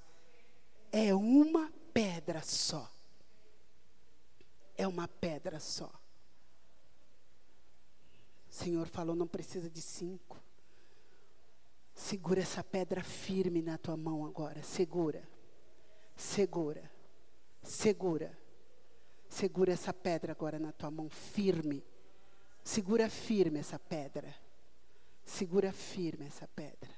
É 0.93 1.13
uma 1.15 1.73
pedra 1.93 2.43
só. 2.43 2.89
É 4.77 4.87
uma 4.87 5.09
pedra 5.09 5.59
só. 5.59 5.91
O 8.49 8.53
Senhor 8.53 8.87
falou: 8.87 9.17
não 9.17 9.27
precisa 9.27 9.69
de 9.69 9.81
cinco. 9.81 10.39
Segura 11.95 12.41
essa 12.41 12.63
pedra 12.63 13.03
firme 13.03 13.61
na 13.61 13.77
tua 13.77 13.97
mão 13.97 14.25
agora. 14.25 14.63
Segura 14.63 15.29
segura, 16.21 16.91
segura, 17.63 18.39
segura 19.27 19.73
essa 19.73 19.93
pedra 19.93 20.33
agora 20.33 20.59
na 20.59 20.71
tua 20.71 20.91
mão, 20.91 21.09
firme. 21.09 21.83
Segura 22.63 23.09
firme 23.09 23.59
essa 23.59 23.79
pedra. 23.79 24.33
Segura 25.25 25.73
firme 25.73 26.27
essa 26.27 26.49
pedra. 26.49 26.91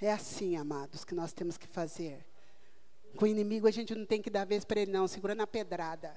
É 0.00 0.12
assim, 0.12 0.56
amados, 0.56 1.04
que 1.04 1.14
nós 1.14 1.32
temos 1.32 1.56
que 1.56 1.66
fazer. 1.66 2.26
Com 3.16 3.24
o 3.24 3.28
inimigo 3.28 3.68
a 3.68 3.70
gente 3.70 3.94
não 3.94 4.04
tem 4.04 4.20
que 4.20 4.30
dar 4.30 4.44
vez 4.44 4.64
para 4.64 4.80
ele, 4.80 4.90
não. 4.90 5.06
Segura 5.06 5.34
na 5.34 5.46
pedrada. 5.46 6.14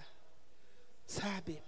Sabe? 1.06 1.62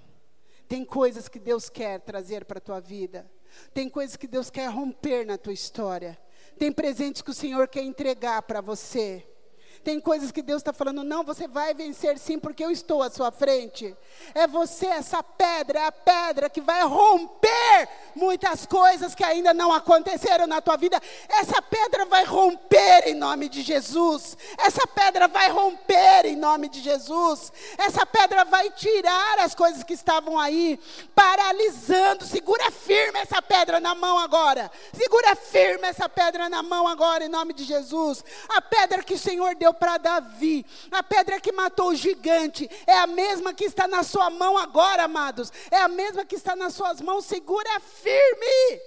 Tem 0.67 0.83
coisas 0.83 1.27
que 1.27 1.39
Deus 1.39 1.69
quer 1.69 2.01
trazer 2.01 2.45
para 2.45 2.57
a 2.57 2.61
tua 2.61 2.79
vida. 2.79 3.29
Tem 3.73 3.89
coisas 3.89 4.15
que 4.15 4.27
Deus 4.27 4.49
quer 4.49 4.69
romper 4.69 5.25
na 5.25 5.37
tua 5.37 5.53
história. 5.53 6.17
Tem 6.57 6.71
presentes 6.71 7.21
que 7.21 7.31
o 7.31 7.35
Senhor 7.35 7.67
quer 7.67 7.83
entregar 7.83 8.41
para 8.41 8.61
você. 8.61 9.25
Tem 9.87 10.01
coisas 10.01 10.33
que 10.33 10.41
Deus 10.41 10.59
está 10.59 10.73
falando, 10.73 11.01
não, 11.01 11.23
você 11.23 11.47
vai 11.47 11.73
vencer 11.73 12.19
sim, 12.19 12.37
porque 12.37 12.61
eu 12.61 12.69
estou 12.69 13.01
à 13.01 13.09
sua 13.09 13.31
frente. 13.31 13.95
É 14.35 14.45
você, 14.45 14.85
essa 14.85 15.23
pedra, 15.23 15.79
é 15.79 15.85
a 15.85 15.91
pedra 15.93 16.49
que 16.49 16.59
vai 16.59 16.83
romper 16.83 17.87
muitas 18.13 18.65
coisas 18.65 19.15
que 19.15 19.23
ainda 19.23 19.53
não 19.53 19.71
aconteceram 19.71 20.45
na 20.45 20.59
tua 20.59 20.75
vida. 20.75 21.01
Essa 21.29 21.61
pedra 21.61 22.03
vai 22.03 22.25
romper 22.25 23.07
em 23.07 23.13
nome 23.13 23.47
de 23.47 23.61
Jesus. 23.61 24.37
Essa 24.57 24.85
pedra 24.87 25.25
vai 25.29 25.49
romper 25.49 26.25
em 26.25 26.35
nome 26.35 26.67
de 26.67 26.81
Jesus. 26.81 27.53
Essa 27.77 28.05
pedra 28.05 28.43
vai 28.43 28.69
tirar 28.71 29.39
as 29.39 29.55
coisas 29.55 29.83
que 29.83 29.93
estavam 29.93 30.37
aí, 30.37 30.77
paralisando. 31.15 32.25
Segura 32.25 32.71
firme 32.71 33.19
essa 33.19 33.41
pedra 33.41 33.79
na 33.79 33.95
mão 33.95 34.19
agora. 34.19 34.69
Segura 34.91 35.33
firme 35.33 35.87
essa 35.87 36.09
pedra 36.09 36.49
na 36.49 36.61
mão 36.61 36.89
agora, 36.89 37.23
em 37.23 37.29
nome 37.29 37.53
de 37.53 37.63
Jesus. 37.63 38.21
A 38.49 38.61
pedra 38.61 39.01
que 39.01 39.13
o 39.13 39.17
Senhor 39.19 39.55
deu 39.55 39.76
para 39.77 39.97
Davi. 39.97 40.65
A 40.91 41.03
pedra 41.03 41.39
que 41.39 41.51
matou 41.51 41.89
o 41.89 41.95
gigante 41.95 42.69
é 42.85 42.97
a 42.97 43.07
mesma 43.07 43.53
que 43.53 43.65
está 43.65 43.87
na 43.87 44.03
sua 44.03 44.29
mão 44.29 44.57
agora, 44.57 45.03
amados. 45.03 45.51
É 45.69 45.77
a 45.77 45.87
mesma 45.87 46.25
que 46.25 46.35
está 46.35 46.55
nas 46.55 46.73
suas 46.73 47.01
mãos. 47.01 47.25
Segura 47.25 47.79
firme. 47.79 48.81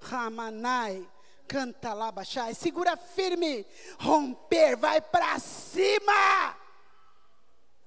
Ramanai. 0.00 1.08
Canta 1.48 1.92
lá, 1.92 2.12
baixai. 2.12 2.54
Segura 2.54 2.96
firme. 2.96 3.66
Romper. 3.98 4.76
Vai 4.76 5.00
para 5.00 5.38
cima. 5.38 6.56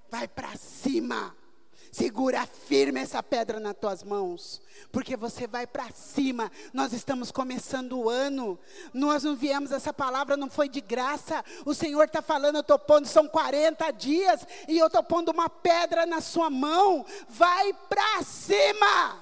Vai 0.09 0.27
para 0.27 0.55
cima. 0.57 1.36
Segura 1.97 2.45
firme 2.45 2.99
essa 2.99 3.23
pedra 3.23 3.59
nas 3.59 3.75
tuas 3.75 4.03
mãos, 4.03 4.61
porque 4.91 5.17
você 5.17 5.47
vai 5.47 5.65
para 5.65 5.89
cima. 5.89 6.51
Nós 6.71 6.93
estamos 6.93 7.31
começando 7.31 7.97
o 7.97 8.07
ano, 8.07 8.59
nós 8.93 9.23
não 9.23 9.35
viemos, 9.35 9.71
essa 9.71 9.91
palavra 9.91 10.37
não 10.37 10.47
foi 10.47 10.69
de 10.69 10.79
graça. 10.79 11.43
O 11.65 11.73
Senhor 11.73 12.03
está 12.03 12.21
falando, 12.21 12.57
eu 12.57 12.61
estou 12.61 12.77
pondo, 12.77 13.07
são 13.07 13.27
40 13.27 13.89
dias, 13.93 14.45
e 14.67 14.77
eu 14.77 14.85
estou 14.85 15.01
pondo 15.01 15.31
uma 15.31 15.49
pedra 15.49 16.05
na 16.05 16.21
sua 16.21 16.51
mão. 16.51 17.03
Vai 17.29 17.73
para 17.73 18.21
cima. 18.21 19.19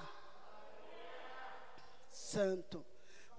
Santo. 2.11 2.85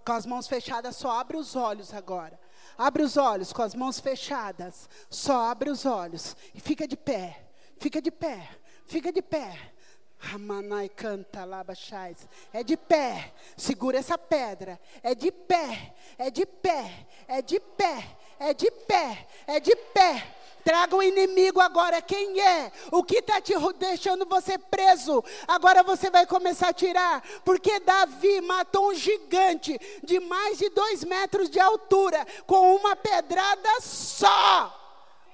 Com 0.02 0.12
as 0.12 0.24
mãos 0.24 0.48
fechadas, 0.48 0.96
só 0.96 1.10
abre 1.10 1.36
os 1.36 1.54
olhos 1.54 1.92
agora. 1.92 2.40
Abre 2.78 3.02
os 3.02 3.18
olhos 3.18 3.52
com 3.52 3.60
as 3.60 3.74
mãos 3.74 4.00
fechadas. 4.00 4.88
Só 5.10 5.50
abre 5.50 5.68
os 5.68 5.84
olhos 5.84 6.34
e 6.54 6.58
fica 6.58 6.88
de 6.88 6.96
pé. 6.96 7.50
Fica 7.78 8.00
de 8.00 8.10
pé. 8.10 8.48
Fica 8.86 9.12
de 9.12 9.20
pé. 9.20 9.72
Ramanai 10.18 10.88
canta 10.88 11.44
labachais. 11.44 12.28
É 12.52 12.62
de 12.62 12.76
pé. 12.76 13.32
Segura 13.56 13.98
essa 13.98 14.16
pedra. 14.16 14.80
É 15.02 15.14
de 15.14 15.30
pé. 15.30 15.94
É 16.16 16.30
de 16.30 16.46
pé. 16.46 17.06
É 17.28 17.42
de 17.42 17.60
pé. 17.60 18.16
É 18.38 18.54
de 18.54 18.70
pé. 18.70 19.26
É 19.46 19.60
de 19.60 19.76
pé. 19.76 20.34
Traga 20.64 20.96
o 20.96 21.02
inimigo 21.02 21.60
agora. 21.60 22.00
Quem 22.00 22.40
é? 22.40 22.72
O 22.90 23.04
que 23.04 23.18
está 23.18 23.40
te 23.40 23.52
deixando 23.78 24.24
você 24.26 24.58
preso? 24.58 25.22
Agora 25.46 25.82
você 25.82 26.10
vai 26.10 26.26
começar 26.26 26.70
a 26.70 26.72
tirar. 26.72 27.22
Porque 27.44 27.78
Davi 27.80 28.40
matou 28.40 28.90
um 28.90 28.94
gigante 28.94 29.78
de 30.02 30.18
mais 30.20 30.58
de 30.58 30.68
dois 30.70 31.04
metros 31.04 31.50
de 31.50 31.60
altura 31.60 32.26
com 32.46 32.74
uma 32.74 32.96
pedrada 32.96 33.80
só. 33.80 34.85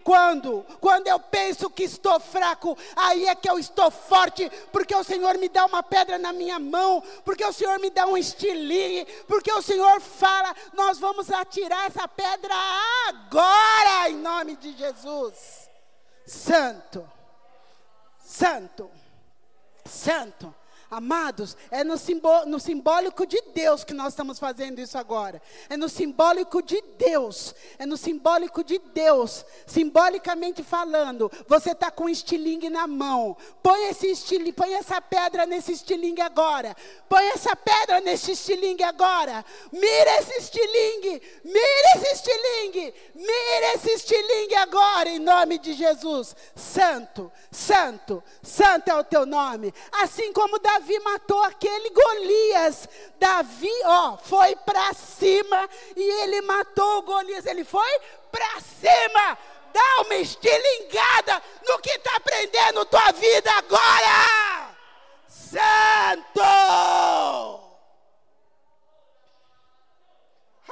Quando? 0.05 0.65
Quando 0.81 1.07
eu 1.07 1.19
penso 1.19 1.71
que 1.71 1.85
estou 1.85 2.19
fraco, 2.21 2.77
aí 2.97 3.27
é 3.27 3.35
que 3.35 3.49
eu 3.49 3.59
estou 3.59 3.91
forte, 3.91 4.51
porque 4.71 4.95
o 4.95 5.05
Senhor 5.05 5.39
me 5.39 5.49
dá 5.49 5.65
uma 5.67 5.83
pedra 5.83 6.19
na 6.19 6.33
minha 6.33 6.59
mão, 6.59 7.03
porque 7.25 7.45
o 7.45 7.53
Senhor 7.53 7.79
me 7.79 7.91
dá 7.91 8.07
um 8.07 8.17
estilingue, 8.17 9.07
porque 9.27 9.53
o 9.53 9.63
Senhor 9.63 10.01
fala: 10.01 10.55
nós 10.73 10.99
vamos 10.99 11.31
atirar 11.31 11.87
essa 11.87 12.07
pedra 12.09 12.55
agora, 13.09 14.11
em 14.11 14.17
nome 14.17 14.57
de 14.57 14.73
Jesus. 14.77 15.69
Santo, 16.27 17.09
Santo, 18.19 18.91
Santo. 19.85 20.62
Amados, 20.93 21.57
é 21.71 21.83
no, 21.83 21.95
no 22.47 22.61
simbólico 22.61 23.25
de 23.27 23.41
Deus 23.55 23.83
que 23.83 23.95
nós 23.95 24.09
estamos 24.09 24.39
fazendo 24.39 24.79
isso 24.79 24.99
agora. 24.99 25.41
É 25.71 25.75
no 25.75 25.89
simbólico 25.89 26.61
de 26.61 26.83
Deus. 26.99 27.55
É 27.79 27.87
no 27.87 27.97
simbólico 27.97 28.63
de 28.63 28.79
Deus. 28.79 29.43
Simbolicamente 29.67 30.63
falando, 30.63 31.33
você 31.49 31.71
está 31.71 31.91
com 31.91 32.05
um 32.05 32.09
estilingue 32.11 32.69
na 32.69 32.87
mão. 32.87 33.35
Põe 33.63 33.89
esse 33.89 34.09
estilingue, 34.09 34.53
põe 34.53 34.75
essa 34.75 35.01
pedra 35.01 35.47
nesse 35.47 35.73
estilingue 35.73 36.21
agora. 36.21 36.77
Põe 37.09 37.27
essa 37.29 37.57
pedra 37.57 38.03
nesse 38.03 38.33
estilingue 38.33 38.85
agora. 38.85 39.43
Mira 39.73 40.19
esse 40.19 40.43
estilingue. 40.43 41.23
Mira 41.43 41.97
esse 41.97 42.13
estilingue. 42.17 42.95
Mira 43.15 43.75
esse 43.77 43.91
estilingue 43.93 44.57
agora, 44.57 45.09
em 45.09 45.19
nome 45.19 45.57
de 45.57 45.73
Jesus. 45.73 46.37
Santo, 46.55 47.33
santo, 47.51 48.23
santo 48.43 48.91
é 48.91 48.95
o 48.95 49.03
teu 49.03 49.25
nome. 49.25 49.73
Assim 49.91 50.35
como 50.35 50.59
Davi 50.59 50.82
Davi 50.83 50.99
matou 50.99 51.41
aquele 51.45 51.91
Golias. 51.91 52.89
Davi, 53.17 53.71
ó, 53.85 54.17
foi 54.17 54.57
para 54.57 54.93
cima 54.93 55.71
e 55.95 56.03
ele 56.23 56.41
matou 56.41 56.99
o 56.99 57.03
Golias. 57.03 57.47
Ele 57.47 57.63
foi 57.63 58.01
para 58.33 58.61
cima. 58.61 59.39
Dá 59.73 60.03
uma 60.03 60.17
estilingada 60.17 61.41
no 61.69 61.79
que 61.79 61.91
está 61.91 62.19
prendendo 62.19 62.85
tua 62.87 63.13
vida 63.13 63.49
agora. 63.53 64.75
Santo! 65.29 66.43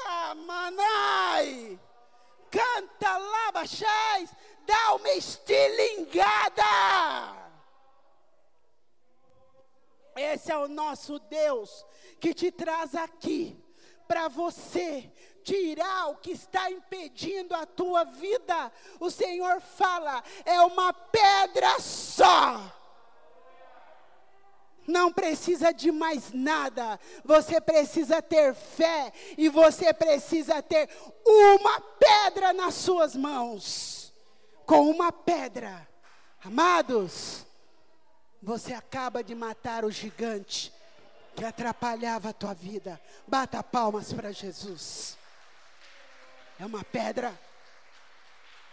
Amanai! 0.05 1.79
Canta 2.51 3.17
lá, 3.17 3.53
baixais 3.53 4.31
dar 4.67 4.97
uma 4.97 5.11
estilingada. 5.11 6.65
Esse 10.21 10.53
é 10.53 10.59
o 10.59 10.69
nosso 10.69 11.19
Deus 11.19 11.87
que 12.21 12.35
te 12.35 12.53
traz 12.53 12.95
aqui 12.95 13.59
para 14.07 14.29
você 14.29 15.11
tirar 15.43 16.09
o 16.09 16.17
que 16.17 16.33
está 16.33 16.71
impedindo 16.71 17.55
a 17.55 17.65
tua 17.65 18.05
vida. 18.05 18.71
O 18.99 19.11
Senhor 19.11 19.61
fala, 19.61 20.23
é 20.45 20.61
uma 20.61 20.93
pedra 20.93 21.81
só. 21.81 22.61
Não 24.87 25.11
precisa 25.11 25.73
de 25.73 25.91
mais 25.91 26.33
nada. 26.33 27.01
Você 27.25 27.61
precisa 27.61 28.21
ter 28.21 28.55
fé 28.55 29.13
e 29.39 29.49
você 29.49 29.95
precisa 29.95 30.61
ter 30.61 30.91
uma 31.25 31.81
pedra 31.81 32.53
nas 32.53 32.75
suas 32.75 33.17
mãos. 33.17 34.13
Com 34.67 34.91
uma 34.91 35.11
pedra. 35.11 35.89
Amados, 36.45 37.47
você 38.43 38.73
acaba 38.73 39.23
de 39.23 39.35
matar 39.35 39.85
o 39.85 39.91
gigante 39.91 40.73
que 41.37 41.45
atrapalhava 41.45 42.31
a 42.31 42.33
tua 42.33 42.55
vida. 42.55 43.01
Bata 43.27 43.63
palmas 43.63 44.13
para 44.13 44.33
Jesus. 44.33 45.17
É 46.59 46.65
uma 46.65 46.85
pedra. 46.85 47.39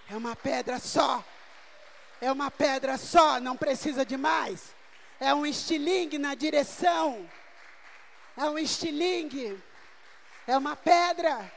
É 0.10 0.16
uma 0.16 0.36
pedra 0.36 0.80
só. 0.80 1.24
É 2.20 2.32
uma 2.32 2.50
pedra 2.50 2.98
só, 2.98 3.40
não 3.40 3.56
precisa 3.56 4.06
de 4.06 4.18
mais. 4.18 4.74
É 5.20 5.34
um 5.34 5.46
estilingue 5.46 6.18
na 6.18 6.34
direção. 6.34 7.30
É 8.36 8.46
um 8.46 8.58
estilingue. 8.58 9.62
É 10.48 10.58
uma 10.58 10.76
pedra. 10.76 11.52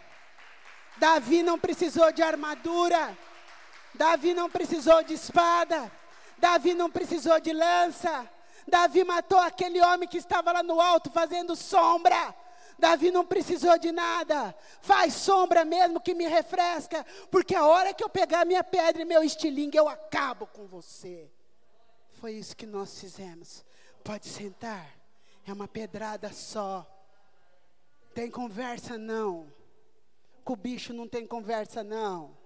Davi 0.96 1.42
não 1.42 1.58
precisou 1.58 2.12
de 2.12 2.22
armadura. 2.22 3.16
Davi 3.94 4.34
não 4.34 4.50
precisou 4.50 5.02
de 5.02 5.14
espada. 5.14 5.90
Davi 6.40 6.74
não 6.74 6.90
precisou 6.90 7.38
de 7.38 7.52
lança. 7.52 8.28
Davi 8.66 9.04
matou 9.04 9.38
aquele 9.38 9.80
homem 9.80 10.08
que 10.08 10.18
estava 10.18 10.52
lá 10.52 10.62
no 10.62 10.80
alto 10.80 11.10
fazendo 11.10 11.54
sombra. 11.54 12.34
Davi 12.78 13.10
não 13.10 13.26
precisou 13.26 13.78
de 13.78 13.92
nada. 13.92 14.56
Faz 14.80 15.12
sombra 15.14 15.64
mesmo 15.64 16.00
que 16.00 16.14
me 16.14 16.26
refresca. 16.26 17.04
Porque 17.30 17.54
a 17.54 17.66
hora 17.66 17.92
que 17.92 18.02
eu 18.02 18.08
pegar 18.08 18.46
minha 18.46 18.64
pedra 18.64 19.02
e 19.02 19.04
meu 19.04 19.22
estilingue, 19.22 19.76
eu 19.76 19.88
acabo 19.88 20.46
com 20.46 20.66
você. 20.66 21.30
Foi 22.12 22.32
isso 22.32 22.56
que 22.56 22.66
nós 22.66 22.98
fizemos. 22.98 23.64
Pode 24.02 24.26
sentar. 24.26 24.86
É 25.46 25.52
uma 25.52 25.68
pedrada 25.68 26.32
só. 26.32 26.86
Tem 28.14 28.30
conversa 28.30 28.96
não. 28.96 29.52
Com 30.42 30.54
o 30.54 30.56
bicho 30.56 30.94
não 30.94 31.06
tem 31.06 31.26
conversa 31.26 31.84
não. 31.84 32.36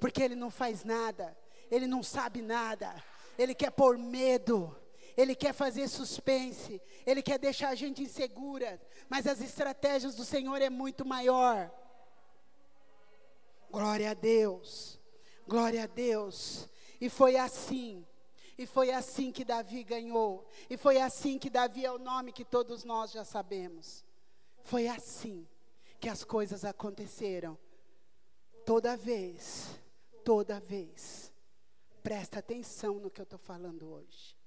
Porque 0.00 0.20
ele 0.20 0.34
não 0.34 0.50
faz 0.50 0.82
nada. 0.82 1.36
Ele 1.70 1.86
não 1.86 2.02
sabe 2.02 2.42
nada. 2.42 2.94
Ele 3.38 3.54
quer 3.54 3.70
pôr 3.70 3.98
medo. 3.98 4.76
Ele 5.16 5.34
quer 5.34 5.54
fazer 5.54 5.88
suspense, 5.88 6.80
ele 7.06 7.22
quer 7.22 7.38
deixar 7.38 7.70
a 7.70 7.74
gente 7.74 8.02
insegura, 8.02 8.78
mas 9.08 9.26
as 9.26 9.40
estratégias 9.40 10.14
do 10.14 10.26
Senhor 10.26 10.60
é 10.60 10.68
muito 10.68 11.06
maior. 11.06 11.72
Glória 13.70 14.10
a 14.10 14.14
Deus. 14.14 15.00
Glória 15.48 15.84
a 15.84 15.86
Deus. 15.86 16.68
E 17.00 17.08
foi 17.08 17.36
assim. 17.36 18.06
E 18.58 18.66
foi 18.66 18.90
assim 18.90 19.32
que 19.32 19.44
Davi 19.44 19.84
ganhou. 19.84 20.46
E 20.68 20.76
foi 20.76 21.00
assim 21.00 21.38
que 21.38 21.48
Davi 21.48 21.84
é 21.84 21.90
o 21.90 21.98
nome 21.98 22.32
que 22.32 22.44
todos 22.44 22.84
nós 22.84 23.10
já 23.10 23.24
sabemos. 23.24 24.04
Foi 24.62 24.86
assim 24.86 25.48
que 25.98 26.10
as 26.10 26.24
coisas 26.24 26.64
aconteceram. 26.64 27.58
Toda 28.66 28.96
vez, 28.96 29.68
toda 30.24 30.60
vez. 30.60 31.32
Presta 32.06 32.38
atenção 32.38 33.00
no 33.00 33.10
que 33.10 33.20
eu 33.20 33.24
estou 33.24 33.36
falando 33.36 33.90
hoje. 33.90 34.38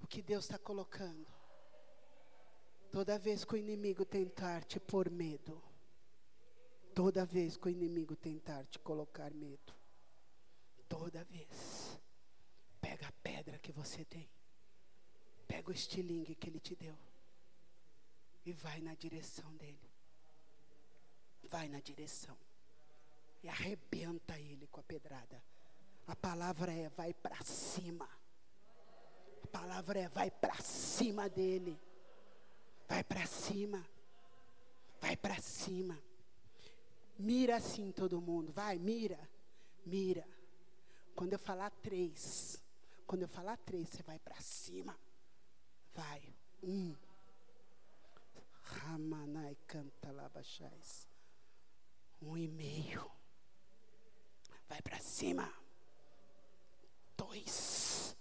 O 0.00 0.06
que 0.06 0.22
Deus 0.22 0.46
está 0.46 0.56
colocando. 0.56 1.26
Toda 2.90 3.18
vez 3.18 3.44
que 3.44 3.52
o 3.52 3.58
inimigo 3.58 4.06
tentar 4.06 4.64
te 4.64 4.80
pôr 4.80 5.10
medo, 5.10 5.62
toda 6.94 7.26
vez 7.26 7.54
que 7.58 7.66
o 7.66 7.68
inimigo 7.68 8.16
tentar 8.16 8.64
te 8.64 8.78
colocar 8.78 9.30
medo, 9.34 9.74
toda 10.88 11.22
vez, 11.24 12.00
pega 12.80 13.08
a 13.08 13.12
pedra 13.12 13.58
que 13.58 13.72
você 13.72 14.02
tem, 14.02 14.30
pega 15.46 15.68
o 15.68 15.74
estilingue 15.74 16.34
que 16.34 16.48
ele 16.48 16.60
te 16.60 16.74
deu. 16.74 16.96
E 18.42 18.54
vai 18.54 18.80
na 18.80 18.94
direção 18.94 19.54
dele. 19.56 19.90
Vai 21.42 21.68
na 21.68 21.78
direção. 21.78 22.38
E 23.42 23.50
arrebenta 23.50 24.40
ele 24.40 24.66
com 24.68 24.80
a 24.80 24.82
pedrada. 24.82 25.44
A 26.06 26.14
palavra 26.14 26.72
é: 26.72 26.88
vai 26.90 27.12
para 27.12 27.42
cima. 27.44 28.08
A 29.42 29.46
palavra 29.48 29.98
é: 29.98 30.08
vai 30.08 30.30
para 30.30 30.54
cima 30.56 31.28
dele. 31.28 31.78
Vai 32.88 33.02
para 33.02 33.26
cima. 33.26 33.84
Vai 35.00 35.16
para 35.16 35.40
cima. 35.40 36.00
Mira 37.18 37.56
assim 37.56 37.90
todo 37.90 38.20
mundo. 38.20 38.52
Vai, 38.52 38.78
mira. 38.78 39.18
Mira. 39.84 40.26
Quando 41.14 41.32
eu 41.32 41.38
falar 41.38 41.70
três. 41.70 42.62
Quando 43.06 43.22
eu 43.22 43.28
falar 43.28 43.56
três, 43.58 43.88
você 43.88 44.02
vai 44.02 44.18
para 44.18 44.40
cima. 44.40 44.96
Vai. 45.94 46.22
Um. 46.62 46.94
Ramanai 48.62 49.56
canta 49.66 50.12
labachais. 50.12 51.08
Um 52.20 52.36
e 52.36 52.46
meio. 52.46 53.10
Vai 54.68 54.82
para 54.82 54.98
cima. 54.98 55.65
Dois. 57.16 58.16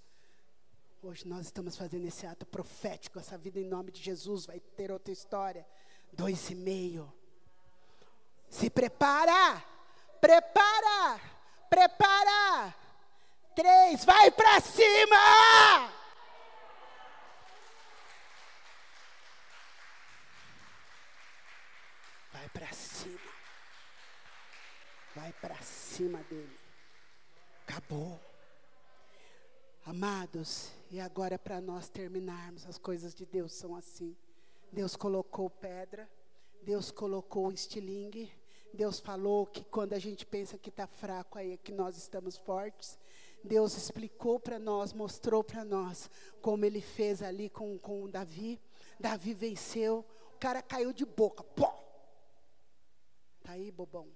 Hoje 1.03 1.27
nós 1.27 1.45
estamos 1.45 1.77
fazendo 1.77 2.07
esse 2.07 2.25
ato 2.25 2.45
profético. 2.45 3.19
Essa 3.19 3.37
vida 3.37 3.59
em 3.59 3.65
nome 3.65 3.91
de 3.91 4.01
Jesus 4.01 4.45
vai 4.45 4.59
ter 4.59 4.91
outra 4.91 5.13
história. 5.13 5.67
Dois 6.11 6.49
e 6.49 6.55
meio. 6.55 7.11
Se 8.49 8.69
prepara! 8.69 9.63
Prepara! 10.19 11.21
Prepara! 11.69 12.75
Três, 13.55 14.03
vai 14.05 14.31
para 14.31 14.59
cima! 14.61 15.93
Vai 22.31 22.49
para 22.49 22.73
cima. 22.73 23.19
Vai 25.15 25.33
para 25.33 25.55
cima 25.61 26.17
dele. 26.23 26.59
Acabou. 27.67 28.34
Amados, 29.85 30.71
e 30.89 30.99
agora 30.99 31.37
para 31.37 31.61
nós 31.61 31.87
terminarmos, 31.87 32.65
as 32.65 32.75
coisas 32.75 33.13
de 33.13 33.23
Deus 33.23 33.53
são 33.53 33.75
assim. 33.75 34.17
Deus 34.71 34.95
colocou 34.95 35.47
pedra, 35.47 36.09
Deus 36.63 36.89
colocou 36.89 37.51
estilingue, 37.51 38.33
Deus 38.73 38.99
falou 38.99 39.45
que 39.45 39.63
quando 39.63 39.93
a 39.93 39.99
gente 39.99 40.25
pensa 40.25 40.57
que 40.57 40.69
está 40.69 40.87
fraco, 40.87 41.37
aí 41.37 41.51
é 41.51 41.57
que 41.57 41.71
nós 41.71 41.97
estamos 41.97 42.35
fortes. 42.35 42.97
Deus 43.43 43.77
explicou 43.77 44.39
para 44.39 44.57
nós, 44.57 44.91
mostrou 44.91 45.43
para 45.43 45.63
nós 45.63 46.09
como 46.41 46.65
ele 46.65 46.81
fez 46.81 47.21
ali 47.21 47.47
com, 47.47 47.77
com 47.77 48.09
Davi. 48.09 48.59
Davi 48.99 49.35
venceu, 49.35 50.03
o 50.33 50.39
cara 50.39 50.63
caiu 50.63 50.91
de 50.91 51.05
boca, 51.05 51.43
pó. 51.43 51.79
Tá 53.43 53.51
aí, 53.51 53.69
bobão. 53.69 54.07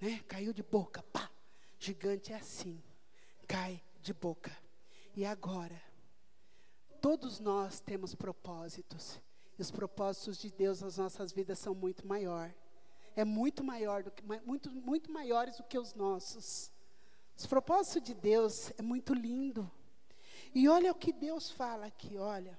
Né? 0.00 0.24
Caiu 0.26 0.54
de 0.54 0.62
boca, 0.62 1.02
pá. 1.12 1.30
Gigante 1.78 2.32
é 2.32 2.36
assim, 2.36 2.82
cai 3.46 3.82
de 4.06 4.14
boca. 4.14 4.56
E 5.16 5.24
agora, 5.24 5.82
todos 7.00 7.40
nós 7.40 7.80
temos 7.80 8.14
propósitos. 8.14 9.20
E 9.58 9.62
os 9.62 9.70
propósitos 9.70 10.38
de 10.38 10.50
Deus 10.50 10.80
nas 10.80 10.98
nossas 10.98 11.32
vidas 11.32 11.58
são 11.58 11.74
muito 11.74 12.06
maior. 12.06 12.54
É 13.16 13.24
muito 13.24 13.64
maior 13.64 14.02
do 14.02 14.10
que 14.10 14.22
muito 14.44 14.70
muito 14.70 15.10
maiores 15.10 15.56
do 15.56 15.64
que 15.64 15.78
os 15.78 15.94
nossos. 15.94 16.70
Os 17.36 17.46
propósitos 17.46 18.02
de 18.02 18.14
Deus 18.14 18.70
é 18.78 18.82
muito 18.82 19.12
lindo. 19.12 19.70
E 20.54 20.68
olha 20.68 20.92
o 20.92 20.94
que 20.94 21.12
Deus 21.12 21.50
fala 21.50 21.86
aqui, 21.86 22.16
olha. 22.16 22.58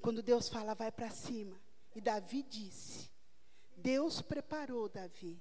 Quando 0.00 0.22
Deus 0.22 0.48
fala 0.48 0.74
vai 0.74 0.90
para 0.90 1.10
cima, 1.10 1.60
e 1.94 2.00
Davi 2.00 2.42
disse: 2.44 3.10
Deus 3.76 4.22
preparou 4.22 4.88
Davi. 4.88 5.40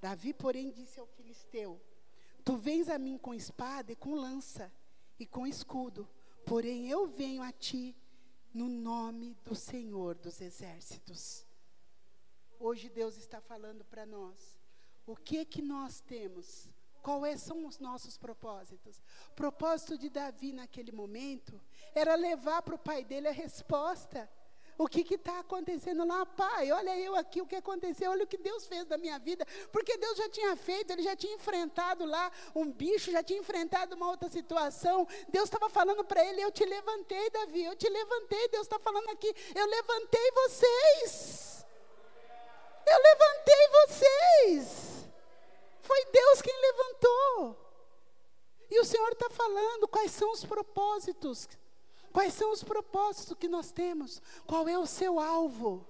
Davi, 0.00 0.34
porém, 0.34 0.70
disse 0.70 1.00
ao 1.00 1.06
filisteu: 1.06 1.80
Tu 2.46 2.56
vens 2.56 2.88
a 2.88 2.96
mim 2.96 3.18
com 3.18 3.34
espada 3.34 3.90
e 3.90 3.96
com 3.96 4.14
lança 4.14 4.72
e 5.18 5.26
com 5.26 5.48
escudo, 5.48 6.08
porém 6.46 6.88
eu 6.88 7.04
venho 7.04 7.42
a 7.42 7.50
ti 7.50 7.96
no 8.54 8.68
nome 8.68 9.34
do 9.44 9.56
Senhor 9.56 10.14
dos 10.14 10.40
exércitos. 10.40 11.44
Hoje 12.60 12.88
Deus 12.88 13.16
está 13.16 13.40
falando 13.40 13.84
para 13.84 14.06
nós. 14.06 14.60
O 15.04 15.16
que 15.16 15.44
que 15.44 15.60
nós 15.60 15.98
temos? 15.98 16.68
Quais 17.02 17.42
são 17.42 17.66
os 17.66 17.80
nossos 17.80 18.16
propósitos? 18.16 19.02
O 19.32 19.34
propósito 19.34 19.98
de 19.98 20.08
Davi 20.08 20.52
naquele 20.52 20.92
momento 20.92 21.60
era 21.96 22.14
levar 22.14 22.62
para 22.62 22.76
o 22.76 22.78
pai 22.78 23.04
dele 23.04 23.26
a 23.26 23.32
resposta. 23.32 24.30
O 24.78 24.86
que 24.86 25.14
está 25.14 25.38
acontecendo 25.38 26.06
lá, 26.06 26.26
pai? 26.26 26.70
Olha 26.70 26.98
eu 26.98 27.16
aqui, 27.16 27.40
o 27.40 27.46
que 27.46 27.56
aconteceu, 27.56 28.10
olha 28.10 28.24
o 28.24 28.26
que 28.26 28.36
Deus 28.36 28.66
fez 28.66 28.84
da 28.84 28.98
minha 28.98 29.18
vida. 29.18 29.46
Porque 29.72 29.96
Deus 29.96 30.18
já 30.18 30.28
tinha 30.28 30.54
feito, 30.54 30.90
ele 30.90 31.02
já 31.02 31.16
tinha 31.16 31.34
enfrentado 31.34 32.04
lá 32.04 32.30
um 32.54 32.70
bicho, 32.70 33.10
já 33.10 33.22
tinha 33.22 33.38
enfrentado 33.38 33.96
uma 33.96 34.10
outra 34.10 34.28
situação. 34.28 35.08
Deus 35.28 35.44
estava 35.44 35.70
falando 35.70 36.04
para 36.04 36.22
ele: 36.22 36.42
Eu 36.42 36.52
te 36.52 36.64
levantei, 36.64 37.30
Davi, 37.30 37.64
eu 37.64 37.74
te 37.74 37.88
levantei. 37.88 38.48
Deus 38.48 38.66
está 38.66 38.78
falando 38.78 39.08
aqui: 39.08 39.34
Eu 39.54 39.66
levantei 39.66 40.30
vocês. 40.32 41.66
Eu 42.86 42.98
levantei 43.02 43.68
vocês. 43.86 45.08
Foi 45.80 46.04
Deus 46.12 46.42
quem 46.42 46.60
levantou. 46.60 47.66
E 48.70 48.78
o 48.78 48.84
Senhor 48.84 49.10
está 49.12 49.30
falando 49.30 49.88
quais 49.88 50.10
são 50.10 50.30
os 50.32 50.44
propósitos 50.44 51.48
Quais 52.16 52.32
são 52.32 52.50
os 52.50 52.64
propósitos 52.64 53.36
que 53.36 53.46
nós 53.46 53.70
temos? 53.70 54.22
Qual 54.46 54.66
é 54.66 54.78
o 54.78 54.86
seu 54.86 55.20
alvo? 55.20 55.86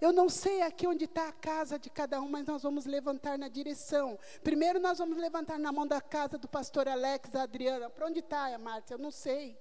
Eu 0.00 0.12
não 0.12 0.28
sei 0.28 0.62
aqui 0.62 0.86
onde 0.86 1.06
está 1.06 1.26
a 1.26 1.32
casa 1.32 1.80
de 1.80 1.90
cada 1.90 2.20
um, 2.20 2.28
mas 2.28 2.46
nós 2.46 2.62
vamos 2.62 2.86
levantar 2.86 3.36
na 3.36 3.48
direção. 3.48 4.16
Primeiro 4.44 4.78
nós 4.78 4.98
vamos 4.98 5.18
levantar 5.18 5.58
na 5.58 5.72
mão 5.72 5.84
da 5.84 6.00
casa 6.00 6.38
do 6.38 6.46
pastor 6.46 6.86
Alex, 6.86 7.34
a 7.34 7.42
Adriana. 7.42 7.90
Para 7.90 8.06
onde 8.06 8.20
está, 8.20 8.56
Márcia? 8.56 8.94
Eu 8.94 8.98
não 8.98 9.10
sei. 9.10 9.58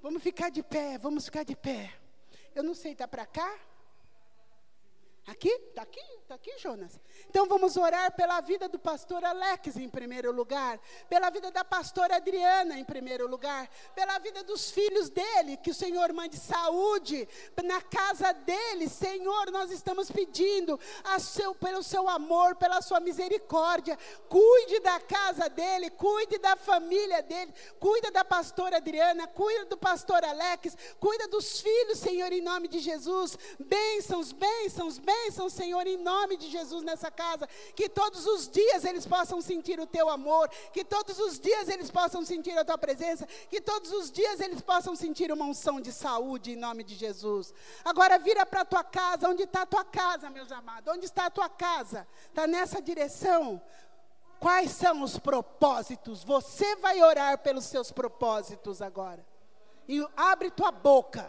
Vamos 0.00 0.22
ficar 0.22 0.50
de 0.50 0.62
pé, 0.62 0.98
vamos 0.98 1.24
ficar 1.24 1.42
de 1.42 1.56
pé. 1.56 1.92
Eu 2.54 2.62
não 2.62 2.72
sei, 2.72 2.92
está 2.92 3.08
para 3.08 3.26
cá? 3.26 3.58
Aqui? 5.26 5.48
Está 5.48 5.82
aqui? 5.82 6.00
Está 6.26 6.34
aqui, 6.34 6.58
Jonas? 6.58 6.98
Então 7.30 7.46
vamos 7.46 7.76
orar 7.76 8.10
pela 8.16 8.40
vida 8.40 8.68
do 8.68 8.80
pastor 8.80 9.24
Alex 9.24 9.76
em 9.76 9.88
primeiro 9.88 10.32
lugar, 10.32 10.76
pela 11.08 11.30
vida 11.30 11.52
da 11.52 11.64
pastora 11.64 12.16
Adriana 12.16 12.76
em 12.76 12.84
primeiro 12.84 13.28
lugar, 13.28 13.70
pela 13.94 14.18
vida 14.18 14.42
dos 14.42 14.72
filhos 14.72 15.08
dele, 15.08 15.56
que 15.56 15.70
o 15.70 15.74
Senhor 15.74 16.12
mande 16.12 16.36
saúde 16.36 17.28
na 17.62 17.80
casa 17.80 18.32
dele. 18.32 18.88
Senhor, 18.88 19.52
nós 19.52 19.70
estamos 19.70 20.10
pedindo 20.10 20.80
seu, 21.20 21.54
pelo 21.54 21.84
seu 21.84 22.08
amor, 22.08 22.56
pela 22.56 22.82
sua 22.82 22.98
misericórdia. 22.98 23.96
Cuide 24.28 24.80
da 24.80 24.98
casa 24.98 25.48
dele, 25.48 25.90
cuide 25.90 26.38
da 26.38 26.56
família 26.56 27.22
dele, 27.22 27.54
cuida 27.78 28.10
da 28.10 28.24
pastora 28.24 28.78
Adriana, 28.78 29.28
cuida 29.28 29.66
do 29.66 29.76
pastor 29.76 30.24
Alex, 30.24 30.76
cuida 30.98 31.28
dos 31.28 31.60
filhos, 31.60 32.00
Senhor, 32.00 32.32
em 32.32 32.40
nome 32.40 32.66
de 32.66 32.80
Jesus. 32.80 33.38
Bênçãos, 33.60 34.32
bênçãos, 34.32 34.98
bênçãos 34.98 35.26
bênção, 35.36 35.48
Senhor, 35.48 35.86
em 35.86 35.98
nome 35.98 36.15
de 36.36 36.50
Jesus 36.50 36.82
nessa 36.82 37.10
casa. 37.10 37.48
Que 37.74 37.88
todos 37.88 38.26
os 38.26 38.48
dias 38.48 38.84
eles 38.84 39.06
possam 39.06 39.40
sentir 39.40 39.78
o 39.78 39.86
teu 39.86 40.08
amor. 40.08 40.48
Que 40.72 40.84
todos 40.84 41.18
os 41.18 41.38
dias 41.38 41.68
eles 41.68 41.90
possam 41.90 42.24
sentir 42.24 42.56
a 42.56 42.64
tua 42.64 42.78
presença. 42.78 43.26
Que 43.50 43.60
todos 43.60 43.92
os 43.92 44.10
dias 44.10 44.40
eles 44.40 44.60
possam 44.60 44.96
sentir 44.96 45.30
uma 45.30 45.44
unção 45.44 45.80
de 45.80 45.92
saúde 45.92 46.52
em 46.52 46.56
nome 46.56 46.82
de 46.84 46.94
Jesus. 46.94 47.52
Agora 47.84 48.18
vira 48.18 48.46
para 48.46 48.62
a 48.62 48.64
tua 48.64 48.84
casa. 48.84 49.28
Onde 49.28 49.42
está 49.42 49.62
a 49.62 49.66
tua 49.66 49.84
casa, 49.84 50.30
meus 50.30 50.50
amados? 50.50 50.92
Onde 50.92 51.04
está 51.04 51.26
a 51.26 51.30
tua 51.30 51.48
casa? 51.48 52.06
Está 52.28 52.46
nessa 52.46 52.80
direção? 52.80 53.60
Quais 54.38 54.70
são 54.72 55.02
os 55.02 55.18
propósitos? 55.18 56.22
Você 56.22 56.76
vai 56.76 57.02
orar 57.02 57.38
pelos 57.38 57.64
seus 57.64 57.90
propósitos 57.90 58.82
agora. 58.82 59.24
E 59.88 60.06
abre 60.16 60.50
tua 60.50 60.70
boca. 60.70 61.28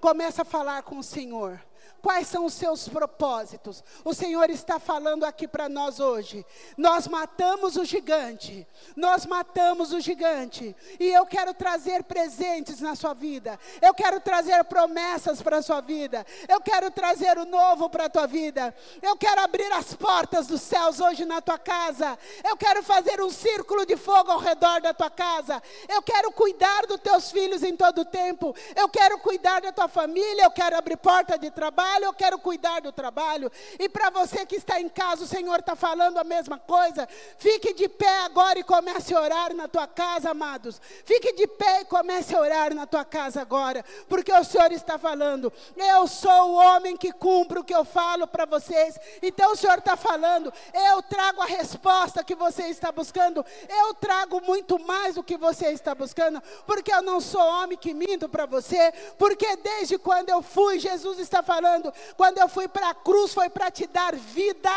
Começa 0.00 0.42
a 0.42 0.44
falar 0.44 0.82
com 0.82 0.98
o 0.98 1.02
Senhor. 1.02 1.64
Quais 2.04 2.26
são 2.26 2.44
os 2.44 2.52
seus 2.52 2.86
propósitos? 2.86 3.82
O 4.04 4.12
Senhor 4.12 4.50
está 4.50 4.78
falando 4.78 5.24
aqui 5.24 5.48
para 5.48 5.70
nós 5.70 6.00
hoje. 6.00 6.44
Nós 6.76 7.08
matamos 7.08 7.76
o 7.76 7.84
gigante. 7.86 8.68
Nós 8.94 9.24
matamos 9.24 9.90
o 9.90 9.98
gigante. 10.00 10.76
E 11.00 11.06
eu 11.08 11.24
quero 11.24 11.54
trazer 11.54 12.04
presentes 12.04 12.78
na 12.78 12.94
sua 12.94 13.14
vida. 13.14 13.58
Eu 13.80 13.94
quero 13.94 14.20
trazer 14.20 14.62
promessas 14.64 15.40
para 15.40 15.56
a 15.56 15.62
sua 15.62 15.80
vida. 15.80 16.26
Eu 16.46 16.60
quero 16.60 16.90
trazer 16.90 17.38
o 17.38 17.46
novo 17.46 17.88
para 17.88 18.04
a 18.04 18.10
tua 18.10 18.26
vida. 18.26 18.74
Eu 19.00 19.16
quero 19.16 19.40
abrir 19.40 19.72
as 19.72 19.94
portas 19.94 20.46
dos 20.46 20.60
céus 20.60 21.00
hoje 21.00 21.24
na 21.24 21.40
tua 21.40 21.58
casa. 21.58 22.18
Eu 22.46 22.54
quero 22.54 22.82
fazer 22.82 23.18
um 23.22 23.30
círculo 23.30 23.86
de 23.86 23.96
fogo 23.96 24.30
ao 24.30 24.40
redor 24.40 24.82
da 24.82 24.92
tua 24.92 25.08
casa. 25.08 25.62
Eu 25.88 26.02
quero 26.02 26.30
cuidar 26.32 26.84
dos 26.86 27.00
teus 27.00 27.32
filhos 27.32 27.62
em 27.62 27.74
todo 27.74 28.02
o 28.02 28.04
tempo. 28.04 28.54
Eu 28.76 28.90
quero 28.90 29.18
cuidar 29.20 29.62
da 29.62 29.72
tua 29.72 29.88
família. 29.88 30.44
Eu 30.44 30.50
quero 30.50 30.76
abrir 30.76 30.98
porta 30.98 31.38
de 31.38 31.50
trabalho 31.50 31.93
trabalho, 31.94 32.04
eu 32.06 32.12
quero 32.12 32.38
cuidar 32.38 32.80
do 32.80 32.92
trabalho. 32.92 33.50
E 33.78 33.88
para 33.88 34.10
você 34.10 34.44
que 34.46 34.56
está 34.56 34.80
em 34.80 34.88
casa, 34.88 35.24
o 35.24 35.26
Senhor 35.26 35.60
está 35.60 35.76
falando 35.76 36.18
a 36.18 36.24
mesma 36.24 36.58
coisa. 36.58 37.08
Fique 37.38 37.72
de 37.72 37.88
pé 37.88 38.24
agora 38.24 38.58
e 38.58 38.64
comece 38.64 39.14
a 39.14 39.20
orar 39.20 39.54
na 39.54 39.68
tua 39.68 39.86
casa, 39.86 40.30
amados. 40.30 40.80
Fique 41.04 41.32
de 41.32 41.46
pé 41.46 41.82
e 41.82 41.84
comece 41.84 42.34
a 42.34 42.40
orar 42.40 42.74
na 42.74 42.86
tua 42.86 43.04
casa 43.04 43.40
agora. 43.40 43.84
Porque 44.08 44.32
o 44.32 44.44
Senhor 44.44 44.72
está 44.72 44.98
falando. 44.98 45.52
Eu 45.76 46.06
sou 46.06 46.50
o 46.50 46.54
homem 46.54 46.96
que 46.96 47.12
cumpre 47.12 47.58
o 47.58 47.64
que 47.64 47.74
eu 47.74 47.84
falo 47.84 48.26
para 48.26 48.44
vocês. 48.44 48.98
Então 49.22 49.52
o 49.52 49.56
Senhor 49.56 49.78
está 49.78 49.96
falando. 49.96 50.52
Eu 50.72 51.02
trago 51.02 51.42
a 51.42 51.46
resposta 51.46 52.24
que 52.24 52.34
você 52.34 52.64
está 52.68 52.90
buscando. 52.90 53.44
Eu 53.68 53.94
trago 53.94 54.40
muito 54.40 54.78
mais 54.78 55.14
do 55.14 55.22
que 55.22 55.36
você 55.36 55.68
está 55.68 55.94
buscando. 55.94 56.42
Porque 56.66 56.92
eu 56.92 57.02
não 57.02 57.20
sou 57.20 57.40
homem 57.40 57.78
que 57.78 57.94
minto 57.94 58.28
para 58.28 58.46
você. 58.46 58.92
Porque 59.18 59.56
desde 59.56 59.98
quando 59.98 60.30
eu 60.30 60.42
fui, 60.42 60.78
Jesus 60.78 61.18
está 61.18 61.42
falando 61.42 61.83
falando, 61.84 61.94
quando 62.16 62.38
eu 62.38 62.48
fui 62.48 62.68
para 62.68 62.90
a 62.90 62.94
cruz 62.94 63.34
foi 63.34 63.50
para 63.50 63.70
te 63.70 63.86
dar 63.86 64.14
vida. 64.14 64.70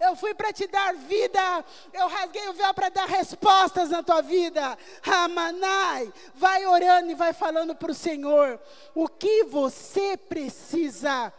Eu 0.00 0.16
fui 0.16 0.34
para 0.34 0.52
te 0.52 0.66
dar 0.66 0.94
vida. 0.94 1.64
Eu 1.92 2.08
rasguei 2.08 2.48
o 2.48 2.54
véu 2.54 2.74
para 2.74 2.88
dar 2.88 3.06
respostas 3.06 3.90
na 3.90 4.02
tua 4.02 4.20
vida. 4.20 4.76
Ramanai, 5.02 6.12
vai 6.34 6.66
orando 6.66 7.10
e 7.10 7.14
vai 7.14 7.32
falando 7.32 7.74
para 7.74 7.92
o 7.92 7.94
Senhor 7.94 8.58
o 8.94 9.06
que 9.08 9.44
você 9.44 10.16
precisa 10.16 11.32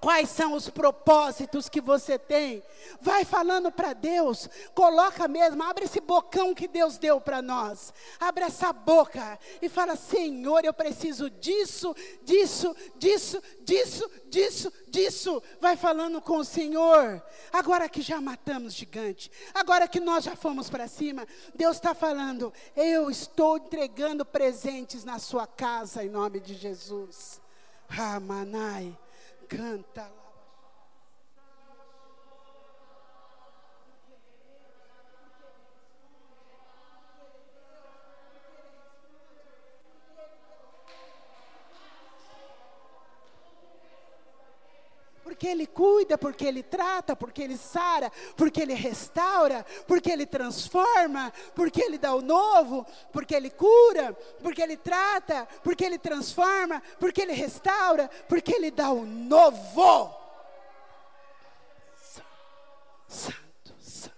Quais 0.00 0.30
são 0.30 0.54
os 0.54 0.70
propósitos 0.70 1.68
que 1.68 1.78
você 1.78 2.18
tem? 2.18 2.62
Vai 3.02 3.22
falando 3.22 3.70
para 3.70 3.92
Deus, 3.92 4.48
coloca 4.74 5.28
mesmo, 5.28 5.62
abre 5.62 5.84
esse 5.84 6.00
bocão 6.00 6.54
que 6.54 6.66
Deus 6.66 6.96
deu 6.96 7.20
para 7.20 7.42
nós. 7.42 7.92
Abre 8.18 8.44
essa 8.44 8.72
boca 8.72 9.38
e 9.60 9.68
fala: 9.68 9.96
Senhor, 9.96 10.64
eu 10.64 10.72
preciso 10.72 11.28
disso, 11.28 11.94
disso, 12.22 12.74
disso, 12.96 13.42
disso, 13.60 14.10
disso, 14.26 14.72
disso. 14.88 15.42
Vai 15.60 15.76
falando 15.76 16.22
com 16.22 16.38
o 16.38 16.44
Senhor. 16.46 17.22
Agora 17.52 17.86
que 17.86 18.00
já 18.00 18.22
matamos 18.22 18.72
gigante, 18.72 19.30
agora 19.52 19.86
que 19.86 20.00
nós 20.00 20.24
já 20.24 20.34
fomos 20.34 20.70
para 20.70 20.88
cima, 20.88 21.26
Deus 21.54 21.76
está 21.76 21.94
falando: 21.94 22.54
Eu 22.74 23.10
estou 23.10 23.58
entregando 23.58 24.24
presentes 24.24 25.04
na 25.04 25.18
sua 25.18 25.46
casa 25.46 26.02
em 26.02 26.08
nome 26.08 26.40
de 26.40 26.54
Jesus. 26.54 27.38
Ramanai 27.86 28.96
canta 29.50 30.19
porque 45.40 45.48
Ele 45.48 45.66
cuida, 45.66 46.18
porque 46.18 46.44
Ele 46.44 46.62
trata, 46.62 47.16
porque 47.16 47.42
Ele 47.42 47.56
sara, 47.56 48.12
porque 48.36 48.60
Ele 48.60 48.74
restaura, 48.74 49.64
porque 49.86 50.10
Ele 50.10 50.26
transforma, 50.26 51.32
porque 51.54 51.80
Ele 51.80 51.96
dá 51.96 52.14
o 52.14 52.20
novo, 52.20 52.86
porque 53.10 53.34
Ele 53.34 53.48
cura, 53.48 54.12
porque 54.42 54.60
Ele 54.60 54.76
trata, 54.76 55.48
porque 55.64 55.82
Ele 55.82 55.98
transforma, 55.98 56.82
porque 56.98 57.22
Ele 57.22 57.32
restaura, 57.32 58.10
porque 58.28 58.52
Ele 58.52 58.70
dá 58.70 58.90
o 58.90 59.06
novo. 59.06 60.14
Santo, 63.08 63.74
santo, 63.78 64.12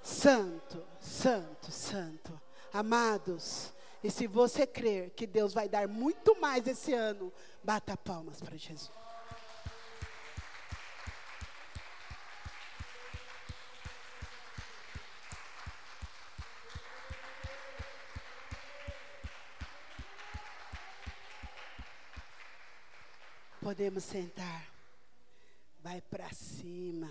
santo, 0.00 0.86
santo, 1.00 1.72
santo. 1.72 2.40
Amados, 2.72 3.72
e 4.00 4.12
se 4.12 4.28
você 4.28 4.64
crer 4.64 5.10
que 5.10 5.26
Deus 5.26 5.52
vai 5.52 5.68
dar 5.68 5.88
muito 5.88 6.40
mais 6.40 6.68
esse 6.68 6.94
ano, 6.94 7.32
bata 7.64 7.96
palmas 7.96 8.40
para 8.40 8.56
Jesus. 8.56 9.05
Podemos 23.66 24.04
sentar. 24.04 24.72
Vai 25.80 26.00
para 26.00 26.32
cima. 26.32 27.10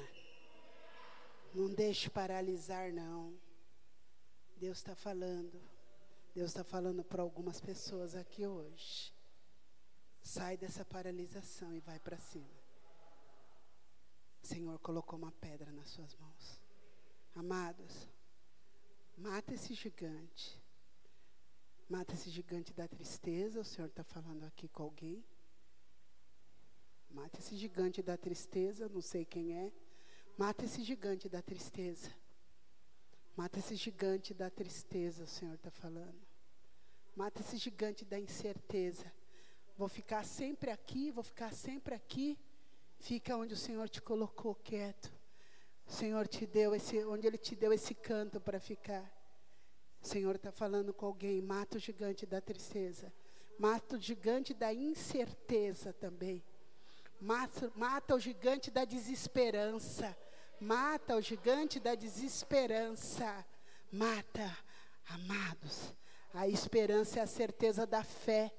Não 1.53 1.67
deixe 1.67 2.09
paralisar, 2.09 2.93
não. 2.93 3.37
Deus 4.55 4.77
está 4.77 4.95
falando. 4.95 5.61
Deus 6.33 6.51
está 6.51 6.63
falando 6.63 7.03
para 7.03 7.21
algumas 7.21 7.59
pessoas 7.59 8.15
aqui 8.15 8.47
hoje. 8.47 9.13
Sai 10.21 10.55
dessa 10.55 10.85
paralisação 10.85 11.75
e 11.75 11.81
vai 11.81 11.99
para 11.99 12.17
cima. 12.17 12.47
O 14.41 14.47
Senhor 14.47 14.79
colocou 14.79 15.19
uma 15.19 15.33
pedra 15.33 15.73
nas 15.73 15.89
suas 15.89 16.15
mãos. 16.15 16.61
Amados, 17.35 18.07
mata 19.17 19.53
esse 19.53 19.73
gigante. 19.73 20.57
Mata 21.89 22.13
esse 22.13 22.29
gigante 22.29 22.73
da 22.73 22.87
tristeza. 22.87 23.59
O 23.59 23.65
Senhor 23.65 23.87
está 23.87 24.05
falando 24.05 24.45
aqui 24.45 24.69
com 24.69 24.83
alguém. 24.83 25.21
Mata 27.15 27.39
esse 27.39 27.55
gigante 27.55 28.03
da 28.03 28.17
tristeza. 28.17 28.89
Não 28.89 28.99
sei 28.99 29.23
quem 29.23 29.57
é. 29.57 29.71
Mata 30.37 30.65
esse 30.65 30.83
gigante 30.83 31.29
da 31.29 31.41
tristeza. 31.41 32.11
Mata 33.37 33.57
esse 33.57 33.73
gigante 33.75 34.33
da 34.33 34.49
tristeza, 34.49 35.23
o 35.23 35.27
Senhor 35.27 35.55
está 35.55 35.71
falando. 35.71 36.21
Mata 37.15 37.39
esse 37.39 37.55
gigante 37.55 38.03
da 38.03 38.19
incerteza. 38.19 39.09
Vou 39.77 39.87
ficar 39.87 40.25
sempre 40.25 40.71
aqui, 40.71 41.09
vou 41.09 41.23
ficar 41.23 41.53
sempre 41.53 41.95
aqui. 41.95 42.37
Fica 42.99 43.37
onde 43.37 43.53
o 43.53 43.57
Senhor 43.57 43.87
te 43.87 44.01
colocou 44.01 44.53
quieto. 44.53 45.09
O 45.87 45.91
Senhor 45.93 46.27
te 46.27 46.45
deu 46.45 46.75
esse, 46.75 47.01
onde 47.05 47.27
Ele 47.27 47.37
te 47.37 47.55
deu 47.55 47.71
esse 47.71 47.95
canto 47.95 48.41
para 48.41 48.59
ficar. 48.59 49.09
O 50.01 50.05
Senhor 50.05 50.35
está 50.35 50.51
falando 50.51 50.93
com 50.93 51.05
alguém. 51.05 51.41
Mata 51.41 51.77
o 51.77 51.79
gigante 51.79 52.25
da 52.25 52.41
tristeza. 52.41 53.13
Mata 53.57 53.95
o 53.95 53.99
gigante 53.99 54.53
da 54.53 54.73
incerteza 54.73 55.93
também. 55.93 56.43
Mata, 57.19 57.71
mata 57.75 58.15
o 58.15 58.19
gigante 58.19 58.69
da 58.69 58.85
desesperança. 58.85 60.15
Mata 60.59 61.15
o 61.15 61.21
gigante 61.21 61.79
da 61.79 61.95
desesperança. 61.95 63.45
Mata, 63.91 64.57
amados. 65.09 65.93
A 66.33 66.47
esperança 66.47 67.19
é 67.19 67.23
a 67.23 67.27
certeza 67.27 67.85
da 67.85 68.03
fé. 68.03 68.53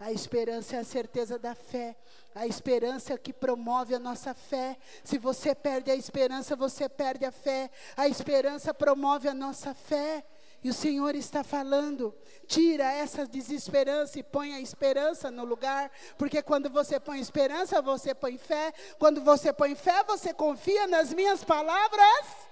A 0.00 0.10
esperança 0.10 0.76
é 0.76 0.78
a 0.78 0.84
certeza 0.84 1.38
da 1.38 1.54
fé. 1.54 1.94
A 2.34 2.46
esperança 2.46 3.12
é 3.12 3.18
que 3.18 3.32
promove 3.32 3.94
a 3.94 3.98
nossa 3.98 4.32
fé. 4.32 4.78
Se 5.04 5.18
você 5.18 5.54
perde 5.54 5.90
a 5.90 5.94
esperança, 5.94 6.56
você 6.56 6.88
perde 6.88 7.26
a 7.26 7.30
fé. 7.30 7.70
A 7.96 8.08
esperança 8.08 8.72
promove 8.72 9.28
a 9.28 9.34
nossa 9.34 9.74
fé. 9.74 10.24
E 10.62 10.68
o 10.68 10.74
Senhor 10.74 11.14
está 11.14 11.42
falando: 11.42 12.14
tira 12.46 12.84
essa 12.84 13.26
desesperança 13.26 14.18
e 14.18 14.22
põe 14.22 14.54
a 14.54 14.60
esperança 14.60 15.30
no 15.30 15.44
lugar, 15.44 15.90
porque 16.18 16.42
quando 16.42 16.68
você 16.68 17.00
põe 17.00 17.20
esperança, 17.20 17.80
você 17.80 18.14
põe 18.14 18.36
fé. 18.36 18.72
Quando 18.98 19.22
você 19.22 19.52
põe 19.52 19.74
fé, 19.74 20.02
você 20.04 20.34
confia 20.34 20.86
nas 20.86 21.12
minhas 21.12 21.42
palavras. 21.42 22.50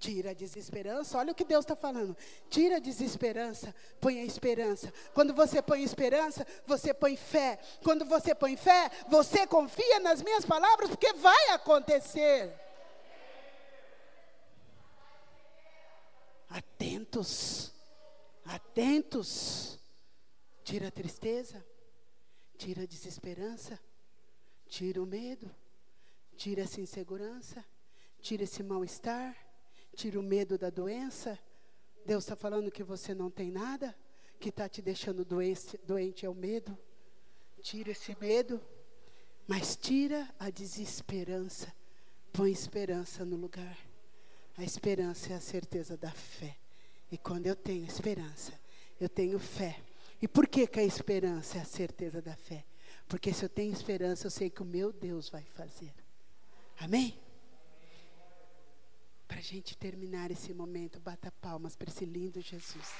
Tira 0.00 0.30
a 0.30 0.34
desesperança, 0.34 1.18
olha 1.18 1.32
o 1.32 1.34
que 1.34 1.44
Deus 1.44 1.62
está 1.62 1.76
falando. 1.76 2.16
Tira 2.48 2.76
a 2.76 2.80
desesperança, 2.80 3.74
põe 4.00 4.18
a 4.18 4.24
esperança. 4.24 4.90
Quando 5.12 5.34
você 5.34 5.60
põe 5.60 5.82
esperança, 5.82 6.46
você 6.66 6.94
põe 6.94 7.16
fé. 7.16 7.58
Quando 7.84 8.06
você 8.06 8.34
põe 8.34 8.56
fé, 8.56 8.90
você 9.08 9.46
confia 9.46 10.00
nas 10.00 10.22
minhas 10.22 10.46
palavras, 10.46 10.88
porque 10.88 11.12
vai 11.12 11.50
acontecer. 11.50 12.50
Atentos, 16.50 17.72
atentos. 18.44 19.78
Tira 20.64 20.88
a 20.88 20.90
tristeza, 20.90 21.64
tira 22.58 22.82
a 22.82 22.86
desesperança, 22.86 23.78
tira 24.68 25.02
o 25.02 25.06
medo, 25.06 25.48
tira 26.36 26.62
essa 26.62 26.80
insegurança, 26.80 27.64
tira 28.20 28.44
esse 28.44 28.62
mal-estar, 28.62 29.36
tira 29.94 30.18
o 30.18 30.22
medo 30.22 30.58
da 30.58 30.70
doença. 30.70 31.38
Deus 32.04 32.24
está 32.24 32.34
falando 32.34 32.70
que 32.70 32.82
você 32.82 33.14
não 33.14 33.30
tem 33.30 33.50
nada, 33.50 33.96
que 34.38 34.48
está 34.48 34.68
te 34.68 34.82
deixando 34.82 35.24
doente, 35.24 35.78
doente 35.86 36.26
é 36.26 36.28
o 36.28 36.34
medo. 36.34 36.76
Tira 37.62 37.92
esse 37.92 38.16
medo, 38.20 38.60
mas 39.46 39.76
tira 39.76 40.28
a 40.38 40.50
desesperança, 40.50 41.72
põe 42.32 42.50
esperança 42.50 43.24
no 43.24 43.36
lugar. 43.36 43.89
A 44.60 44.62
esperança 44.62 45.32
é 45.32 45.36
a 45.36 45.40
certeza 45.40 45.96
da 45.96 46.10
fé. 46.10 46.54
E 47.10 47.16
quando 47.16 47.46
eu 47.46 47.56
tenho 47.56 47.82
esperança, 47.86 48.52
eu 49.00 49.08
tenho 49.08 49.38
fé. 49.38 49.80
E 50.20 50.28
por 50.28 50.46
que, 50.46 50.66
que 50.66 50.78
a 50.78 50.84
esperança 50.84 51.56
é 51.56 51.62
a 51.62 51.64
certeza 51.64 52.20
da 52.20 52.36
fé? 52.36 52.66
Porque 53.08 53.32
se 53.32 53.42
eu 53.42 53.48
tenho 53.48 53.72
esperança, 53.72 54.26
eu 54.26 54.30
sei 54.30 54.50
que 54.50 54.60
o 54.60 54.66
meu 54.66 54.92
Deus 54.92 55.30
vai 55.30 55.44
fazer. 55.44 55.94
Amém? 56.78 57.18
Para 59.26 59.38
a 59.38 59.42
gente 59.42 59.74
terminar 59.78 60.30
esse 60.30 60.52
momento, 60.52 61.00
bata 61.00 61.32
palmas 61.40 61.74
para 61.74 61.88
esse 61.88 62.04
lindo 62.04 62.42
Jesus. 62.42 62.92